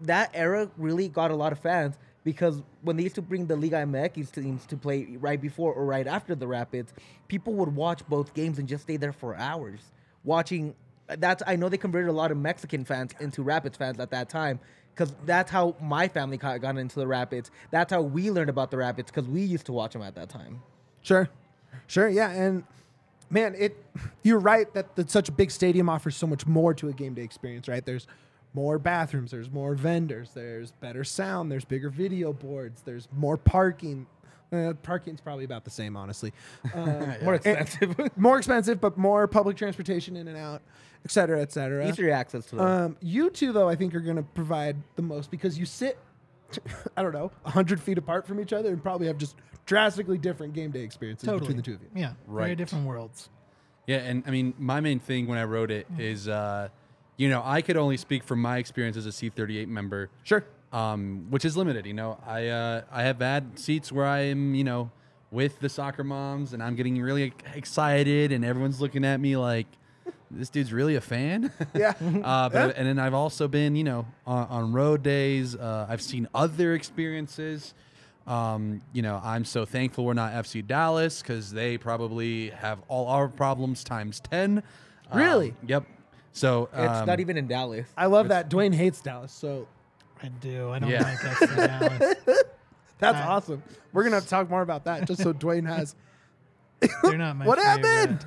that 0.02 0.32
era 0.34 0.70
really 0.78 1.10
got 1.10 1.32
a 1.32 1.36
lot 1.36 1.52
of 1.52 1.60
fans 1.60 1.98
because 2.24 2.62
when 2.82 2.98
they 2.98 3.04
used 3.04 3.16
to 3.16 3.22
bring 3.22 3.46
the 3.48 3.56
Liga 3.56 3.78
MX 3.78 4.32
teams 4.32 4.66
to 4.68 4.78
play 4.78 5.08
right 5.20 5.40
before 5.42 5.74
or 5.74 5.86
right 5.86 6.08
after 6.08 6.36
the 6.36 6.48
Rapids, 6.48 6.94
people 7.28 7.54
would 7.54 7.76
watch 7.76 8.06
both 8.08 8.34
games 8.34 8.60
and 8.60 8.68
just 8.68 8.84
stay 8.84 8.98
there 8.98 9.14
for 9.14 9.36
hours 9.36 9.80
watching. 10.24 10.76
That's 11.08 11.42
I 11.48 11.56
know 11.56 11.70
they 11.70 11.78
converted 11.78 12.10
a 12.10 12.14
lot 12.14 12.32
of 12.32 12.38
Mexican 12.38 12.86
fans 12.86 13.14
into 13.20 13.42
Rapids 13.42 13.78
fans 13.78 14.00
at 14.00 14.12
that 14.12 14.30
time. 14.30 14.60
Because 14.94 15.16
that's 15.26 15.50
how 15.50 15.78
my 15.82 16.10
family 16.10 16.36
got 16.36 16.62
into 16.78 17.00
the 17.00 17.08
Rapids. 17.08 17.52
That's 17.72 17.94
how 17.94 18.02
we 18.02 18.32
learned 18.32 18.50
about 18.50 18.70
the 18.70 18.76
Rapids 18.78 19.10
because 19.10 19.30
we 19.30 19.42
used 19.42 19.66
to 19.68 19.72
watch 19.72 19.94
them 19.94 20.02
at 20.02 20.14
that 20.16 20.28
time. 20.28 20.62
Sure, 21.02 21.30
sure, 21.88 22.10
yeah, 22.10 22.30
and 22.32 22.66
man, 23.30 23.56
it. 23.58 23.82
You're 24.24 24.40
right 24.40 24.72
that, 24.74 24.98
that 24.98 25.10
such 25.10 25.30
a 25.30 25.32
big 25.32 25.52
stadium 25.52 25.88
offers 25.88 26.18
so 26.18 26.28
much 26.28 26.46
more 26.46 26.74
to 26.74 26.90
a 26.90 26.94
game 26.94 27.14
day 27.14 27.24
experience. 27.24 27.68
Right? 27.70 27.86
There's 27.86 28.08
more 28.54 28.80
bathrooms. 28.80 29.32
There's 29.32 29.52
more 29.52 29.76
vendors. 29.76 30.32
There's 30.34 30.72
better 30.72 31.04
sound. 31.04 31.52
There's 31.52 31.66
bigger 31.66 31.90
video 31.90 32.34
boards. 32.34 32.82
There's 32.82 33.08
more 33.16 33.38
parking. 33.38 34.08
Uh, 34.52 34.74
parking's 34.82 35.22
probably 35.22 35.46
about 35.46 35.64
the 35.64 35.70
same, 35.70 35.96
honestly. 35.96 36.34
Um, 36.74 36.90
More 37.24 37.36
and- 37.36 37.46
expensive. 37.46 37.96
more 38.18 38.38
expensive, 38.38 38.82
but 38.82 38.98
more 38.98 39.28
public 39.28 39.56
transportation 39.58 40.16
in 40.18 40.28
and 40.28 40.36
out, 40.38 40.62
et 41.06 41.12
cetera, 41.12 41.40
et 41.42 41.52
cetera. 41.52 41.88
Easier 41.88 42.12
access 42.12 42.46
to 42.48 42.56
them. 42.56 42.66
Um, 42.66 42.98
you 43.02 43.30
two, 43.30 43.52
though, 43.54 43.70
I 43.70 43.76
think 43.76 43.94
are 43.94 44.00
going 44.00 44.16
to 44.18 44.24
provide 44.24 44.76
the 44.96 45.04
most 45.04 45.30
because 45.30 45.60
you 45.60 45.66
sit, 45.68 46.00
I 46.98 47.04
don't 47.04 47.14
know, 47.14 47.32
100 47.44 47.80
feet 47.80 48.00
apart 48.00 48.26
from 48.26 48.40
each 48.40 48.52
other 48.52 48.70
and 48.70 48.82
probably 48.82 49.06
have 49.06 49.20
just 49.20 49.36
drastically 49.68 50.18
different 50.18 50.54
game 50.54 50.72
day 50.72 50.82
experiences 50.82 51.28
Totally. 51.28 51.42
between 51.42 51.58
the 51.58 51.64
two 51.64 51.74
of 51.76 51.82
you. 51.84 51.90
Yeah, 51.94 52.14
very 52.28 52.56
different 52.56 52.88
worlds. 52.88 53.30
Yeah, 53.86 53.98
and 53.98 54.24
I 54.26 54.32
mean, 54.32 54.56
my 54.58 54.80
main 54.80 55.00
thing 55.00 55.28
when 55.28 55.38
I 55.38 55.44
wrote 55.44 55.70
it 55.70 55.86
is, 56.00 56.28
uh, 56.28 56.70
you 57.20 57.30
know, 57.30 57.42
I 57.46 57.62
could 57.62 57.78
only 57.78 57.98
speak 57.98 58.24
from 58.24 58.42
my 58.42 58.58
experience 58.58 58.98
as 58.98 59.06
a 59.06 59.10
C38 59.10 59.68
member. 59.68 60.10
Sure. 60.24 60.44
um, 60.72 61.26
which 61.30 61.46
is 61.46 61.56
limited. 61.58 61.86
You 61.86 61.94
know, 61.94 62.18
I 62.26 62.48
uh, 62.48 62.82
I 62.92 63.04
have 63.04 63.20
had 63.20 63.60
seats 63.60 63.92
where 63.92 64.06
I 64.06 64.20
am, 64.32 64.56
you 64.56 64.64
know, 64.64 64.90
with 65.32 65.60
the 65.60 65.70
soccer 65.70 66.04
moms, 66.04 66.54
and 66.54 66.64
I'm 66.64 66.76
getting 66.76 67.00
really 67.02 67.34
excited, 67.54 68.32
and 68.32 68.44
everyone's 68.46 68.80
looking 68.82 69.04
at 69.06 69.20
me 69.20 69.36
like, 69.38 69.68
this 70.32 70.50
dude's 70.50 70.72
really 70.74 70.96
a 70.96 71.02
fan. 71.02 71.52
Yeah. 71.76 71.94
uh, 72.24 72.50
but, 72.50 72.76
and 72.78 72.88
then 72.88 72.98
I've 73.00 73.14
also 73.14 73.48
been, 73.48 73.76
you 73.76 73.84
know, 73.84 74.06
on, 74.26 74.48
on 74.48 74.74
road 74.74 75.04
days. 75.04 75.56
Uh, 75.56 75.86
I've 75.90 76.02
seen 76.02 76.28
other 76.34 76.74
experiences. 76.74 77.74
Um, 78.28 78.82
you 78.94 79.02
know, 79.02 79.20
I'm 79.24 79.44
so 79.46 79.66
thankful 79.66 80.06
we're 80.06 80.14
not 80.14 80.34
FC 80.34 80.66
Dallas 80.66 81.22
because 81.22 81.52
they 81.52 81.78
probably 81.80 82.50
have 82.52 82.80
all 82.88 83.08
our 83.08 83.28
problems 83.28 83.84
times 83.84 84.20
ten. 84.20 84.62
Um, 85.12 85.18
Really? 85.20 85.54
yep. 85.68 85.84
So 86.32 86.70
It's 86.74 87.00
um, 87.00 87.06
not 87.08 87.20
even 87.20 87.38
in 87.38 87.48
Dallas. 87.48 87.88
I 87.98 88.06
love 88.06 88.30
that. 88.30 88.50
Duane 88.50 88.72
hates 88.74 89.02
Dallas, 89.02 89.32
so 89.32 89.68
I 90.24 90.28
do. 90.28 90.70
I 90.72 90.80
don't 90.80 90.90
Yeah. 90.90 91.04
like 91.04 91.18
FC 91.18 91.56
Dallas. 91.56 92.16
that's 93.00 93.18
Uh, 93.18 93.26
awesome. 93.30 93.64
We're 93.94 94.04
gonna 94.04 94.16
have 94.18 94.24
to 94.26 94.30
talk 94.30 94.50
more 94.50 94.62
about 94.62 94.86
that, 94.86 95.06
just 95.08 95.22
so 95.24 95.34
Duane 95.34 95.66
has. 95.66 95.96
They're 97.04 97.18
not 97.18 97.36
my 97.36 97.46
What 97.46 97.60
favorite. 97.60 97.86
happened? 97.86 98.26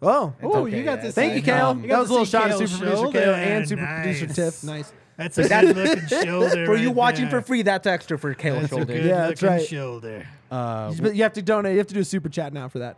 Oh, 0.00 0.32
Oh, 0.42 0.64
okay, 0.66 0.78
you 0.78 0.84
got 0.84 0.96
yeah, 0.98 1.00
to 1.02 1.06
it's 1.08 1.14
thank 1.14 1.34
you, 1.34 1.42
Kale. 1.42 1.66
Um, 1.66 1.78
You 1.82 1.88
that 1.88 1.94
got 1.94 2.00
was 2.00 2.08
a 2.10 2.12
little 2.12 2.26
see 2.26 2.30
shot 2.32 2.50
of 2.50 2.58
Kale's 2.58 2.70
super 2.70 2.78
producer 2.84 3.02
shoulder. 3.02 3.18
Kale 3.20 3.34
and 3.34 3.68
super 3.68 3.86
producer 3.86 4.26
Nice. 4.26 4.36
Tiff. 4.36 4.64
Nice. 4.64 4.92
That's 5.16 5.38
a 5.38 5.48
good 5.48 5.76
looking 5.76 6.06
shoulder. 6.24 6.66
For 6.66 6.76
you 6.76 6.88
right 6.88 6.96
watching 6.96 7.28
there. 7.28 7.40
for 7.40 7.46
free, 7.46 7.62
that's 7.62 7.86
extra 7.88 8.16
for 8.16 8.32
Kale's 8.34 8.60
That's 8.62 8.72
a 8.72 8.76
shoulder. 8.76 8.92
good 8.92 9.04
Yeah, 9.06 9.26
that's 9.28 9.42
right. 9.42 9.66
shoulder. 9.66 10.26
uh, 10.52 10.92
But 11.00 11.16
you 11.16 11.24
have 11.24 11.32
to 11.32 11.42
donate. 11.42 11.72
You 11.72 11.78
have 11.78 11.88
to 11.88 11.94
do 11.94 12.00
a 12.00 12.04
super 12.04 12.28
chat 12.28 12.52
now 12.52 12.68
for 12.68 12.78
that. 12.78 12.96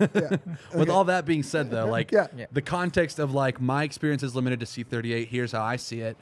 Yeah. 0.00 0.36
With 0.74 0.88
all 0.88 1.04
that 1.04 1.24
being 1.26 1.42
said, 1.42 1.70
though, 1.70 1.86
like 1.86 2.10
Yeah. 2.12 2.26
Yeah. 2.36 2.46
the 2.52 2.62
context 2.62 3.18
of 3.18 3.32
like 3.34 3.60
my 3.60 3.84
experience 3.84 4.22
is 4.22 4.34
limited 4.34 4.60
to 4.60 4.66
C38. 4.66 5.28
Here's 5.28 5.52
how 5.52 5.62
I 5.62 5.76
see 5.76 6.00
it. 6.00 6.16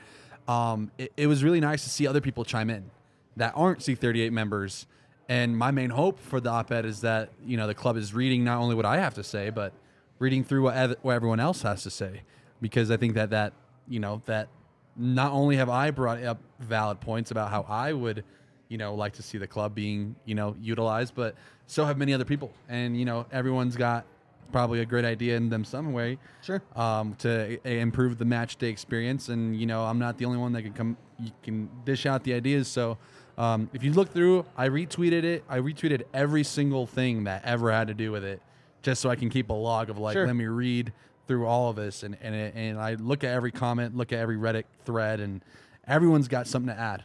Um, 0.47 0.91
it, 0.99 1.13
it 1.17 1.27
was 1.27 1.45
really 1.45 1.61
nice 1.61 1.85
to 1.85 1.91
see 1.91 2.07
other 2.07 2.21
people 2.21 2.45
chime 2.45 2.71
in 2.71 2.91
that 3.37 3.53
aren't 3.55 3.81
C38 3.81 4.31
members. 4.33 4.87
And 5.29 5.57
my 5.57 5.71
main 5.71 5.91
hope 5.91 6.19
for 6.19 6.41
the 6.41 6.49
op-ed 6.51 6.87
is 6.87 7.03
that 7.03 7.31
you 7.45 7.57
know 7.57 7.67
the 7.67 7.75
club 7.75 7.97
is 7.97 8.15
reading 8.15 8.45
not 8.45 8.59
only 8.59 8.75
what 8.75 8.87
I 8.87 8.97
have 8.99 9.15
to 9.15 9.23
say, 9.23 9.51
but 9.51 9.73
reading 10.19 10.43
through 10.43 10.63
what, 10.63 10.75
ev- 10.75 10.97
what 11.03 11.13
everyone 11.13 11.39
else 11.39 11.63
has 11.63 11.83
to 11.83 11.91
say, 11.91 12.23
because 12.63 12.91
I 12.91 12.97
think 12.97 13.15
that 13.15 13.31
that 13.31 13.53
you 13.87 14.01
know 14.01 14.23
that 14.25 14.49
not 14.97 15.33
only 15.33 15.57
have 15.57 15.69
I 15.69 15.91
brought 15.91 16.23
up 16.25 16.39
valid 16.59 17.01
points 17.01 17.31
about 17.31 17.51
how 17.51 17.67
I 17.69 17.93
would 17.93 18.25
you 18.69 18.79
know 18.79 18.95
like 18.95 19.15
to 19.15 19.23
see 19.23 19.39
the 19.39 19.47
club 19.47 19.75
being 19.75 20.15
you 20.25 20.35
know 20.35 20.55
utilized, 20.61 21.15
but 21.15 21.35
so 21.67 21.85
have 21.85 21.99
many 21.99 22.13
other 22.15 22.25
people, 22.25 22.53
and 22.69 22.97
you 22.99 23.05
know 23.05 23.27
everyone's 23.33 23.77
got 23.77 24.05
probably 24.51 24.81
a 24.81 24.87
great 24.87 25.05
idea 25.05 25.37
in 25.37 25.51
them 25.51 25.63
some 25.63 25.93
way 25.93 26.17
Sure. 26.43 26.63
um, 26.75 27.15
to 27.17 27.59
a- 27.67 27.81
improve 27.81 28.17
the 28.17 28.25
match 28.25 28.57
day 28.57 28.69
experience. 28.71 29.29
And 29.29 29.55
you 29.55 29.67
know, 29.67 29.85
I'm 29.85 29.99
not 29.99 30.17
the 30.17 30.25
only 30.25 30.39
one 30.39 30.53
that 30.53 30.63
can 30.63 30.73
come. 30.73 30.97
You 31.21 31.31
can 31.43 31.69
dish 31.85 32.07
out 32.07 32.25
the 32.25 32.33
ideas. 32.33 32.67
So 32.69 32.97
um, 33.37 33.69
if 33.75 33.83
you 33.85 33.93
look 33.93 34.11
through, 34.11 34.47
I 34.57 34.69
retweeted 34.71 35.25
it. 35.25 35.45
I 35.51 35.59
retweeted 35.59 36.05
every 36.15 36.45
single 36.45 36.87
thing 36.87 37.25
that 37.25 37.45
ever 37.45 37.71
had 37.71 37.89
to 37.89 37.95
do 37.95 38.11
with 38.11 38.25
it, 38.25 38.41
just 38.83 39.03
so 39.03 39.11
I 39.11 39.17
can 39.17 39.29
keep 39.29 39.51
a 39.51 39.55
log 39.55 39.91
of 39.91 39.99
like, 39.99 40.15
Sure. 40.15 40.27
let 40.27 40.35
me 40.35 40.47
read 40.47 40.93
through 41.27 41.45
all 41.47 41.69
of 41.69 41.77
this, 41.77 42.03
and 42.03 42.17
and 42.23 42.35
it, 42.35 42.55
and 42.57 42.79
I 42.79 42.95
look 42.95 43.25
at 43.25 43.31
every 43.35 43.53
comment, 43.53 43.95
look 43.99 44.15
at 44.15 44.19
every 44.19 44.37
Reddit 44.37 44.65
thread, 44.87 45.21
and 45.21 45.45
everyone's 45.87 46.27
got 46.27 46.47
something 46.47 46.75
to 46.75 46.81
add. 46.81 47.05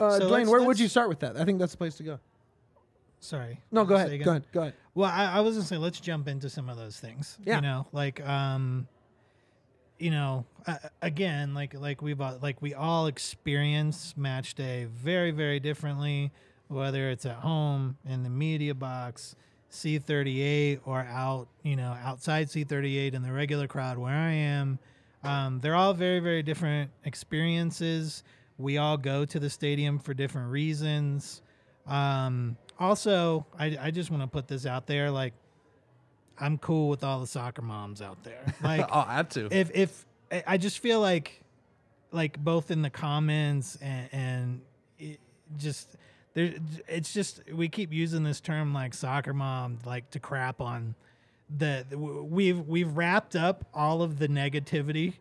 Uh, 0.00 0.10
So 0.12 0.18
Duane, 0.20 0.30
let's- 0.32 0.50
where 0.50 0.60
would 0.60 0.68
let's- 0.68 0.80
you 0.80 0.88
start 0.88 1.08
with 1.08 1.20
that? 1.20 1.36
I 1.36 1.44
think 1.44 1.58
that's 1.58 1.72
the 1.72 1.78
place 1.78 1.96
to 1.96 2.02
go. 2.02 2.18
Sorry. 3.20 3.60
No, 3.70 3.84
go 3.84 3.94
Say 3.96 4.00
ahead. 4.02 4.12
again. 4.12 4.24
Go 4.24 4.30
ahead. 4.32 4.44
Go 4.52 4.60
ahead. 4.62 4.74
Well, 4.94 5.10
I, 5.10 5.24
I 5.36 5.40
was 5.40 5.54
gonna 5.56 5.66
say 5.66 5.76
let's 5.78 5.98
jump 6.00 6.28
into 6.28 6.50
some 6.50 6.68
of 6.68 6.76
those 6.76 7.00
things. 7.00 7.38
Yeah. 7.44 7.56
You 7.56 7.62
know, 7.62 7.86
like 7.92 8.26
um, 8.26 8.86
you 9.98 10.10
know, 10.10 10.44
uh, 10.66 10.76
again, 11.00 11.54
like 11.54 11.72
like 11.74 12.02
we've 12.02 12.20
all, 12.20 12.38
like 12.42 12.60
we 12.60 12.74
all 12.74 13.06
experience 13.06 14.14
match 14.16 14.54
day 14.54 14.86
very 14.92 15.30
very 15.30 15.58
differently, 15.58 16.32
whether 16.68 17.08
it's 17.10 17.24
at 17.24 17.36
home 17.36 17.96
in 18.04 18.24
the 18.24 18.30
media 18.30 18.74
box, 18.74 19.36
C38, 19.70 20.80
or 20.84 21.00
out 21.00 21.48
you 21.62 21.76
know 21.76 21.96
outside 22.04 22.48
C38 22.48 23.14
in 23.14 23.22
the 23.22 23.32
regular 23.32 23.66
crowd 23.66 23.96
where 23.96 24.12
I 24.14 24.32
am. 24.32 24.78
Um, 25.22 25.60
they're 25.60 25.74
all 25.76 25.94
very 25.94 26.20
very 26.20 26.42
different 26.42 26.90
experiences. 27.04 28.22
We 28.58 28.78
all 28.78 28.96
go 28.96 29.24
to 29.24 29.40
the 29.40 29.50
stadium 29.50 29.98
for 29.98 30.14
different 30.14 30.50
reasons. 30.50 31.42
Um, 31.86 32.56
also, 32.78 33.46
I, 33.58 33.76
I 33.80 33.90
just 33.90 34.10
want 34.10 34.22
to 34.22 34.26
put 34.28 34.48
this 34.48 34.64
out 34.66 34.86
there. 34.86 35.10
Like, 35.10 35.32
I'm 36.38 36.58
cool 36.58 36.88
with 36.88 37.04
all 37.04 37.20
the 37.20 37.26
soccer 37.26 37.62
moms 37.62 38.00
out 38.02 38.22
there. 38.24 38.44
Like, 38.62 38.86
I'll 38.90 39.08
add 39.08 39.30
to. 39.32 39.48
if 39.50 39.70
if 39.74 40.06
I- 40.32 40.44
I 40.46 40.56
just 40.58 40.78
feel 40.78 41.00
like, 41.00 41.42
like 42.12 42.38
both 42.42 42.70
in 42.70 42.82
the 42.82 42.90
comments 42.90 43.76
and, 43.82 44.08
and 44.12 44.60
it 44.98 45.20
just 45.56 45.96
there, 46.34 46.54
it's 46.88 47.12
just 47.12 47.40
we 47.52 47.68
keep 47.68 47.92
using 47.92 48.22
this 48.24 48.40
term 48.40 48.72
like 48.72 48.94
soccer 48.94 49.32
mom 49.34 49.78
like 49.84 50.10
to 50.10 50.18
crap 50.20 50.60
on 50.60 50.94
the 51.56 51.84
we've 51.92 52.60
we've 52.66 52.96
wrapped 52.96 53.36
up 53.36 53.66
all 53.74 54.02
of 54.02 54.18
the 54.18 54.26
negativity 54.28 55.14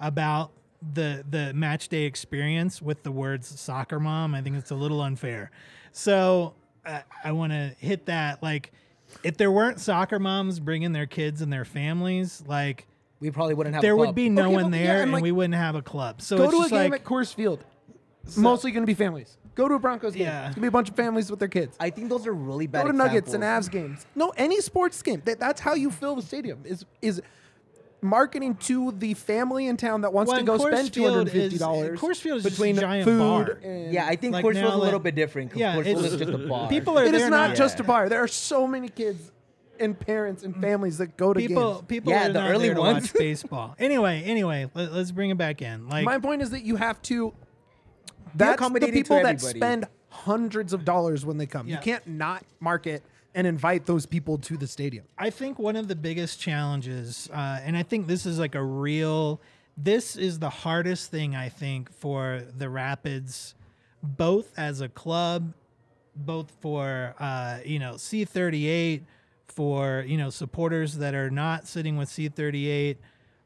about 0.00 0.50
the 0.94 1.24
the 1.28 1.52
match 1.54 1.88
day 1.88 2.04
experience 2.04 2.80
with 2.80 3.02
the 3.02 3.10
words 3.10 3.58
soccer 3.60 3.98
mom. 3.98 4.34
I 4.34 4.42
think 4.42 4.56
it's 4.56 4.70
a 4.70 4.76
little 4.76 5.00
unfair. 5.00 5.50
So 5.92 6.54
I, 6.86 7.02
I 7.24 7.32
want 7.32 7.52
to 7.52 7.74
hit 7.78 8.06
that 8.06 8.42
like 8.42 8.72
if 9.24 9.36
there 9.36 9.50
weren't 9.50 9.80
soccer 9.80 10.18
moms 10.18 10.60
bringing 10.60 10.92
their 10.92 11.06
kids 11.06 11.40
and 11.42 11.52
their 11.52 11.64
families, 11.64 12.42
like 12.46 12.86
We 13.20 13.30
probably 13.30 13.54
wouldn't 13.54 13.74
have. 13.74 13.82
there 13.82 13.94
a 13.94 13.96
would 13.96 14.14
be 14.14 14.28
no 14.28 14.46
Okay, 14.46 14.54
one 14.54 14.70
but 14.70 14.78
yeah, 14.78 14.86
there 14.86 14.94
and, 14.96 15.02
and 15.04 15.12
like, 15.12 15.22
we 15.22 15.32
wouldn't 15.32 15.54
have 15.54 15.74
a 15.74 15.82
club. 15.82 16.22
So 16.22 16.36
go 16.36 16.44
it's 16.44 16.52
to 16.52 16.62
a 16.62 16.68
game 16.68 16.90
like 16.92 17.00
at 17.00 17.06
Coors 17.06 17.34
Field. 17.34 17.64
Mostly 18.36 18.70
going 18.72 18.82
to 18.82 18.86
be 18.86 18.94
families. 18.94 19.38
Go 19.54 19.66
to 19.68 19.74
a 19.74 19.78
Broncos 19.78 20.12
game. 20.12 20.22
Yeah. 20.26 20.46
It's 20.46 20.54
going 20.54 20.54
to 20.56 20.60
be 20.60 20.66
a 20.68 20.70
bunch 20.70 20.90
of 20.90 20.94
families 20.96 21.30
with 21.30 21.40
their 21.40 21.48
kids. 21.48 21.76
I 21.80 21.90
think 21.90 22.10
those 22.10 22.26
are 22.26 22.34
really 22.34 22.66
bad. 22.66 22.84
Go 22.84 22.92
to 22.92 22.96
Nuggets 22.96 23.32
and. 23.32 23.42
Avs 23.42 23.70
games. 23.70 24.06
No, 24.14 24.32
any 24.36 24.60
sports 24.60 25.00
game. 25.02 25.22
That, 25.24 25.40
that's 25.40 25.60
how 25.60 25.74
you 25.74 25.90
fill 25.90 26.14
the 26.14 26.22
stadium. 26.22 26.60
Is 26.64 26.84
is 27.02 27.20
marketing 28.00 28.54
to 28.56 28.92
the 28.92 29.14
family 29.14 29.66
in 29.66 29.76
town 29.76 30.02
that 30.02 30.12
wants 30.12 30.30
Well, 30.30 30.38
to 30.38 30.44
go 30.44 30.58
Coors 30.58 30.72
spend 30.72 30.92
two 30.92 31.00
Field 31.02 31.14
hundred 31.16 31.32
fifty 31.32 31.54
is- 31.56 31.60
dollars. 31.60 31.98
Coors 32.00 32.16
Field 32.16 32.38
is 32.38 32.44
just 32.44 32.46
a 32.46 32.50
between 32.60 32.76
giant 32.76 33.04
food 33.04 33.18
bar. 33.18 33.58
and 33.62 33.92
Yeah, 33.92 34.06
I 34.06 34.16
think 34.16 34.34
Like 34.34 34.44
Coors 34.44 34.54
now 34.54 34.60
Field's 34.62 34.76
a 34.76 34.78
little 34.78 35.00
bit 35.00 35.14
different. 35.14 35.50
'cause 35.50 35.60
Yeah, 35.60 35.74
Coors 35.76 35.84
Field 35.84 35.98
it's- 35.98 36.12
is 36.12 36.18
just 36.18 36.32
a 36.32 36.38
bar. 36.38 36.68
people 36.68 36.98
are 36.98 37.04
it 37.04 37.14
is 37.14 37.22
not 37.28 37.48
not- 37.48 37.56
just 37.56 37.80
a 37.80 37.84
bar. 37.84 38.08
There 38.08 38.22
are 38.22 38.28
so 38.28 38.66
many 38.66 38.88
kids 38.88 39.32
and 39.80 39.98
parents 39.98 40.42
and 40.42 40.54
mm. 40.56 40.60
families 40.60 40.98
that 40.98 41.16
go 41.16 41.32
to 41.32 41.38
people 41.40 41.74
games. 41.74 41.86
people 41.86 42.12
Yeah, 42.12 42.24
are 42.24 42.32
the 42.32 42.40
not 42.40 42.50
early 42.50 42.66
there 42.66 42.74
to 42.74 42.80
ones. 42.80 43.04
watch 43.04 43.12
baseball. 43.18 43.74
Anyway, 43.78 44.22
anyway, 44.24 44.70
let, 44.74 44.90
us 44.90 45.10
bring 45.10 45.30
it 45.30 45.38
back 45.38 45.62
in. 45.62 45.88
Like 45.88 46.04
My 46.04 46.18
point 46.18 46.42
is 46.42 46.50
that 46.50 46.62
you 46.62 46.76
have 46.76 47.00
to. 47.02 47.32
That's 48.34 48.50
the 48.50 48.54
accommodating 48.54 48.94
to 48.94 48.98
people 49.02 49.22
that 49.22 49.40
spend 49.40 49.86
hundreds 50.10 50.72
of 50.72 50.84
dollars 50.84 51.24
when 51.24 51.38
they 51.38 51.46
come. 51.46 51.66
Yeah. 51.68 51.76
You 51.76 51.80
can't 51.80 52.06
not 52.06 52.44
market 52.60 53.02
and 53.38 53.46
invite 53.46 53.86
those 53.86 54.04
people 54.04 54.36
to 54.36 54.56
the 54.56 54.66
stadium. 54.66 55.04
I 55.16 55.30
think 55.30 55.60
one 55.60 55.76
of 55.76 55.86
the 55.86 55.94
biggest 55.94 56.40
challenges, 56.40 57.30
uh, 57.32 57.60
and 57.62 57.76
I 57.76 57.84
think 57.84 58.08
this 58.08 58.26
is 58.26 58.36
like 58.36 58.56
a 58.56 58.64
real, 58.64 59.40
this 59.76 60.16
is 60.16 60.40
the 60.40 60.50
hardest 60.50 61.12
thing 61.12 61.36
I 61.36 61.48
think 61.48 61.92
for 61.92 62.42
the 62.58 62.68
Rapids, 62.68 63.54
both 64.02 64.52
as 64.58 64.80
a 64.80 64.88
club, 64.88 65.52
both 66.16 66.50
for 66.58 67.14
uh, 67.20 67.58
you 67.64 67.78
know 67.78 67.92
C38, 67.92 69.02
for 69.46 70.04
you 70.04 70.16
know 70.16 70.30
supporters 70.30 70.96
that 70.96 71.14
are 71.14 71.30
not 71.30 71.68
sitting 71.68 71.96
with 71.96 72.08
C38. 72.08 72.96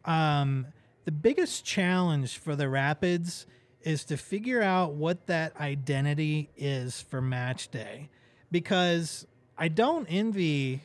Um, 0.07 0.69
the 1.05 1.13
biggest 1.13 1.67
challenge 1.67 2.39
for 2.39 2.57
the 2.57 2.71
Rapids 2.71 3.45
is 3.83 4.05
to 4.05 4.17
figure 4.17 4.63
out 4.63 4.95
what 4.95 5.27
that 5.27 5.55
identity 5.61 6.49
is 6.57 7.03
for 7.03 7.21
match 7.21 7.71
day, 7.71 8.09
because 8.51 9.27
I 9.63 9.69
don't 9.69 10.09
envy 10.09 10.83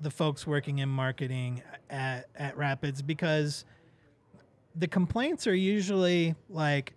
the 0.00 0.08
folks 0.08 0.46
working 0.46 0.78
in 0.78 0.88
marketing 0.88 1.60
at, 1.90 2.28
at 2.36 2.56
Rapids 2.56 3.02
because 3.02 3.64
the 4.76 4.86
complaints 4.86 5.48
are 5.48 5.54
usually 5.56 6.36
like 6.48 6.92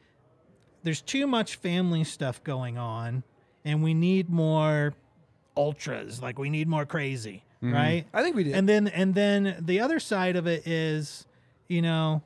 there's 0.84 1.02
too 1.02 1.26
much 1.26 1.56
family 1.56 2.04
stuff 2.04 2.44
going 2.44 2.78
on 2.78 3.24
and 3.64 3.82
we 3.82 3.96
need 3.96 4.30
more 4.30 4.94
ultras 5.58 6.22
like 6.22 6.38
we 6.38 6.52
need 6.52 6.68
more 6.68 6.86
crazy 6.86 7.44
mm-hmm. 7.56 7.74
right? 7.74 8.06
I 8.14 8.22
think 8.22 8.36
we 8.36 8.44
did. 8.44 8.54
and 8.54 8.70
then 8.70 8.88
and 8.90 9.16
then 9.16 9.64
the 9.66 9.80
other 9.80 10.00
side 10.00 10.36
of 10.36 10.46
it 10.46 10.68
is 10.68 11.26
you 11.68 11.82
know 11.82 12.22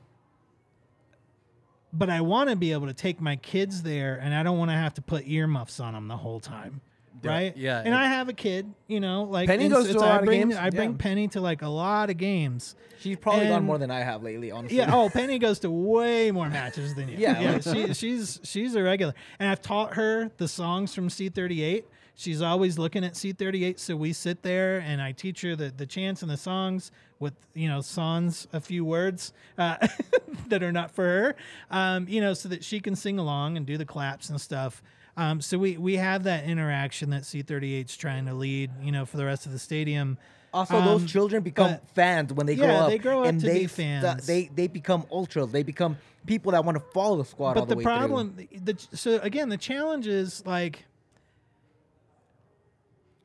but 1.90 2.10
i 2.10 2.20
want 2.20 2.50
to 2.50 2.56
be 2.56 2.72
able 2.72 2.86
to 2.86 2.92
take 2.92 3.18
my 3.18 3.36
kids 3.36 3.82
there 3.82 4.20
and 4.22 4.34
i 4.34 4.42
don't 4.42 4.58
want 4.58 4.70
to 4.70 4.76
have 4.76 4.92
to 4.92 5.02
put 5.02 5.26
earmuffs 5.26 5.80
on 5.80 5.94
them 5.94 6.06
the 6.06 6.18
whole 6.18 6.38
time 6.38 6.82
right 7.22 7.56
yeah, 7.56 7.82
and 7.84 7.94
i 7.94 8.06
have 8.06 8.28
a 8.28 8.32
kid 8.32 8.72
you 8.86 8.98
know 9.00 9.24
like 9.24 9.46
Penny 9.46 9.68
goes 9.68 9.88
to 9.90 9.98
a 9.98 10.02
I 10.02 10.06
lot 10.06 10.20
of 10.20 10.26
bring, 10.26 10.40
games, 10.40 10.56
i 10.56 10.70
bring 10.70 10.92
yeah. 10.92 10.96
penny 10.96 11.28
to 11.28 11.40
like 11.40 11.62
a 11.62 11.68
lot 11.68 12.08
of 12.08 12.16
games 12.16 12.76
She's 13.00 13.16
probably 13.16 13.46
gone 13.46 13.58
And- 13.58 13.66
more 13.66 13.78
than 13.78 13.90
I 13.90 14.00
have 14.00 14.22
lately. 14.22 14.50
Honestly. 14.50 14.76
yeah. 14.76 14.94
Oh, 14.94 15.08
Penny 15.08 15.38
goes 15.38 15.58
to 15.60 15.70
way 15.70 16.30
more 16.32 16.50
matches 16.50 16.94
than 16.94 17.08
you. 17.08 17.16
Yeah. 17.18 17.40
Yeah. 17.40 17.58
She, 17.60 17.94
she's 17.94 18.40
she's 18.42 18.74
a 18.74 18.82
regular, 18.82 19.14
and 19.38 19.48
I've 19.48 19.62
taught 19.62 19.94
her 19.94 20.30
the 20.36 20.46
songs 20.46 20.94
from 20.94 21.08
C38. 21.08 21.84
She's 22.14 22.42
always 22.42 22.78
looking 22.78 23.02
at 23.02 23.14
C38, 23.14 23.78
so 23.78 23.96
we 23.96 24.12
sit 24.12 24.42
there 24.42 24.80
and 24.80 25.00
I 25.00 25.12
teach 25.12 25.40
her 25.40 25.56
the, 25.56 25.70
the 25.74 25.86
chants 25.86 26.20
and 26.20 26.30
the 26.30 26.36
songs 26.36 26.92
with 27.18 27.32
you 27.54 27.68
know 27.68 27.80
sans 27.80 28.46
a 28.52 28.60
few 28.60 28.84
words. 28.84 29.32
Uh, 29.56 29.76
that 30.48 30.62
are 30.62 30.72
not 30.72 30.90
for 30.90 31.04
her, 31.04 31.36
um, 31.70 32.06
you 32.06 32.20
know, 32.20 32.34
so 32.34 32.50
that 32.50 32.62
she 32.62 32.80
can 32.80 32.94
sing 32.94 33.18
along 33.18 33.56
and 33.56 33.64
do 33.64 33.78
the 33.78 33.86
claps 33.86 34.28
and 34.28 34.38
stuff. 34.38 34.82
Um, 35.16 35.40
so 35.40 35.58
we 35.58 35.76
we 35.76 35.96
have 35.96 36.24
that 36.24 36.44
interaction 36.44 37.10
that 37.10 37.22
C38's 37.22 37.96
trying 37.96 38.26
to 38.26 38.34
lead, 38.34 38.70
you 38.82 38.92
know, 38.92 39.04
for 39.04 39.16
the 39.16 39.24
rest 39.24 39.46
of 39.46 39.52
the 39.52 39.58
stadium. 39.58 40.18
Also, 40.52 40.76
Um, 40.76 40.84
those 40.84 41.10
children 41.10 41.42
become 41.42 41.72
but- 41.72 41.88
fans 41.90 42.32
when 42.32 42.46
they 42.46 42.56
grow 42.56 42.66
up. 42.68 42.88
they 42.90 42.98
grow 42.98 43.20
up 43.22 43.28
and 43.28 43.40
to 43.40 43.46
they 43.46 43.60
be 43.60 43.66
st- 43.68 44.02
fans. 44.02 44.26
they 44.26 44.50
they 44.54 44.66
become 44.66 45.06
ultras. 45.10 45.52
They 45.52 45.62
become 45.62 45.96
people 46.26 46.52
that 46.52 46.64
want 46.64 46.76
to 46.76 46.84
follow 46.92 47.16
the 47.16 47.24
squad 47.24 47.56
all 47.56 47.64
but 47.64 47.68
the, 47.68 47.76
the 47.76 47.82
problem 47.82 48.36
the, 48.62 48.76
so 48.92 49.18
again 49.20 49.48
the 49.48 49.56
challenge 49.56 50.06
is 50.06 50.44
like 50.44 50.84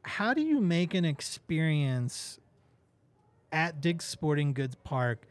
how 0.04 0.34
do 0.34 0.42
you 0.42 0.62
make 0.62 0.94
an 0.94 1.04
experience 1.04 2.40
at 3.52 3.82
Dick's 3.82 4.06
Sporting 4.06 4.54
Goods 4.54 4.76
Park 4.84 5.28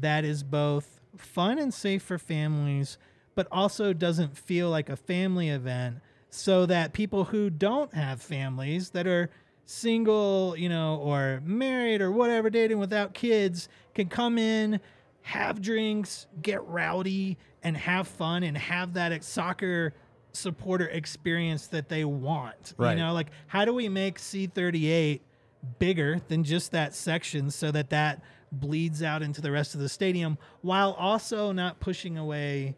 that 0.00 0.24
is 0.24 0.42
both 0.42 1.00
fun 1.16 1.58
and 1.58 1.72
safe 1.72 2.02
for 2.02 2.18
families 2.18 2.98
but 3.36 3.46
also 3.52 3.92
doesn't 3.92 4.36
feel 4.36 4.68
like 4.68 4.88
a 4.88 4.96
family 4.96 5.50
event 5.50 5.98
so 6.30 6.66
that 6.66 6.92
people 6.92 7.24
who 7.24 7.48
don't 7.48 7.94
have 7.94 8.20
families 8.20 8.90
that 8.90 9.06
are 9.06 9.30
single, 9.66 10.56
you 10.56 10.68
know, 10.68 10.96
or 10.96 11.40
married 11.44 12.00
or 12.00 12.10
whatever, 12.10 12.50
dating 12.50 12.78
without 12.78 13.14
kids 13.14 13.68
can 13.94 14.08
come 14.08 14.38
in, 14.38 14.80
have 15.22 15.60
drinks, 15.60 16.26
get 16.42 16.64
rowdy, 16.66 17.36
and 17.62 17.76
have 17.76 18.08
fun 18.08 18.42
and 18.42 18.56
have 18.56 18.94
that 18.94 19.22
soccer 19.22 19.94
supporter 20.32 20.88
experience 20.88 21.66
that 21.68 21.88
they 21.88 22.04
want. 22.04 22.74
Right. 22.76 22.92
You 22.92 23.04
know, 23.04 23.12
like 23.12 23.28
how 23.46 23.64
do 23.64 23.72
we 23.72 23.88
make 23.88 24.18
C38 24.18 25.20
bigger 25.78 26.20
than 26.28 26.44
just 26.44 26.72
that 26.72 26.94
section 26.94 27.50
so 27.50 27.70
that 27.70 27.90
that 27.90 28.22
bleeds 28.52 29.02
out 29.02 29.22
into 29.22 29.40
the 29.40 29.50
rest 29.50 29.74
of 29.74 29.80
the 29.80 29.88
stadium 29.88 30.38
while 30.62 30.92
also 30.92 31.52
not 31.52 31.80
pushing 31.80 32.16
away 32.16 32.76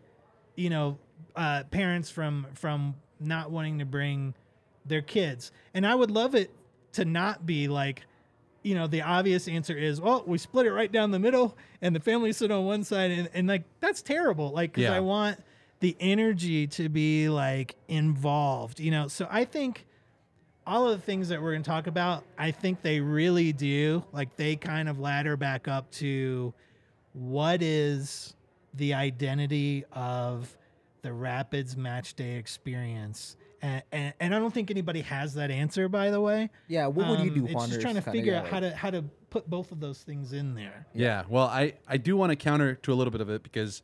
you 0.58 0.70
know 0.70 0.98
uh, 1.36 1.62
parents 1.70 2.10
from 2.10 2.46
from 2.54 2.94
not 3.20 3.50
wanting 3.50 3.78
to 3.78 3.84
bring 3.84 4.34
their 4.84 5.02
kids 5.02 5.52
and 5.74 5.86
i 5.86 5.94
would 5.94 6.10
love 6.10 6.34
it 6.34 6.50
to 6.92 7.04
not 7.04 7.44
be 7.46 7.68
like 7.68 8.02
you 8.62 8.74
know 8.74 8.86
the 8.86 9.02
obvious 9.02 9.46
answer 9.48 9.76
is 9.76 10.00
well 10.00 10.24
we 10.26 10.36
split 10.38 10.66
it 10.66 10.72
right 10.72 10.90
down 10.90 11.10
the 11.10 11.18
middle 11.18 11.56
and 11.82 11.94
the 11.94 12.00
family 12.00 12.32
sit 12.32 12.50
on 12.50 12.64
one 12.64 12.82
side 12.82 13.10
and, 13.10 13.28
and 13.34 13.46
like 13.48 13.62
that's 13.80 14.02
terrible 14.02 14.50
like 14.50 14.72
because 14.72 14.90
Yeah. 14.90 14.96
i 14.96 15.00
want 15.00 15.38
the 15.80 15.96
energy 16.00 16.66
to 16.66 16.88
be 16.88 17.28
like 17.28 17.76
involved 17.86 18.80
you 18.80 18.90
know 18.90 19.06
so 19.08 19.26
i 19.30 19.44
think 19.44 19.84
all 20.66 20.88
of 20.88 20.98
the 21.00 21.06
things 21.06 21.28
that 21.30 21.40
we're 21.40 21.52
going 21.52 21.62
to 21.62 21.70
talk 21.70 21.86
about, 21.86 22.24
I 22.36 22.50
think 22.50 22.82
they 22.82 23.00
really 23.00 23.54
do. 23.54 24.04
Like 24.12 24.36
they 24.36 24.54
kind 24.54 24.86
of 24.90 25.00
ladder 25.00 25.34
back 25.34 25.66
up 25.66 25.90
to 25.92 26.52
what 27.14 27.62
is 27.62 28.34
the 28.78 28.94
identity 28.94 29.84
of 29.92 30.56
the 31.02 31.12
Rapids 31.12 31.76
match 31.76 32.14
day 32.14 32.36
experience. 32.36 33.36
And, 33.60 33.82
and, 33.92 34.14
and 34.20 34.34
I 34.34 34.38
don't 34.38 34.54
think 34.54 34.70
anybody 34.70 35.00
has 35.02 35.34
that 35.34 35.50
answer, 35.50 35.88
by 35.88 36.10
the 36.10 36.20
way. 36.20 36.48
Yeah, 36.68 36.86
what 36.86 37.08
would 37.08 37.20
you 37.20 37.30
Um, 37.30 37.34
do, 37.34 37.44
It's 37.44 37.54
Juan, 37.54 37.68
just 37.68 37.80
trying 37.80 37.96
to 37.96 38.02
figure 38.02 38.34
out 38.34 38.46
how 38.48 38.60
to 38.60 38.74
how 38.74 38.90
to 38.90 39.02
put 39.30 39.50
both 39.50 39.72
of 39.72 39.80
those 39.80 40.00
things 40.02 40.32
in 40.32 40.54
there. 40.54 40.86
Yeah. 40.94 41.24
Well, 41.28 41.46
I, 41.46 41.74
I 41.86 41.98
do 41.98 42.16
want 42.16 42.30
to 42.30 42.36
counter 42.36 42.74
to 42.76 42.92
a 42.92 42.94
little 42.94 43.10
bit 43.10 43.20
of 43.20 43.28
it 43.28 43.42
because 43.42 43.82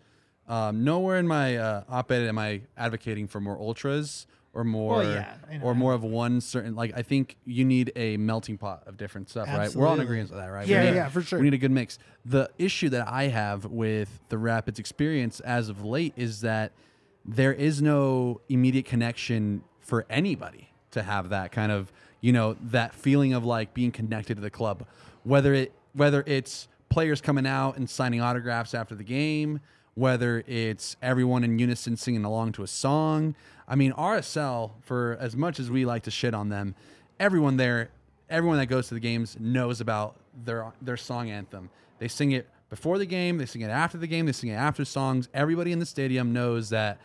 um, 0.48 0.84
nowhere 0.84 1.18
in 1.18 1.26
my 1.26 1.56
uh, 1.56 1.82
op-ed 1.88 2.22
am 2.22 2.38
I 2.38 2.62
advocating 2.76 3.26
for 3.26 3.40
more 3.40 3.58
ultras 3.58 4.26
or 4.54 4.64
more 4.64 4.98
Well, 4.98 5.12
yeah, 5.12 5.36
or 5.62 5.74
more 5.74 5.92
of 5.94 6.04
one 6.04 6.40
certain. 6.40 6.74
Like 6.74 6.92
I 6.96 7.02
think 7.02 7.36
you 7.44 7.64
need 7.64 7.92
a 7.96 8.16
melting 8.16 8.58
pot 8.58 8.84
of 8.86 8.96
different 8.96 9.28
stuff, 9.28 9.48
right? 9.48 9.74
We're 9.74 9.86
all 9.86 9.94
in 9.94 10.00
agreement 10.00 10.30
with 10.30 10.38
that, 10.38 10.46
right? 10.46 10.66
Yeah, 10.66 10.84
need, 10.84 10.94
yeah, 10.94 11.08
for 11.08 11.22
sure. 11.22 11.38
We 11.38 11.44
need 11.44 11.54
a 11.54 11.58
good 11.58 11.70
mix. 11.70 11.98
The 12.24 12.50
issue 12.58 12.88
that 12.90 13.08
I 13.08 13.24
have 13.24 13.64
with 13.66 14.20
the 14.28 14.38
Rapids 14.38 14.78
experience 14.78 15.40
as 15.40 15.68
of 15.68 15.84
late 15.84 16.14
is 16.16 16.40
that 16.42 16.72
there 17.24 17.52
is 17.52 17.80
no 17.82 18.40
immediate 18.48 18.84
connection 18.84 19.64
for 19.80 20.06
anybody 20.08 20.70
to 20.92 21.02
have 21.02 21.30
that 21.30 21.52
kind 21.52 21.72
of 21.72 21.92
you 22.20 22.32
know 22.32 22.56
that 22.60 22.94
feeling 22.94 23.32
of 23.32 23.44
like 23.44 23.74
being 23.74 23.90
connected 23.90 24.36
to 24.36 24.40
the 24.40 24.50
club 24.50 24.86
whether 25.24 25.52
it 25.52 25.72
whether 25.92 26.22
it's 26.26 26.68
players 26.88 27.20
coming 27.20 27.46
out 27.46 27.76
and 27.76 27.88
signing 27.88 28.20
autographs 28.20 28.74
after 28.74 28.94
the 28.94 29.04
game 29.04 29.60
whether 29.94 30.42
it's 30.46 30.96
everyone 31.00 31.44
in 31.44 31.58
unison 31.58 31.96
singing 31.96 32.24
along 32.24 32.52
to 32.52 32.62
a 32.62 32.66
song. 32.66 33.34
I 33.66 33.76
mean 33.76 33.92
rsl 33.92 34.72
for 34.82 35.16
as 35.20 35.34
much 35.36 35.58
as 35.58 35.70
we 35.70 35.86
like 35.86 36.02
to 36.02 36.10
shit 36.10 36.34
on 36.34 36.50
them 36.50 36.74
everyone 37.18 37.56
there 37.56 37.90
everyone 38.28 38.58
that 38.58 38.66
goes 38.66 38.88
to 38.88 38.94
the 38.94 39.00
games 39.00 39.36
knows 39.38 39.80
about 39.80 40.16
their 40.44 40.72
their 40.82 40.96
song 40.96 41.30
anthem. 41.30 41.70
They 41.98 42.08
sing 42.08 42.32
it 42.32 42.48
before 42.70 42.98
the 42.98 43.06
game 43.06 43.38
they 43.38 43.46
sing 43.46 43.62
it 43.62 43.70
after 43.70 43.98
the 43.98 44.06
game 44.06 44.26
they 44.26 44.32
sing 44.32 44.50
it 44.50 44.54
after 44.54 44.84
songs. 44.84 45.28
Everybody 45.32 45.72
in 45.72 45.78
the 45.78 45.86
stadium 45.86 46.32
knows 46.32 46.70
that 46.70 46.98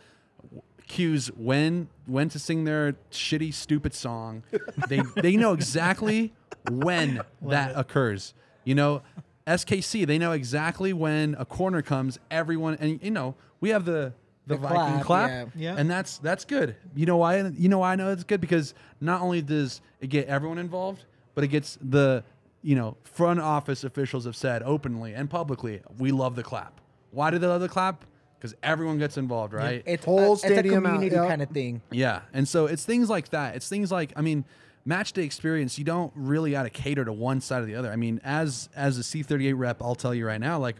cues 0.88 1.28
when 1.36 1.88
when 2.06 2.28
to 2.30 2.38
sing 2.38 2.64
their 2.64 2.94
shitty 3.10 3.54
stupid 3.54 3.94
song. 3.94 4.42
They 4.88 5.02
they 5.16 5.36
know 5.36 5.52
exactly 5.52 6.32
when 6.68 7.20
that 7.42 7.72
occurs. 7.76 8.34
You 8.64 8.74
know 8.74 9.02
skc 9.46 10.06
they 10.06 10.18
know 10.18 10.32
exactly 10.32 10.92
when 10.92 11.34
a 11.38 11.44
corner 11.44 11.82
comes 11.82 12.18
everyone 12.30 12.76
and 12.80 13.00
you 13.02 13.10
know 13.10 13.34
we 13.60 13.70
have 13.70 13.84
the 13.84 14.12
the, 14.46 14.56
The 14.56 14.62
viking 14.62 15.00
clap, 15.00 15.04
clap, 15.04 15.48
yeah. 15.54 15.72
Yeah. 15.72 15.78
and 15.78 15.90
that's 15.90 16.18
that's 16.18 16.44
good 16.44 16.76
you 16.94 17.06
know 17.06 17.16
why 17.18 17.38
you 17.56 17.68
know 17.68 17.78
why 17.78 17.92
i 17.92 17.96
know 17.96 18.10
it's 18.10 18.24
good 18.24 18.40
because 18.40 18.74
not 19.00 19.20
only 19.20 19.42
does 19.42 19.80
it 20.00 20.08
get 20.08 20.26
everyone 20.28 20.58
involved 20.58 21.04
but 21.34 21.44
it 21.44 21.48
gets 21.48 21.78
the 21.80 22.24
you 22.62 22.74
know 22.74 22.96
front 23.04 23.40
office 23.40 23.84
officials 23.84 24.24
have 24.24 24.36
said 24.36 24.62
openly 24.62 25.14
and 25.14 25.30
publicly 25.30 25.80
we 25.98 26.10
love 26.10 26.36
the 26.36 26.42
clap 26.42 26.80
why 27.10 27.30
do 27.30 27.38
they 27.38 27.46
love 27.46 27.60
the 27.60 27.68
clap 27.68 28.04
because 28.38 28.54
everyone 28.62 28.98
gets 28.98 29.16
involved 29.18 29.52
right 29.52 29.82
It's 29.86 30.04
Whole 30.04 30.32
a, 30.34 30.36
stadium 30.38 30.64
it's 30.64 30.72
a 30.72 30.76
out, 30.76 30.82
community 30.94 31.16
yeah. 31.16 31.28
kind 31.28 31.42
of 31.42 31.48
thing. 31.50 31.82
yeah, 31.90 32.22
and 32.32 32.48
so 32.48 32.66
it's 32.66 32.84
things 32.86 33.10
like 33.10 33.28
that. 33.30 33.54
It's 33.56 33.68
things 33.68 33.92
like 33.92 34.12
I 34.16 34.22
mean, 34.22 34.44
match 34.90 35.12
day 35.12 35.22
experience. 35.22 35.78
You 35.78 35.84
don't 35.84 36.12
really 36.16 36.50
got 36.50 36.64
to 36.64 36.70
cater 36.70 37.04
to 37.04 37.12
one 37.12 37.40
side 37.40 37.62
or 37.62 37.64
the 37.64 37.76
other. 37.76 37.90
I 37.90 37.96
mean, 37.96 38.20
as 38.24 38.68
as 38.74 38.98
a 38.98 39.02
C38 39.02 39.54
rep, 39.56 39.80
I'll 39.80 39.94
tell 39.94 40.12
you 40.12 40.26
right 40.26 40.40
now, 40.40 40.58
like, 40.58 40.76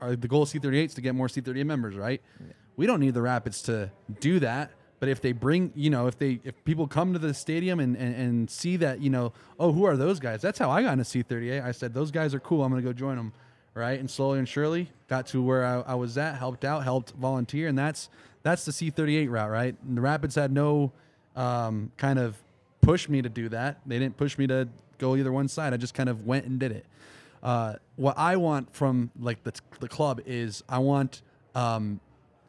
our, 0.00 0.16
the 0.16 0.26
goal 0.26 0.42
of 0.42 0.48
C38 0.48 0.86
is 0.86 0.94
to 0.94 1.02
get 1.02 1.14
more 1.14 1.28
C38 1.28 1.66
members, 1.66 1.94
right? 1.94 2.22
We 2.76 2.86
don't 2.86 3.00
need 3.00 3.12
the 3.12 3.20
Rapids 3.20 3.60
to 3.62 3.90
do 4.18 4.40
that. 4.40 4.70
But 4.98 5.10
if 5.10 5.20
they 5.20 5.32
bring, 5.32 5.72
you 5.74 5.90
know, 5.90 6.06
if 6.06 6.18
they 6.18 6.40
if 6.42 6.64
people 6.64 6.86
come 6.86 7.12
to 7.12 7.18
the 7.18 7.34
stadium 7.34 7.80
and, 7.80 7.96
and, 7.96 8.14
and 8.14 8.50
see 8.50 8.76
that, 8.78 9.00
you 9.00 9.10
know, 9.10 9.34
oh, 9.58 9.72
who 9.72 9.84
are 9.84 9.96
those 9.96 10.18
guys? 10.20 10.40
That's 10.40 10.58
how 10.58 10.70
I 10.70 10.82
got 10.82 10.92
into 10.92 11.04
C38. 11.04 11.62
I 11.62 11.72
said 11.72 11.92
those 11.92 12.10
guys 12.10 12.34
are 12.34 12.40
cool. 12.40 12.64
I'm 12.64 12.70
gonna 12.70 12.82
go 12.82 12.94
join 12.94 13.16
them, 13.16 13.32
right? 13.74 14.00
And 14.00 14.10
slowly 14.10 14.38
and 14.38 14.48
surely 14.48 14.90
got 15.08 15.26
to 15.28 15.42
where 15.42 15.64
I, 15.64 15.92
I 15.92 15.94
was 15.94 16.16
at, 16.16 16.36
helped 16.36 16.64
out, 16.64 16.84
helped 16.84 17.12
volunteer, 17.12 17.68
and 17.68 17.78
that's 17.78 18.08
that's 18.42 18.64
the 18.64 18.72
C38 18.72 19.28
route, 19.28 19.50
right? 19.50 19.74
And 19.86 19.96
the 19.98 20.02
Rapids 20.02 20.34
had 20.34 20.50
no 20.50 20.92
um, 21.36 21.92
kind 21.98 22.18
of 22.18 22.36
push 22.80 23.08
me 23.08 23.22
to 23.22 23.28
do 23.28 23.48
that. 23.50 23.80
They 23.86 23.98
didn't 23.98 24.16
push 24.16 24.38
me 24.38 24.46
to 24.48 24.68
go 24.98 25.16
either 25.16 25.32
one 25.32 25.48
side. 25.48 25.72
I 25.72 25.76
just 25.76 25.94
kind 25.94 26.08
of 26.08 26.26
went 26.26 26.46
and 26.46 26.58
did 26.58 26.72
it. 26.72 26.86
Uh, 27.42 27.74
what 27.96 28.18
I 28.18 28.36
want 28.36 28.74
from 28.74 29.10
like 29.18 29.42
the, 29.44 29.52
the 29.80 29.88
club 29.88 30.20
is 30.26 30.62
I 30.68 30.78
want 30.78 31.22
um, 31.54 32.00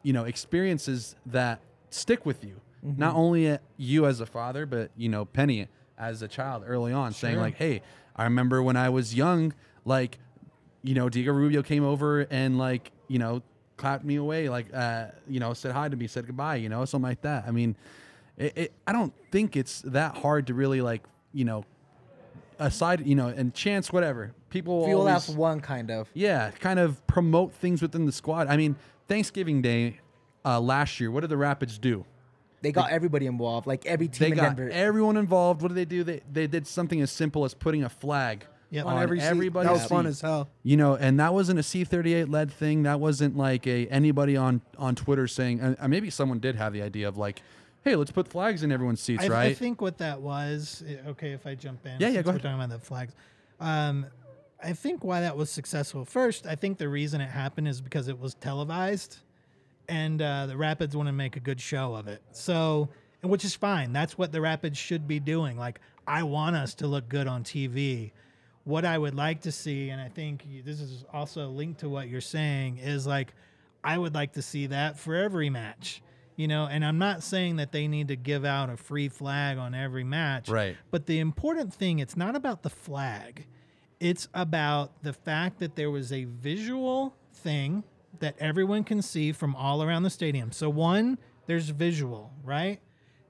you 0.02 0.12
know 0.12 0.24
experiences 0.24 1.16
that 1.26 1.60
stick 1.90 2.26
with 2.26 2.44
you, 2.44 2.60
not 2.82 3.14
only 3.14 3.46
at 3.48 3.62
you 3.76 4.06
as 4.06 4.20
a 4.20 4.26
father, 4.26 4.66
but 4.66 4.90
you 4.96 5.08
know 5.08 5.24
Penny 5.24 5.68
as 5.98 6.20
a 6.20 6.28
child 6.28 6.64
early 6.66 6.92
on, 6.92 7.12
saying 7.12 7.38
like, 7.38 7.56
"Hey, 7.56 7.80
I 8.16 8.24
remember 8.24 8.62
when 8.62 8.76
I 8.76 8.90
was 8.90 9.14
young, 9.14 9.54
like 9.84 10.18
you 10.82 10.94
know, 10.94 11.08
Diego 11.08 11.32
Rubio 11.32 11.62
came 11.62 11.84
over 11.84 12.26
and 12.30 12.58
like, 12.58 12.90
you 13.08 13.18
know, 13.18 13.42
clapped 13.76 14.04
me 14.04 14.16
away, 14.16 14.48
like, 14.48 14.66
uh, 14.74 15.06
you 15.28 15.40
know, 15.40 15.54
said 15.54 15.72
hi 15.72 15.88
to 15.88 15.96
me, 15.96 16.06
said 16.06 16.26
goodbye, 16.26 16.56
you 16.56 16.68
know, 16.68 16.84
something 16.84 17.08
like 17.08 17.22
that. 17.22 17.44
I 17.46 17.50
mean, 17.50 17.76
it, 18.36 18.52
it, 18.56 18.72
I 18.86 18.92
don't 18.92 19.12
think 19.30 19.56
it's 19.56 19.82
that 19.82 20.16
hard 20.18 20.46
to 20.48 20.54
really 20.54 20.80
like, 20.80 21.02
you 21.32 21.44
know, 21.44 21.64
aside, 22.58 23.06
you 23.06 23.14
know, 23.14 23.28
and 23.28 23.54
chance, 23.54 23.92
whatever. 23.92 24.32
People 24.50 24.78
will 24.80 24.86
Feel 24.86 24.98
always, 25.00 25.26
that's 25.26 25.28
one 25.36 25.60
kind 25.60 25.90
of. 25.90 26.08
yeah, 26.14 26.50
kind 26.50 26.78
of 26.78 27.04
promote 27.06 27.52
things 27.54 27.80
within 27.82 28.04
the 28.06 28.12
squad. 28.12 28.48
I 28.48 28.56
mean, 28.56 28.76
Thanksgiving 29.08 29.62
Day 29.62 30.00
uh, 30.44 30.60
last 30.60 31.00
year, 31.00 31.10
what 31.10 31.20
did 31.20 31.30
the 31.30 31.36
Rapids 31.36 31.78
do? 31.78 32.04
They 32.60 32.70
got 32.70 32.90
everybody 32.92 33.26
involved, 33.26 33.66
like 33.66 33.86
every 33.86 34.06
team 34.06 34.18
They 34.20 34.30
in 34.32 34.34
got 34.36 34.56
Denver. 34.56 34.70
everyone 34.70 35.16
involved. 35.16 35.62
What 35.62 35.68
did 35.68 35.74
they 35.76 35.84
do? 35.84 36.04
They 36.04 36.20
they 36.30 36.46
did 36.46 36.64
something 36.66 37.00
as 37.00 37.10
simple 37.10 37.44
as 37.44 37.54
putting 37.54 37.82
a 37.82 37.88
flag 37.88 38.46
Yep. 38.70 38.86
on, 38.86 38.96
On 38.96 39.02
every 39.02 39.18
seat. 39.20 39.26
everybody's 39.26 39.66
That 39.68 39.72
was 39.74 39.84
fun 39.86 40.06
as 40.06 40.20
hell. 40.20 40.48
You 40.62 40.76
know, 40.76 40.94
and 40.94 41.18
that 41.20 41.34
wasn't 41.34 41.58
a 41.58 41.62
C38 41.62 42.30
led 42.30 42.52
thing. 42.52 42.84
That 42.84 43.00
wasn't 43.00 43.36
like 43.36 43.66
a 43.66 43.86
anybody 43.88 44.36
on 44.36 44.60
on 44.78 44.94
Twitter 44.94 45.26
saying. 45.26 45.60
Uh, 45.60 45.88
maybe 45.88 46.08
someone 46.08 46.38
did 46.38 46.54
have 46.54 46.72
the 46.72 46.82
idea 46.82 47.08
of 47.08 47.16
like, 47.16 47.42
hey, 47.84 47.96
let's 47.96 48.10
put 48.10 48.28
flags 48.28 48.62
in 48.62 48.70
everyone's 48.72 49.00
seats, 49.00 49.24
I, 49.24 49.28
right? 49.28 49.46
I 49.50 49.54
think 49.54 49.80
what 49.80 49.98
that 49.98 50.20
was. 50.20 50.82
eh, 50.86 50.96
Okay, 51.10 51.32
if 51.32 51.46
I 51.46 51.54
jump 51.54 51.84
in. 51.86 51.96
Yeah, 52.00 52.08
yeah, 52.08 52.22
go 52.22 52.30
We're 52.30 52.36
ahead. 52.36 52.42
talking 52.42 52.56
about 52.56 52.70
the 52.70 52.78
flags. 52.78 53.14
Um, 53.60 54.06
I 54.62 54.72
think 54.72 55.02
why 55.04 55.20
that 55.20 55.36
was 55.36 55.50
successful. 55.50 56.04
First, 56.04 56.46
I 56.46 56.54
think 56.54 56.78
the 56.78 56.88
reason 56.88 57.20
it 57.20 57.30
happened 57.30 57.66
is 57.68 57.80
because 57.80 58.08
it 58.08 58.18
was 58.18 58.34
televised, 58.34 59.18
and 59.88 60.22
uh, 60.22 60.46
the 60.46 60.56
Rapids 60.56 60.96
want 60.96 61.08
to 61.08 61.12
make 61.12 61.36
a 61.36 61.40
good 61.40 61.60
show 61.60 61.94
of 61.94 62.06
it. 62.08 62.22
So, 62.32 62.88
which 63.22 63.44
is 63.44 63.54
fine. 63.54 63.92
That's 63.92 64.16
what 64.16 64.30
the 64.32 64.40
Rapids 64.40 64.78
should 64.78 65.08
be 65.08 65.18
doing. 65.20 65.56
Like, 65.58 65.80
I 66.06 66.22
want 66.22 66.54
us 66.56 66.74
to 66.76 66.86
look 66.86 67.08
good 67.08 67.26
on 67.26 67.42
TV. 67.44 68.12
What 68.64 68.84
I 68.84 68.96
would 68.96 69.16
like 69.16 69.40
to 69.42 69.50
see, 69.52 69.90
and 69.90 70.00
I 70.00 70.08
think 70.08 70.44
this 70.64 70.80
is 70.80 71.04
also 71.12 71.48
linked 71.48 71.80
to 71.80 71.88
what 71.88 72.08
you're 72.08 72.20
saying, 72.20 72.78
is 72.78 73.06
like, 73.06 73.34
I 73.82 73.98
would 73.98 74.14
like 74.14 74.34
to 74.34 74.42
see 74.42 74.66
that 74.68 74.96
for 75.00 75.16
every 75.16 75.50
match. 75.50 76.00
You 76.36 76.48
know, 76.48 76.66
and 76.66 76.84
I'm 76.84 76.98
not 76.98 77.22
saying 77.22 77.56
that 77.56 77.72
they 77.72 77.86
need 77.88 78.08
to 78.08 78.16
give 78.16 78.44
out 78.44 78.70
a 78.70 78.76
free 78.76 79.08
flag 79.08 79.58
on 79.58 79.74
every 79.74 80.04
match. 80.04 80.48
Right. 80.48 80.76
But 80.90 81.06
the 81.06 81.18
important 81.18 81.74
thing, 81.74 81.98
it's 81.98 82.16
not 82.16 82.34
about 82.34 82.62
the 82.62 82.70
flag. 82.70 83.46
It's 84.00 84.28
about 84.32 85.02
the 85.02 85.12
fact 85.12 85.58
that 85.60 85.76
there 85.76 85.90
was 85.90 86.10
a 86.10 86.24
visual 86.24 87.14
thing 87.34 87.84
that 88.20 88.34
everyone 88.38 88.84
can 88.84 89.02
see 89.02 89.32
from 89.32 89.54
all 89.54 89.82
around 89.82 90.04
the 90.04 90.10
stadium. 90.10 90.52
So 90.52 90.70
one, 90.70 91.18
there's 91.46 91.68
visual, 91.68 92.32
right? 92.42 92.80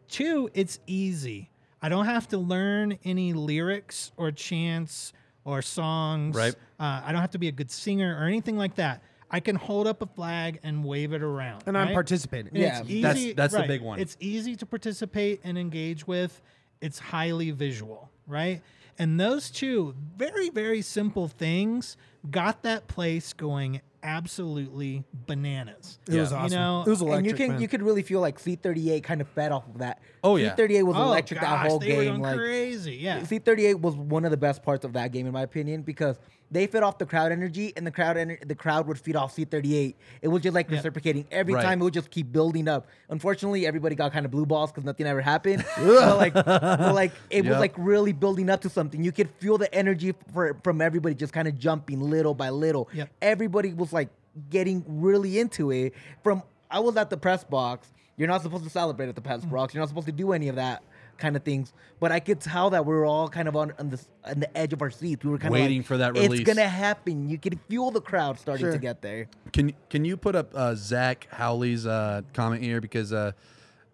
Two, 0.09 0.51
it's 0.55 0.79
easy. 0.87 1.51
I 1.81 1.89
don't 1.89 2.07
have 2.07 2.29
to 2.29 2.39
learn 2.39 2.99
any 3.05 3.33
lyrics 3.33 4.13
or 4.17 4.31
chants 4.31 5.13
or 5.45 5.63
songs. 5.63 6.37
Right. 6.37 6.55
Uh, 6.79 7.03
I 7.05 7.13
don't 7.13 7.21
have 7.21 7.33
to 7.33 7.39
be 7.39 7.49
a 7.49 7.53
good 7.53 7.71
singer 7.71 8.17
or 8.19 8.27
anything 8.27 8.57
like 8.57 8.77
that. 8.77 9.03
I 9.33 9.41
can 9.41 9.57
hold 9.57 9.87
up 9.87 10.03
a 10.03 10.07
flag 10.07 10.61
and 10.63 10.85
wave 10.85 11.15
it 11.15 11.23
around. 11.23 11.65
And 11.67 11.77
I'm 11.77 11.95
participating. 11.95 12.49
And 12.49 12.59
Yeah. 12.59 12.83
easy, 12.85 13.03
That's- 13.03 13.35
that's 13.35 13.55
the 13.55 13.67
big 13.67 13.81
one. 13.81 13.99
It's 13.99 14.17
easy 14.21 14.55
to 14.57 14.67
participate 14.67 15.41
and 15.43 15.57
engage 15.59 16.07
with. 16.07 16.43
It's 16.83 16.99
highly 16.99 17.51
visual, 17.51 18.11
right? 18.27 18.61
And 18.99 19.19
those 19.19 19.51
two 19.51 19.95
very, 20.17 20.51
very 20.51 20.83
simple 20.83 21.29
things 21.29 21.97
got 22.31 22.63
that 22.63 22.89
place 22.89 23.33
going 23.33 23.81
absolutely 24.03 25.05
bananas. 25.27 25.99
It 26.09 26.17
was 26.17 26.33
awesome. 26.33 26.53
You 26.53 26.59
know, 26.59 26.83
it 26.87 26.91
was 26.91 27.01
electric. 27.01 27.19
and 27.19 27.27
you 27.27 27.35
can 27.35 27.53
man. 27.53 27.61
you 27.63 27.69
could 27.69 27.83
really 27.83 28.03
feel 28.03 28.21
like 28.21 28.39
C38 28.39 29.03
kind 29.03 29.21
of 29.21 29.29
fed 29.29 29.53
off 29.53 29.67
of 29.69 29.79
that. 29.79 30.01
Oh, 30.23 30.37
yeah. 30.37 30.55
C38 30.55 30.83
was 30.85 30.97
oh, 30.97 31.05
electric 31.05 31.41
gosh, 31.41 31.51
that 31.51 31.71
whole 31.71 31.79
they 31.79 31.97
were 31.97 32.03
game. 32.03 32.11
going 32.21 32.23
Like 32.23 32.37
crazy. 32.37 32.95
Yeah. 32.97 33.21
C38 33.21 33.81
was 33.81 33.95
one 33.95 34.25
of 34.25 34.31
the 34.31 34.37
best 34.37 34.63
parts 34.63 34.85
of 34.85 34.93
that 34.95 35.13
game 35.13 35.27
in 35.27 35.33
my 35.33 35.43
opinion 35.43 35.83
because 35.83 36.19
they 36.53 36.67
fed 36.67 36.83
off 36.83 36.99
the 36.99 37.07
crowd 37.07 37.33
energy 37.33 37.73
and 37.77 37.87
the 37.87 37.91
crowd 37.91 38.17
ener- 38.17 38.47
the 38.47 38.55
crowd 38.55 38.87
would 38.87 39.01
feed 39.01 39.17
off 39.17 39.35
C38. 39.35 39.95
It 40.21 40.29
was 40.29 40.43
just 40.43 40.55
like 40.55 40.69
Yeah. 40.69 40.77
reciprocating 40.77 41.25
every 41.31 41.55
Right. 41.55 41.65
time. 41.65 41.81
It 41.81 41.85
would 41.85 41.95
just 41.95 42.11
keep 42.11 42.31
building 42.31 42.69
up. 42.69 42.87
Unfortunately, 43.09 43.67
everybody 43.67 43.95
got 43.95 44.13
kind 44.13 44.27
of 44.27 44.31
blue 44.31 44.45
balls 44.45 44.71
because 44.71 44.85
nothing 44.85 45.07
ever 45.07 45.23
happened. 45.23 45.65
but 45.79 46.19
like, 46.19 46.35
but 46.35 46.95
like 46.95 47.13
it 47.31 47.47
was 47.47 47.59
like 47.59 47.75
really 47.79 48.13
building 48.13 48.51
up 48.51 48.61
to 48.61 48.69
something. 48.69 49.03
You 49.03 49.13
could 49.13 49.31
feel 49.39 49.57
the 49.57 49.73
energy 49.75 50.15
for, 50.33 50.57
from 50.63 50.83
everybody 50.83 51.15
just 51.15 51.33
kind 51.33 51.49
of 51.49 51.59
jumping 51.59 52.01
little 52.01 52.35
by 52.35 52.51
little. 52.51 52.89
Yep. 52.93 53.09
Everybody 53.23 53.73
was 53.73 53.93
like 53.93 54.11
getting 54.51 54.85
really 54.87 55.39
into 55.39 55.71
it. 55.73 55.95
From 56.23 56.43
I 56.71 56.81
was 56.81 56.97
at 56.99 57.09
the 57.09 57.17
press 57.17 57.45
box. 57.45 57.89
You're 58.19 58.29
not 58.29 58.43
supposed 58.43 58.65
to 58.65 58.71
celebrate 58.71 59.09
at 59.09 59.15
the 59.15 59.23
press 59.23 59.41
mm-hmm. 59.41 59.55
box. 59.55 59.73
You're 59.73 59.81
not 59.81 59.89
supposed 59.89 60.07
to 60.07 60.13
do 60.13 60.33
any 60.33 60.49
of 60.49 60.57
that 60.57 60.83
kind 61.23 61.37
of 61.37 61.45
things. 61.45 61.73
But 62.01 62.11
I 62.13 62.21
could 62.21 62.41
tell 62.41 62.71
that 62.71 62.85
we 62.85 62.93
were 62.93 63.07
all 63.07 63.29
kind 63.29 63.47
of 63.49 63.55
on, 63.57 63.73
on 63.79 63.91
the 63.91 64.01
on 64.25 64.41
the 64.41 64.59
edge 64.59 64.73
of 64.73 64.83
our 64.83 64.91
seats. 64.91 65.25
We 65.25 65.31
were 65.31 65.39
kind 65.39 65.55
of 65.55 65.61
Waiting 65.61 65.79
like, 65.79 65.87
for 65.87 65.97
that 65.99 66.17
It's 66.17 66.41
gonna 66.41 66.69
happen. 66.69 67.31
You 67.31 67.39
could 67.39 67.59
feel 67.69 67.91
the 67.91 68.01
crowd 68.01 68.39
starting 68.39 68.65
Sure. 68.65 68.73
to 68.73 68.79
get 68.79 69.01
there. 69.01 69.29
Can 69.53 69.73
can 69.89 70.05
you 70.05 70.17
put 70.17 70.35
up 70.35 70.51
uh, 70.55 70.75
Zach 70.75 71.29
Howley's 71.31 71.87
uh, 71.87 72.23
comment 72.35 72.63
here 72.63 72.81
because 72.81 73.13
uh, 73.13 73.33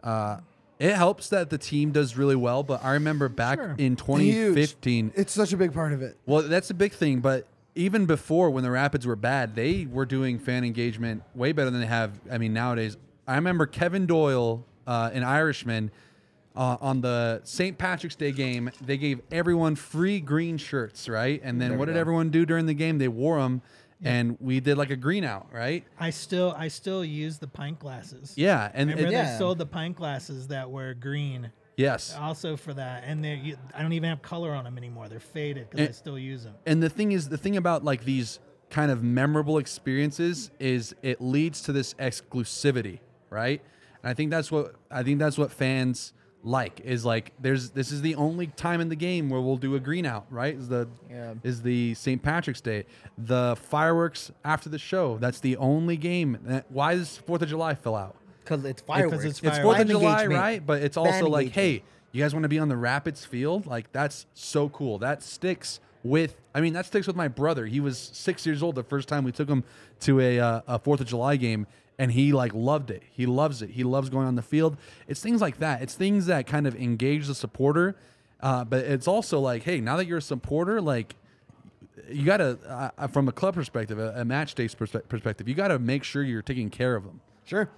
uh, 0.03 0.41
it 0.79 0.95
helps 0.95 1.29
that 1.29 1.51
the 1.51 1.59
team 1.59 1.93
does 1.93 2.17
really 2.17 2.37
well. 2.37 2.63
But 2.63 2.83
I 2.83 2.93
remember 2.95 3.29
back 3.29 3.59
Sure. 3.59 3.75
in 3.79 3.95
2015, 3.97 5.05
Huge. 5.05 5.13
It's 5.15 5.33
such 5.33 5.53
a 5.53 5.57
big 5.57 5.75
part 5.75 5.93
of 5.93 6.01
it. 6.03 6.17
Well, 6.25 6.43
that's 6.43 6.71
a 6.71 6.75
big 6.75 6.93
thing, 6.93 7.21
but 7.21 7.47
even 7.75 8.07
before 8.07 8.51
when 8.51 8.65
the 8.65 8.71
Rapids 8.71 9.07
were 9.07 9.17
bad, 9.17 9.55
they 9.55 9.87
were 9.87 10.07
doing 10.07 10.39
fan 10.39 10.65
engagement 10.65 11.23
way 11.35 11.53
better 11.53 11.71
than 11.71 11.81
they 11.81 11.87
have. 11.87 12.19
I 12.31 12.39
mean, 12.39 12.53
nowadays, 12.53 12.97
I 13.27 13.35
remember 13.35 13.67
Kevin 13.67 14.07
Doyle, 14.07 14.65
uh, 14.87 15.11
an 15.13 15.23
Irishman, 15.23 15.91
uh, 16.59 16.77
on 16.81 17.01
the 17.01 17.41
St. 17.45 17.79
Patrick's 17.79 18.17
Day 18.17 18.33
game, 18.33 18.71
they 18.85 18.97
gave 18.99 19.21
everyone 19.31 19.77
free 19.77 20.19
green 20.21 20.59
shirts, 20.59 21.09
right? 21.09 21.41
And 21.45 21.61
then 21.61 21.71
There 21.71 21.79
what 21.79 21.85
did 21.87 21.95
go. 21.95 22.01
everyone 22.01 22.31
do 22.31 22.45
during 22.45 22.67
the 22.67 22.75
game? 22.75 22.99
They 22.99 23.09
wore 23.09 23.41
them, 23.41 23.63
and 24.03 24.37
we 24.41 24.59
did 24.61 24.77
like 24.77 24.91
a 24.91 24.97
green 24.97 25.23
out, 25.25 25.47
right? 25.53 25.85
I 25.99 26.11
still 26.11 26.55
I 26.59 26.69
still 26.69 27.05
use 27.05 27.39
the 27.39 27.47
pint 27.47 27.79
glasses. 27.79 28.35
Yeah, 28.37 28.71
and 28.75 28.91
Remember 28.91 29.09
it- 29.09 29.13
they 29.13 29.17
Yeah. 29.17 29.39
sold 29.39 29.59
the 29.59 29.67
pint 29.67 29.97
glasses 29.97 30.49
that 30.49 30.69
were 30.71 30.95
green 30.95 31.53
yes, 31.77 32.15
also 32.19 32.57
for 32.57 32.75
that, 32.75 33.05
and 33.07 33.25
they 33.25 33.37
you, 33.37 33.57
I 33.73 33.81
don't 33.83 33.93
even 33.93 34.09
have 34.11 34.21
color 34.23 34.53
on 34.53 34.65
them 34.65 34.77
anymore. 34.77 35.09
They're 35.09 35.21
faded 35.21 35.71
because 35.71 35.81
I 35.81 35.87
And- 35.87 35.95
still 35.95 36.19
use 36.19 36.43
them. 36.45 36.55
and 36.67 36.83
the 36.83 36.91
thing 36.91 37.13
is 37.13 37.29
the 37.29 37.39
thing 37.39 37.57
about 37.57 37.85
like 37.85 38.05
these 38.05 38.41
kind 38.69 38.91
of 38.91 39.03
memorable 39.03 39.59
experiences 39.59 40.51
is 40.59 40.95
it 41.03 41.21
leads 41.23 41.63
to 41.63 41.73
this 41.73 41.95
exclusivity 41.95 42.99
right 43.31 43.63
and 44.03 44.11
i 44.11 44.13
think 44.13 44.31
that's 44.31 44.53
what 44.53 44.75
i 44.91 45.03
think 45.03 45.19
that's 45.19 45.39
what 45.39 45.51
fans 45.51 46.13
like 46.45 46.81
is 46.85 47.05
like 47.05 47.33
there's 47.41 47.71
this 47.71 47.91
is 47.91 48.01
the 48.01 48.15
only 48.15 48.47
time 48.47 48.81
in 48.81 48.89
the 48.89 48.97
game 48.97 49.29
where 49.29 49.41
we'll 49.41 49.57
do 49.57 49.75
a 49.75 49.81
green 49.81 50.07
out 50.07 50.25
right 50.31 50.55
is 50.55 50.69
the 50.69 50.89
Yeah. 51.11 51.35
is 51.43 51.63
the 51.63 51.95
st 51.95 52.23
patrick's 52.23 52.61
day 52.61 52.85
the 53.19 53.57
fireworks 53.61 54.31
after 54.45 54.69
the 54.69 54.79
show 54.79 55.19
that's 55.19 55.41
the 55.41 55.57
only 55.57 55.97
game 55.97 56.39
that, 56.45 56.67
why 56.71 56.95
does 56.95 57.17
fourth 57.17 57.43
of 57.43 57.49
july 57.49 57.75
fill 57.75 57.97
out 57.97 58.15
Because 58.45 58.65
it's 58.65 58.83
fireworks. 58.83 59.25
it's 59.25 59.25
it's 59.25 59.41
Fireworks. 59.41 59.63
Fourth 59.65 59.81
of 59.81 59.87
Fan 59.89 59.89
July, 59.89 60.13
engagement. 60.23 60.41
right? 60.41 60.67
But 60.67 60.83
it's 60.83 60.97
Fan 60.97 61.07
also 61.07 61.27
like, 61.29 61.47
engagement. 61.49 61.55
hey, 61.55 61.83
you 62.13 62.23
guys 62.23 62.33
want 62.35 62.45
to 62.45 62.49
be 62.49 62.59
on 62.61 62.69
the 62.69 62.77
Rapids 62.77 63.25
field? 63.25 63.67
Like 63.67 63.91
that's 63.93 64.25
so 64.35 64.69
cool. 64.71 64.99
That 64.99 65.23
sticks 65.23 65.81
with. 66.03 66.37
I 66.55 66.61
mean, 66.63 66.73
that 66.73 66.87
sticks 66.87 67.07
with 67.07 67.17
my 67.17 67.29
brother. 67.29 67.67
He 67.67 67.81
was 67.81 67.99
six 67.99 68.47
years 68.47 68.63
old 68.63 68.77
the 68.77 68.83
first 68.85 69.07
time 69.09 69.25
we 69.25 69.33
took 69.33 69.49
him 69.51 69.65
to 70.01 70.21
a 70.21 70.41
uh, 70.41 70.61
a 70.67 70.79
Fourth 70.79 71.01
of 71.03 71.07
July 71.09 71.37
game, 71.37 71.67
and 71.99 72.13
he 72.13 72.33
like 72.33 72.55
loved 72.55 72.91
it. 72.91 73.03
He 73.11 73.27
loves 73.27 73.61
it. 73.63 73.71
He 73.71 73.85
loves 73.85 74.09
going 74.09 74.27
on 74.27 74.37
the 74.37 74.43
field. 74.43 74.77
It's 75.09 75.21
things 75.21 75.41
like 75.41 75.59
that. 75.59 75.83
It's 75.83 75.95
things 75.95 76.27
that 76.27 76.47
kind 76.47 76.67
of 76.67 76.77
engage 76.77 77.27
the 77.27 77.35
supporter. 77.35 77.97
Uh, 78.41 78.65
but 78.65 78.85
it's 78.85 79.09
also 79.09 79.41
like, 79.41 79.65
hey, 79.65 79.81
now 79.81 79.97
that 79.97 80.07
you're 80.07 80.19
a 80.19 80.23
supporter, 80.23 80.81
like 80.81 81.17
you 82.09 82.25
got 82.25 82.37
to, 82.37 82.93
uh, 82.97 83.09
from 83.09 83.27
a 83.29 83.33
club 83.33 83.55
perspective, 83.55 83.99
a, 83.99 84.21
a 84.21 84.25
match 84.25 84.55
day 84.55 84.67
perspe- 84.67 85.09
perspective, 85.09 85.49
you 85.49 85.55
got 85.55 85.69
to 85.69 85.79
make 85.81 86.05
sure 86.05 86.23
you're 86.23 86.41
taking 86.43 86.71
care 86.71 86.95
of 86.95 87.05
them. 87.05 87.21
Sure. 87.45 87.69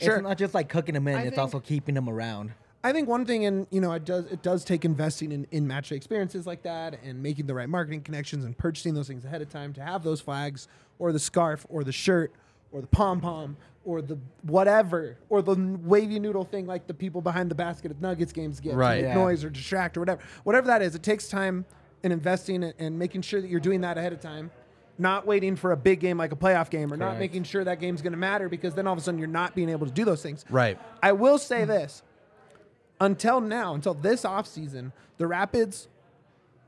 Sure. 0.00 0.16
It's 0.16 0.22
not 0.22 0.38
just 0.38 0.54
like 0.54 0.68
cooking 0.68 0.94
them 0.94 1.06
in. 1.08 1.16
I 1.16 1.20
it's 1.20 1.30
think- 1.30 1.38
also 1.38 1.60
keeping 1.60 1.94
them 1.94 2.08
around. 2.08 2.52
I 2.84 2.92
think 2.92 3.08
one 3.08 3.26
thing, 3.26 3.46
and 3.46 3.66
you 3.70 3.80
know, 3.80 3.92
it 3.92 4.04
does 4.04 4.26
it 4.26 4.42
does 4.42 4.64
take 4.64 4.84
investing 4.84 5.32
in, 5.32 5.44
in 5.50 5.66
match 5.66 5.88
day 5.88 5.96
experiences 5.96 6.46
like 6.46 6.62
that, 6.62 7.00
and 7.02 7.20
making 7.20 7.46
the 7.46 7.54
right 7.54 7.68
marketing 7.68 8.02
connections, 8.02 8.44
and 8.44 8.56
purchasing 8.56 8.94
those 8.94 9.08
things 9.08 9.24
ahead 9.24 9.42
of 9.42 9.48
time 9.48 9.72
to 9.72 9.82
have 9.82 10.04
those 10.04 10.20
flags, 10.20 10.68
or 11.00 11.10
the 11.10 11.18
scarf, 11.18 11.66
or 11.68 11.82
the 11.82 11.90
shirt, 11.90 12.32
or 12.76 12.82
the 12.82 12.86
pom 12.88 13.20
pom, 13.20 13.56
or 13.86 14.02
the 14.02 14.18
whatever, 14.42 15.16
or 15.30 15.40
the 15.40 15.54
wavy 15.82 16.18
noodle 16.18 16.44
thing 16.44 16.66
like 16.66 16.86
the 16.86 16.92
people 16.94 17.22
behind 17.22 17.50
the 17.50 17.54
basket 17.54 17.90
at 17.90 18.00
Nuggets 18.02 18.32
games 18.32 18.60
get, 18.60 18.72
to 18.72 18.76
Right. 18.76 18.96
make 19.02 19.08
Yeah. 19.08 19.14
noise 19.14 19.44
or 19.44 19.48
distract 19.50 19.96
or 19.96 20.00
whatever, 20.00 20.20
whatever 20.44 20.66
that 20.66 20.82
is. 20.82 20.94
It 20.94 21.02
takes 21.02 21.28
time 21.28 21.64
and 22.04 22.12
investing 22.12 22.62
and, 22.62 22.74
and 22.78 22.98
making 22.98 23.22
sure 23.22 23.40
that 23.40 23.48
you're 23.48 23.60
doing 23.60 23.80
that 23.80 23.96
ahead 23.96 24.12
of 24.12 24.20
time. 24.20 24.50
Not 24.98 25.26
waiting 25.26 25.56
for 25.56 25.72
a 25.72 25.76
big 25.76 26.00
game 26.00 26.18
like 26.18 26.32
a 26.32 26.36
playoff 26.36 26.68
game, 26.70 26.92
or 26.92 26.96
not 26.96 27.18
making 27.18 27.44
sure 27.44 27.62
that 27.64 27.80
game's 27.80 28.00
going 28.02 28.12
to 28.14 28.18
matter 28.18 28.48
because 28.48 28.74
then 28.74 28.86
all 28.86 28.92
of 28.94 28.98
a 28.98 29.02
sudden 29.02 29.18
you're 29.18 29.28
not 29.28 29.54
being 29.54 29.68
able 29.70 29.86
to 29.86 29.92
do 29.92 30.04
those 30.04 30.22
things. 30.22 30.44
Right. 30.50 30.78
I 31.02 31.12
will 31.12 31.38
say 31.38 31.64
this. 31.64 32.02
Until 33.00 33.40
now, 33.42 33.74
until 33.74 33.92
this 33.94 34.22
offseason, 34.22 34.92
the 35.18 35.26
Rapids, 35.26 35.88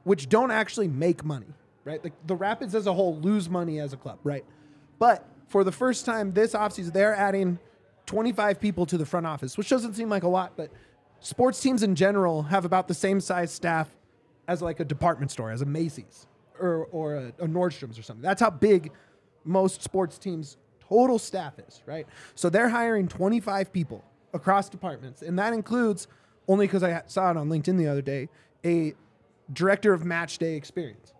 which 0.05 0.29
don't 0.29 0.51
actually 0.51 0.89
make 0.89 1.25
money, 1.25 1.55
right? 1.85 2.03
The, 2.03 2.13
the 2.27 2.37
Rapids 2.37 2.75
as 2.75 2.87
a 2.87 2.93
whole 2.93 3.17
lose 3.17 3.49
money 3.49 3.81
as 3.81 3.95
a 3.95 3.97
club, 3.97 4.19
right? 4.25 4.45
But 4.99 5.25
for 5.49 5.65
the 5.65 5.73
first 5.73 6.05
time 6.07 6.33
this 6.33 6.53
offseason, 6.53 6.93
they're 6.93 7.15
adding 7.15 7.59
25 8.07 8.61
people 8.61 8.87
to 8.87 8.97
the 8.97 9.07
front 9.07 9.27
office, 9.27 9.59
which 9.59 9.69
doesn't 9.69 9.95
seem 9.95 10.09
like 10.09 10.23
a 10.23 10.29
lot, 10.29 10.53
but 10.57 10.71
sports 11.21 11.61
teams 11.61 11.83
in 11.83 11.95
general 11.95 12.43
have 12.45 12.65
about 12.65 12.89
the 12.89 12.95
same 12.95 13.21
size 13.21 13.51
staff 13.51 13.89
as 14.47 14.63
like 14.63 14.81
a 14.81 14.85
department 14.85 15.31
store, 15.31 15.51
as 15.51 15.63
a 15.63 15.67
Macy's 15.67 16.27
or, 16.59 16.89
or 16.91 17.17
a, 17.17 17.27
a 17.41 17.47
Nordstrom's 17.47 17.99
or 17.99 18.03
something. 18.03 18.23
That's 18.23 18.41
how 18.41 18.51
big 18.51 18.93
most 19.45 19.83
sports 19.83 20.19
teams' 20.19 20.57
total 20.81 21.19
staff 21.19 21.59
is, 21.59 21.83
right? 21.87 22.07
So 22.35 22.49
they're 22.49 22.69
hiring 22.69 23.09
25 23.09 23.73
people 23.73 24.05
across 24.33 24.69
departments, 24.69 25.23
and 25.23 25.39
that 25.39 25.53
includes 25.53 26.09
only 26.49 26.67
because 26.67 26.83
I 26.83 27.03
saw 27.07 27.31
it 27.31 27.37
on 27.37 27.49
LinkedIn 27.49 27.77
the 27.77 27.89
other 27.89 28.03
day, 28.03 28.29
a 28.65 28.95
director 29.53 29.93
of 29.93 30.05
match 30.05 30.39
day 30.39 30.57
experience. 30.57 31.13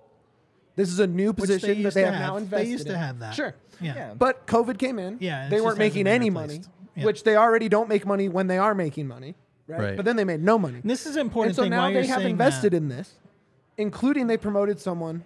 This 0.79 0.91
is 0.91 1.01
a 1.01 1.09
new 1.09 1.33
Which 1.33 1.49
they 1.49 1.55
position 1.57 1.83
that 1.83 1.95
they 1.95 2.03
to 2.05 2.11
have, 2.13 2.21
now 2.21 2.35
have. 2.35 2.43
invested. 2.45 2.67
They 2.67 2.71
used 2.71 2.87
to 2.87 2.97
have 2.97 3.19
that. 3.19 3.35
Sure. 3.35 3.53
Yeah. 3.81 3.95
Yeah. 3.97 4.15
But 4.17 4.47
COVID 4.47 4.79
came 4.79 5.01
in. 5.01 5.17
Yeah, 5.19 5.49
They 5.49 5.61
weren't 5.61 5.77
making 5.77 6.07
any 6.07 6.31
replaced. 6.31 6.49
money, 6.63 6.65
Yeah. 6.95 7.05
which 7.05 7.25
they 7.25 7.35
already 7.35 7.69
don't 7.69 7.89
make 7.89 8.07
money 8.07 8.29
when 8.29 8.47
they 8.47 8.59
are 8.59 8.77
making 8.77 9.09
money. 9.09 9.35
Right. 9.67 9.81
Right. 9.81 9.97
But 9.97 10.05
then 10.05 10.15
they 10.15 10.23
made 10.25 10.41
no 10.41 10.57
money. 10.57 10.79
And 10.81 10.89
this 10.89 11.05
is 11.05 11.17
an 11.17 11.23
important 11.23 11.49
And 11.51 11.57
so 11.57 11.63
thing. 11.63 11.71
now 11.73 11.91
they 11.91 12.07
have 12.07 12.23
invested 12.25 12.73
that. 12.73 12.77
in 12.77 12.89
this, 12.89 13.15
including 13.77 14.29
they 14.29 14.37
promoted 14.37 14.79
someone 14.79 15.25